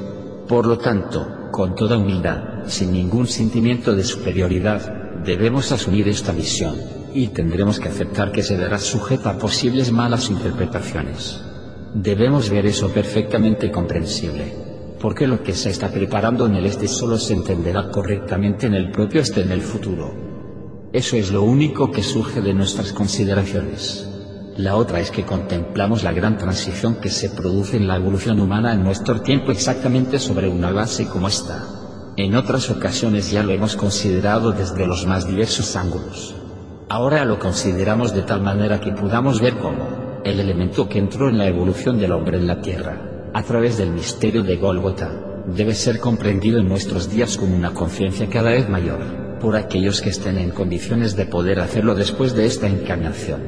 Por 0.48 0.66
lo 0.66 0.78
tanto, 0.78 1.50
con 1.52 1.74
toda 1.74 1.98
humildad, 1.98 2.66
sin 2.66 2.92
ningún 2.92 3.26
sentimiento 3.26 3.94
de 3.94 4.04
superioridad, 4.04 5.22
debemos 5.24 5.70
asumir 5.70 6.08
esta 6.08 6.32
visión, 6.32 6.76
y 7.14 7.28
tendremos 7.28 7.78
que 7.80 7.88
aceptar 7.88 8.32
que 8.32 8.42
se 8.42 8.56
verá 8.56 8.78
sujeta 8.78 9.30
a 9.30 9.38
posibles 9.38 9.92
malas 9.92 10.30
interpretaciones. 10.30 11.40
Debemos 11.94 12.50
ver 12.50 12.66
eso 12.66 12.88
perfectamente 12.88 13.70
comprensible, 13.70 14.54
porque 15.00 15.26
lo 15.26 15.42
que 15.42 15.54
se 15.54 15.70
está 15.70 15.88
preparando 15.88 16.46
en 16.46 16.56
el 16.56 16.66
este 16.66 16.86
solo 16.86 17.16
se 17.16 17.32
entenderá 17.32 17.90
correctamente 17.90 18.66
en 18.66 18.74
el 18.74 18.90
propio 18.90 19.22
este 19.22 19.40
en 19.40 19.50
el 19.50 19.62
futuro. 19.62 20.12
Eso 20.92 21.16
es 21.16 21.32
lo 21.32 21.42
único 21.42 21.90
que 21.90 22.02
surge 22.02 22.42
de 22.42 22.52
nuestras 22.52 22.92
consideraciones. 22.92 24.06
La 24.56 24.76
otra 24.76 25.00
es 25.00 25.10
que 25.10 25.24
contemplamos 25.24 26.02
la 26.02 26.12
gran 26.12 26.36
transición 26.36 26.96
que 26.96 27.08
se 27.08 27.30
produce 27.30 27.78
en 27.78 27.86
la 27.86 27.96
evolución 27.96 28.40
humana 28.40 28.74
en 28.74 28.84
nuestro 28.84 29.22
tiempo 29.22 29.52
exactamente 29.52 30.18
sobre 30.18 30.48
una 30.48 30.70
base 30.70 31.06
como 31.06 31.28
esta. 31.28 31.64
En 32.16 32.34
otras 32.34 32.68
ocasiones 32.68 33.30
ya 33.30 33.42
lo 33.42 33.52
hemos 33.52 33.76
considerado 33.76 34.52
desde 34.52 34.86
los 34.86 35.06
más 35.06 35.26
diversos 35.26 35.76
ángulos. 35.76 36.34
Ahora 36.90 37.24
lo 37.24 37.38
consideramos 37.38 38.12
de 38.12 38.22
tal 38.22 38.42
manera 38.42 38.80
que 38.80 38.92
podamos 38.92 39.40
ver 39.40 39.56
cómo 39.56 40.20
el 40.24 40.40
elemento 40.40 40.88
que 40.88 40.98
entró 40.98 41.30
en 41.30 41.38
la 41.38 41.46
evolución 41.46 41.98
del 41.98 42.12
hombre 42.12 42.36
en 42.36 42.46
la 42.46 42.60
Tierra, 42.60 43.09
a 43.32 43.42
través 43.42 43.78
del 43.78 43.90
misterio 43.90 44.42
de 44.42 44.56
Golgota, 44.56 45.44
debe 45.46 45.74
ser 45.74 46.00
comprendido 46.00 46.58
en 46.58 46.68
nuestros 46.68 47.10
días 47.10 47.36
con 47.36 47.52
una 47.52 47.72
conciencia 47.72 48.28
cada 48.28 48.50
vez 48.50 48.68
mayor, 48.68 49.38
por 49.40 49.56
aquellos 49.56 50.00
que 50.00 50.10
estén 50.10 50.38
en 50.38 50.50
condiciones 50.50 51.16
de 51.16 51.26
poder 51.26 51.60
hacerlo 51.60 51.94
después 51.94 52.34
de 52.34 52.46
esta 52.46 52.66
encarnación. 52.66 53.40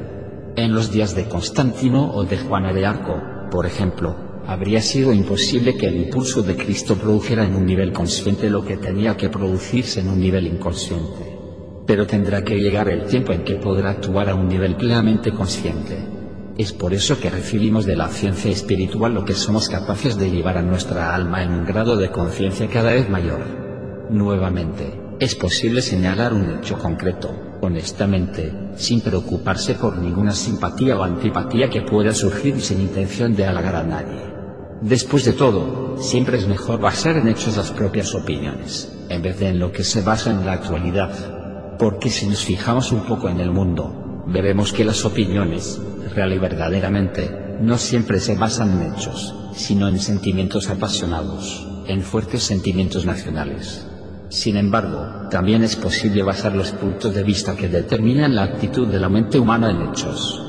En 0.55 0.73
los 0.73 0.91
días 0.91 1.15
de 1.15 1.25
Constantino 1.25 2.11
o 2.13 2.23
de 2.23 2.37
Juana 2.37 2.73
de 2.73 2.85
Arco, 2.85 3.21
por 3.51 3.65
ejemplo, 3.65 4.15
habría 4.45 4.81
sido 4.81 5.13
imposible 5.13 5.75
que 5.75 5.87
el 5.87 5.97
impulso 5.97 6.41
de 6.41 6.55
Cristo 6.55 6.95
produjera 6.95 7.45
en 7.45 7.55
un 7.55 7.65
nivel 7.65 7.91
consciente 7.93 8.49
lo 8.49 8.65
que 8.65 8.77
tenía 8.77 9.17
que 9.17 9.29
producirse 9.29 9.99
en 9.99 10.09
un 10.09 10.19
nivel 10.19 10.47
inconsciente. 10.47 11.37
Pero 11.85 12.07
tendrá 12.07 12.43
que 12.43 12.55
llegar 12.55 12.89
el 12.89 13.05
tiempo 13.05 13.33
en 13.33 13.43
que 13.43 13.55
podrá 13.55 13.91
actuar 13.91 14.29
a 14.29 14.35
un 14.35 14.47
nivel 14.47 14.75
plenamente 14.75 15.31
consciente. 15.31 16.22
Es 16.55 16.71
por 16.71 16.93
eso 16.93 17.19
que 17.19 17.31
recibimos 17.31 17.87
de 17.87 17.95
la 17.95 18.09
ciencia 18.09 18.51
espiritual 18.51 19.15
lo 19.15 19.25
que 19.25 19.33
somos 19.33 19.69
capaces 19.69 20.19
de 20.19 20.29
llevar 20.29 20.59
a 20.59 20.61
nuestra 20.61 21.15
alma 21.15 21.41
en 21.41 21.51
un 21.51 21.65
grado 21.65 21.97
de 21.97 22.11
conciencia 22.11 22.69
cada 22.69 22.91
vez 22.91 23.09
mayor. 23.09 23.39
Nuevamente, 24.11 25.01
es 25.19 25.33
posible 25.33 25.81
señalar 25.81 26.31
un 26.31 26.59
hecho 26.59 26.77
concreto, 26.77 27.57
honestamente, 27.61 28.53
sin 28.75 29.01
preocuparse 29.01 29.73
por 29.73 29.97
ninguna 29.97 30.33
simpatía 30.33 30.95
o 30.95 31.01
antipatía 31.01 31.71
que 31.71 31.81
pueda 31.81 32.13
surgir 32.13 32.57
y 32.57 32.61
sin 32.61 32.81
intención 32.81 33.35
de 33.35 33.47
halagar 33.47 33.77
a 33.77 33.83
nadie. 33.83 34.21
Después 34.79 35.25
de 35.25 35.33
todo, 35.33 35.97
siempre 35.97 36.37
es 36.37 36.47
mejor 36.47 36.79
basar 36.79 37.17
en 37.17 37.29
hechos 37.29 37.57
las 37.57 37.71
propias 37.71 38.13
opiniones, 38.13 38.95
en 39.09 39.23
vez 39.23 39.39
de 39.39 39.47
en 39.47 39.57
lo 39.57 39.71
que 39.71 39.83
se 39.83 40.01
basa 40.03 40.29
en 40.29 40.45
la 40.45 40.53
actualidad. 40.53 41.77
Porque 41.79 42.11
si 42.11 42.27
nos 42.27 42.43
fijamos 42.43 42.91
un 42.91 43.05
poco 43.07 43.27
en 43.27 43.39
el 43.39 43.49
mundo, 43.49 44.02
veremos 44.33 44.73
que 44.73 44.83
las 44.83 45.05
opiniones, 45.05 45.79
real 46.15 46.33
y 46.33 46.39
verdaderamente, 46.39 47.57
no 47.61 47.77
siempre 47.77 48.19
se 48.19 48.35
basan 48.35 48.71
en 48.81 48.93
hechos, 48.93 49.33
sino 49.55 49.87
en 49.87 49.99
sentimientos 49.99 50.69
apasionados, 50.69 51.67
en 51.87 52.01
fuertes 52.01 52.43
sentimientos 52.43 53.05
nacionales. 53.05 53.87
Sin 54.29 54.57
embargo, 54.57 55.29
también 55.29 55.63
es 55.63 55.75
posible 55.75 56.23
basar 56.23 56.55
los 56.55 56.71
puntos 56.71 57.13
de 57.13 57.21
vista 57.21 57.55
que 57.55 57.69
determinan 57.69 58.35
la 58.35 58.43
actitud 58.43 58.87
de 58.87 58.99
la 58.99 59.07
mente 59.07 59.37
humana 59.37 59.69
en 59.69 59.89
hechos. 59.89 60.41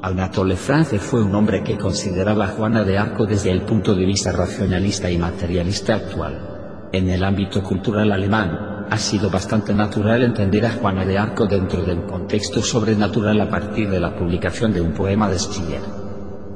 Anatole 0.00 0.54
France 0.54 1.00
fue 1.00 1.24
un 1.24 1.34
hombre 1.34 1.64
que 1.64 1.76
consideraba 1.76 2.44
a 2.44 2.48
Juana 2.48 2.84
de 2.84 2.96
Arco 2.96 3.26
desde 3.26 3.50
el 3.50 3.62
punto 3.62 3.96
de 3.96 4.06
vista 4.06 4.30
racionalista 4.30 5.10
y 5.10 5.18
materialista 5.18 5.96
actual. 5.96 6.88
En 6.92 7.10
el 7.10 7.24
ámbito 7.24 7.64
cultural 7.64 8.12
alemán, 8.12 8.77
ha 8.90 8.98
sido 8.98 9.30
bastante 9.30 9.74
natural 9.74 10.22
entender 10.22 10.66
a 10.66 10.72
Juana 10.72 11.04
de 11.04 11.18
Arco 11.18 11.46
dentro 11.46 11.82
del 11.82 12.02
contexto 12.02 12.62
sobrenatural 12.62 13.40
a 13.40 13.48
partir 13.48 13.90
de 13.90 14.00
la 14.00 14.16
publicación 14.16 14.72
de 14.72 14.80
un 14.80 14.92
poema 14.92 15.28
de 15.28 15.38
Schiller 15.38 15.82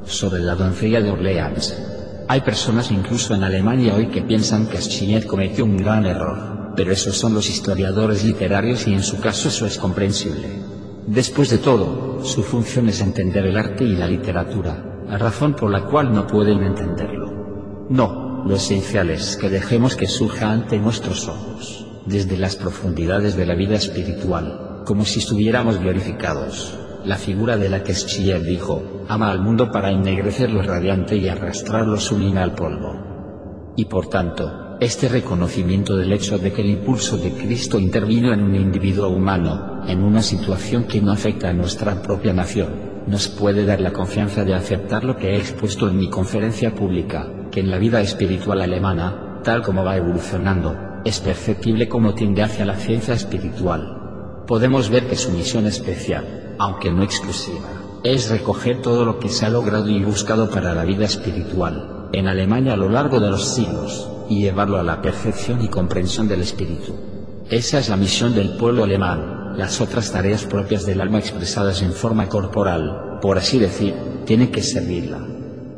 sobre 0.05 0.41
la 0.41 0.55
doncella 0.55 1.01
de 1.01 1.11
Orleans. 1.11 1.77
Hay 2.27 2.41
personas 2.41 2.91
incluso 2.91 3.33
en 3.35 3.43
Alemania 3.43 3.95
hoy 3.95 4.07
que 4.07 4.21
piensan 4.21 4.67
que 4.67 4.81
Schiller 4.81 5.25
cometió 5.25 5.65
un 5.65 5.77
gran 5.77 6.05
error 6.05 6.53
pero 6.75 6.91
esos 6.91 7.17
son 7.17 7.33
los 7.33 7.49
historiadores 7.49 8.23
literarios 8.23 8.87
y 8.87 8.93
en 8.93 9.03
su 9.03 9.19
caso 9.19 9.49
eso 9.49 9.65
es 9.65 9.77
comprensible. 9.77 10.49
Después 11.05 11.49
de 11.49 11.57
todo, 11.57 12.23
su 12.23 12.43
función 12.43 12.89
es 12.89 13.01
entender 13.01 13.45
el 13.45 13.57
arte 13.57 13.83
y 13.83 13.95
la 13.95 14.07
literatura, 14.07 15.03
la 15.07 15.17
razón 15.17 15.53
por 15.53 15.69
la 15.69 15.85
cual 15.85 16.13
no 16.13 16.25
pueden 16.25 16.63
entenderlo. 16.63 17.87
No, 17.89 18.43
lo 18.45 18.55
esencial 18.55 19.09
es 19.09 19.35
que 19.35 19.49
dejemos 19.49 19.95
que 19.95 20.07
surja 20.07 20.51
ante 20.51 20.79
nuestros 20.79 21.27
ojos, 21.27 21.82
desde 22.05 22.37
las 22.37 22.55
profundidades 22.55 23.35
de 23.35 23.45
la 23.45 23.55
vida 23.55 23.75
espiritual, 23.75 24.81
como 24.85 25.05
si 25.05 25.19
estuviéramos 25.19 25.79
glorificados. 25.79 26.77
La 27.05 27.17
figura 27.17 27.57
de 27.57 27.69
la 27.69 27.83
que 27.83 27.93
Schiller 27.93 28.43
dijo, 28.43 29.05
ama 29.07 29.31
al 29.31 29.39
mundo 29.39 29.71
para 29.71 29.91
ennegrecer 29.91 30.49
lo 30.51 30.61
radiante 30.61 31.17
y 31.17 31.27
arrastrar 31.27 31.85
lo 31.85 31.97
sublime 31.97 32.39
al 32.39 32.53
polvo. 32.53 33.73
Y 33.75 33.85
por 33.85 34.07
tanto, 34.07 34.77
este 34.79 35.07
reconocimiento 35.07 35.95
del 35.95 36.11
hecho 36.11 36.37
de 36.37 36.51
que 36.51 36.61
el 36.61 36.69
impulso 36.69 37.17
de 37.17 37.31
Cristo 37.31 37.79
intervino 37.79 38.33
en 38.33 38.41
un 38.41 38.55
individuo 38.55 39.09
humano, 39.09 39.83
en 39.87 40.03
una 40.03 40.21
situación 40.21 40.85
que 40.85 41.01
no 41.01 41.11
afecta 41.11 41.49
a 41.49 41.53
nuestra 41.53 42.01
propia 42.01 42.33
nación, 42.33 42.93
nos 43.07 43.27
puede 43.27 43.65
dar 43.65 43.81
la 43.81 43.91
confianza 43.91 44.43
de 44.45 44.53
aceptar 44.53 45.03
lo 45.03 45.17
que 45.17 45.31
he 45.31 45.37
expuesto 45.37 45.89
en 45.89 45.97
mi 45.97 46.09
conferencia 46.09 46.73
pública, 46.73 47.27
que 47.51 47.59
en 47.59 47.69
la 47.69 47.77
vida 47.77 48.01
espiritual 48.01 48.61
alemana, 48.61 49.41
tal 49.43 49.61
como 49.61 49.83
va 49.83 49.97
evolucionando, 49.97 50.92
es 51.05 51.19
perceptible 51.19 51.89
como 51.89 52.13
tiende 52.13 52.43
hacia 52.43 52.65
la 52.65 52.75
ciencia 52.75 53.13
espiritual. 53.13 54.43
Podemos 54.47 54.89
ver 54.89 55.07
que 55.07 55.15
su 55.15 55.31
misión 55.31 55.67
especial, 55.67 56.55
aunque 56.59 56.91
no 56.91 57.03
exclusiva, 57.03 57.99
es 58.03 58.29
recoger 58.29 58.81
todo 58.81 59.05
lo 59.05 59.19
que 59.19 59.29
se 59.29 59.45
ha 59.45 59.49
logrado 59.49 59.89
y 59.89 60.03
buscado 60.03 60.49
para 60.49 60.73
la 60.73 60.83
vida 60.83 61.05
espiritual, 61.05 62.09
en 62.11 62.27
Alemania 62.27 62.73
a 62.73 62.77
lo 62.77 62.89
largo 62.89 63.19
de 63.19 63.29
los 63.29 63.55
siglos, 63.55 64.09
y 64.29 64.41
llevarlo 64.41 64.77
a 64.77 64.83
la 64.83 65.01
perfección 65.01 65.63
y 65.63 65.69
comprensión 65.69 66.27
del 66.27 66.41
espíritu. 66.41 66.93
Esa 67.49 67.79
es 67.79 67.89
la 67.89 67.97
misión 67.97 68.33
del 68.33 68.57
pueblo 68.57 68.83
alemán. 68.83 69.55
Las 69.57 69.81
otras 69.81 70.11
tareas 70.11 70.45
propias 70.45 70.85
del 70.85 71.01
alma 71.01 71.19
expresadas 71.19 71.81
en 71.81 71.93
forma 71.93 72.27
corporal, 72.27 73.19
por 73.21 73.37
así 73.37 73.59
decir, 73.59 73.93
tienen 74.25 74.51
que 74.51 74.63
servirla. 74.63 75.19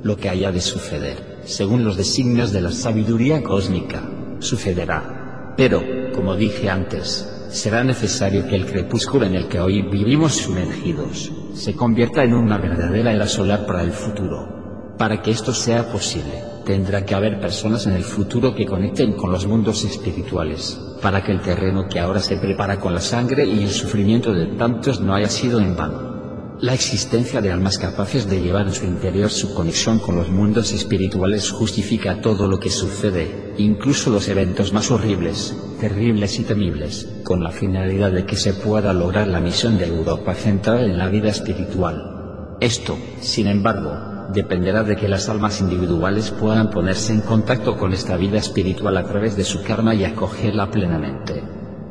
Lo 0.03 0.17
que 0.17 0.29
haya 0.29 0.51
de 0.51 0.61
suceder, 0.61 1.41
según 1.45 1.83
los 1.83 1.97
designios 1.97 2.51
de 2.51 2.61
la 2.61 2.71
sabiduría 2.71 3.43
cósmica, 3.43 4.01
sucederá. 4.39 5.14
Pero, 5.57 5.81
como 6.13 6.35
dije 6.35 6.69
antes, 6.69 7.47
será 7.49 7.83
necesario 7.83 8.45
que 8.47 8.55
el 8.55 8.65
crepúsculo 8.65 9.25
en 9.25 9.35
el 9.35 9.47
que 9.47 9.59
hoy 9.59 9.81
vivimos 9.81 10.33
sumergidos, 10.33 11.31
se 11.53 11.73
convierta 11.73 12.23
en 12.23 12.33
una 12.33 12.57
verdadera 12.57 13.13
era 13.13 13.27
solar 13.27 13.65
para 13.65 13.81
el 13.81 13.91
futuro. 13.91 14.93
Para 14.97 15.21
que 15.21 15.31
esto 15.31 15.53
sea 15.53 15.89
posible, 15.91 16.43
tendrá 16.65 17.05
que 17.05 17.15
haber 17.15 17.39
personas 17.39 17.87
en 17.87 17.93
el 17.93 18.03
futuro 18.03 18.53
que 18.53 18.65
conecten 18.65 19.13
con 19.13 19.31
los 19.31 19.45
mundos 19.47 19.85
espirituales, 19.85 20.77
para 21.01 21.23
que 21.23 21.31
el 21.31 21.41
terreno 21.41 21.87
que 21.87 21.99
ahora 21.99 22.19
se 22.19 22.37
prepara 22.37 22.79
con 22.79 22.93
la 22.93 23.01
sangre 23.01 23.45
y 23.45 23.63
el 23.63 23.69
sufrimiento 23.69 24.33
de 24.33 24.47
tantos 24.57 24.99
no 24.99 25.13
haya 25.13 25.29
sido 25.29 25.59
en 25.59 25.75
vano. 25.75 26.14
La 26.61 26.73
existencia 26.73 27.41
de 27.41 27.51
almas 27.51 27.77
capaces 27.77 28.29
de 28.29 28.41
llevar 28.41 28.67
en 28.67 28.73
su 28.73 28.85
interior 28.85 29.29
su 29.29 29.53
conexión 29.53 29.99
con 29.99 30.15
los 30.15 30.29
mundos 30.29 30.71
espirituales 30.71 31.51
justifica 31.51 32.21
todo 32.21 32.47
lo 32.47 32.61
que 32.61 32.69
sucede, 32.69 33.53
incluso 33.57 34.09
los 34.09 34.29
eventos 34.29 34.71
más 34.71 34.89
horribles, 34.89 35.53
terribles 35.81 36.39
y 36.39 36.43
temibles, 36.43 37.09
con 37.25 37.43
la 37.43 37.51
finalidad 37.51 38.13
de 38.13 38.25
que 38.25 38.37
se 38.37 38.53
pueda 38.53 38.93
lograr 38.93 39.27
la 39.27 39.41
misión 39.41 39.77
de 39.77 39.87
Europa 39.87 40.33
central 40.33 40.89
en 40.89 40.97
la 40.97 41.09
vida 41.09 41.27
espiritual. 41.27 42.55
Esto, 42.61 42.97
sin 43.19 43.47
embargo, 43.47 44.29
dependerá 44.33 44.83
de 44.83 44.95
que 44.95 45.09
las 45.09 45.27
almas 45.27 45.59
individuales 45.59 46.31
puedan 46.31 46.69
ponerse 46.69 47.11
en 47.11 47.19
contacto 47.19 47.75
con 47.75 47.91
esta 47.91 48.15
vida 48.15 48.37
espiritual 48.37 48.95
a 48.95 49.03
través 49.03 49.35
de 49.35 49.43
su 49.43 49.61
karma 49.61 49.93
y 49.93 50.05
acogerla 50.05 50.71
plenamente. 50.71 51.43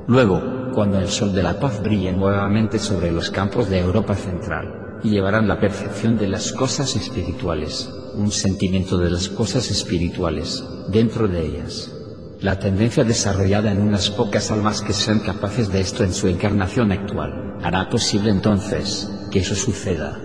Luego, 0.07 0.54
cuando 0.75 0.99
el 0.99 1.09
sol 1.09 1.33
de 1.33 1.43
la 1.43 1.59
paz 1.61 1.81
brille 1.83 2.13
nuevamente 2.13 2.79
sobre 2.79 3.13
los 3.13 3.31
campos 3.31 3.71
de 3.71 3.79
Europa 3.79 4.15
Central, 4.15 4.99
y 5.03 5.11
llevarán 5.11 5.47
la 5.47 5.61
percepción 5.61 6.19
de 6.19 6.29
las 6.29 6.53
cosas 6.53 6.97
espirituales, 6.97 7.89
un 8.15 8.33
sentimiento 8.33 8.99
de 8.99 9.11
las 9.11 9.29
cosas 9.29 9.71
espirituales, 9.71 10.65
dentro 10.89 11.29
de 11.29 11.47
ellas. 11.47 11.93
La 12.41 12.59
tendencia 12.59 13.05
desarrollada 13.05 13.71
en 13.71 13.81
unas 13.81 14.11
pocas 14.11 14.51
almas 14.51 14.83
que 14.83 14.93
sean 14.93 15.21
capaces 15.21 15.71
de 15.71 15.81
esto 15.81 16.05
en 16.05 16.13
su 16.13 16.27
encarnación 16.27 16.91
actual, 16.91 17.57
hará 17.63 17.89
posible 17.89 18.31
entonces 18.31 19.09
que 19.31 19.39
eso 19.41 19.55
suceda. 19.55 20.21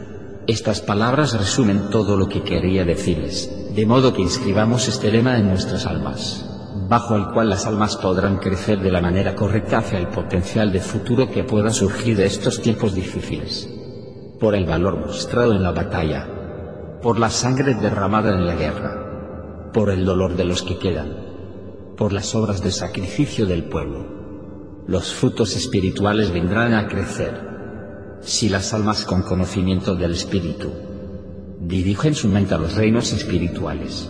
Estas 0.47 0.81
palabras 0.81 1.37
resumen 1.37 1.89
todo 1.91 2.17
lo 2.17 2.27
que 2.27 2.41
quería 2.41 2.83
decirles, 2.83 3.49
de 3.75 3.85
modo 3.85 4.13
que 4.13 4.23
inscribamos 4.23 4.87
este 4.87 5.11
lema 5.11 5.37
en 5.37 5.47
nuestras 5.47 5.85
almas 5.85 6.49
bajo 6.89 7.15
el 7.15 7.27
cual 7.27 7.49
las 7.49 7.67
almas 7.67 7.95
podrán 7.97 8.37
crecer 8.37 8.79
de 8.79 8.91
la 8.91 8.99
manera 8.99 9.35
correcta 9.35 9.77
hacia 9.77 9.99
el 9.99 10.07
potencial 10.07 10.71
de 10.71 10.79
futuro 10.79 11.29
que 11.29 11.43
pueda 11.43 11.69
surgir 11.69 12.17
de 12.17 12.25
estos 12.25 12.61
tiempos 12.61 12.95
difíciles. 12.95 13.69
Por 14.39 14.55
el 14.55 14.65
valor 14.65 14.97
mostrado 14.97 15.51
en 15.53 15.61
la 15.61 15.71
batalla, 15.71 16.27
por 16.99 17.19
la 17.19 17.29
sangre 17.29 17.75
derramada 17.75 18.33
en 18.33 18.47
la 18.47 18.55
guerra, 18.55 19.69
por 19.71 19.91
el 19.91 20.03
dolor 20.03 20.35
de 20.35 20.45
los 20.45 20.63
que 20.63 20.79
quedan, 20.79 21.15
por 21.95 22.11
las 22.11 22.33
obras 22.33 22.63
de 22.63 22.71
sacrificio 22.71 23.45
del 23.45 23.65
pueblo. 23.65 24.83
Los 24.87 25.13
frutos 25.13 25.55
espirituales 25.55 26.31
vendrán 26.31 26.73
a 26.73 26.87
crecer 26.87 28.17
si 28.21 28.49
las 28.49 28.73
almas 28.73 29.05
con 29.05 29.21
conocimiento 29.21 29.95
del 29.95 30.13
espíritu 30.13 30.71
dirigen 31.59 32.15
su 32.15 32.29
mente 32.29 32.55
a 32.55 32.57
los 32.57 32.73
reinos 32.75 33.13
espirituales. 33.13 34.09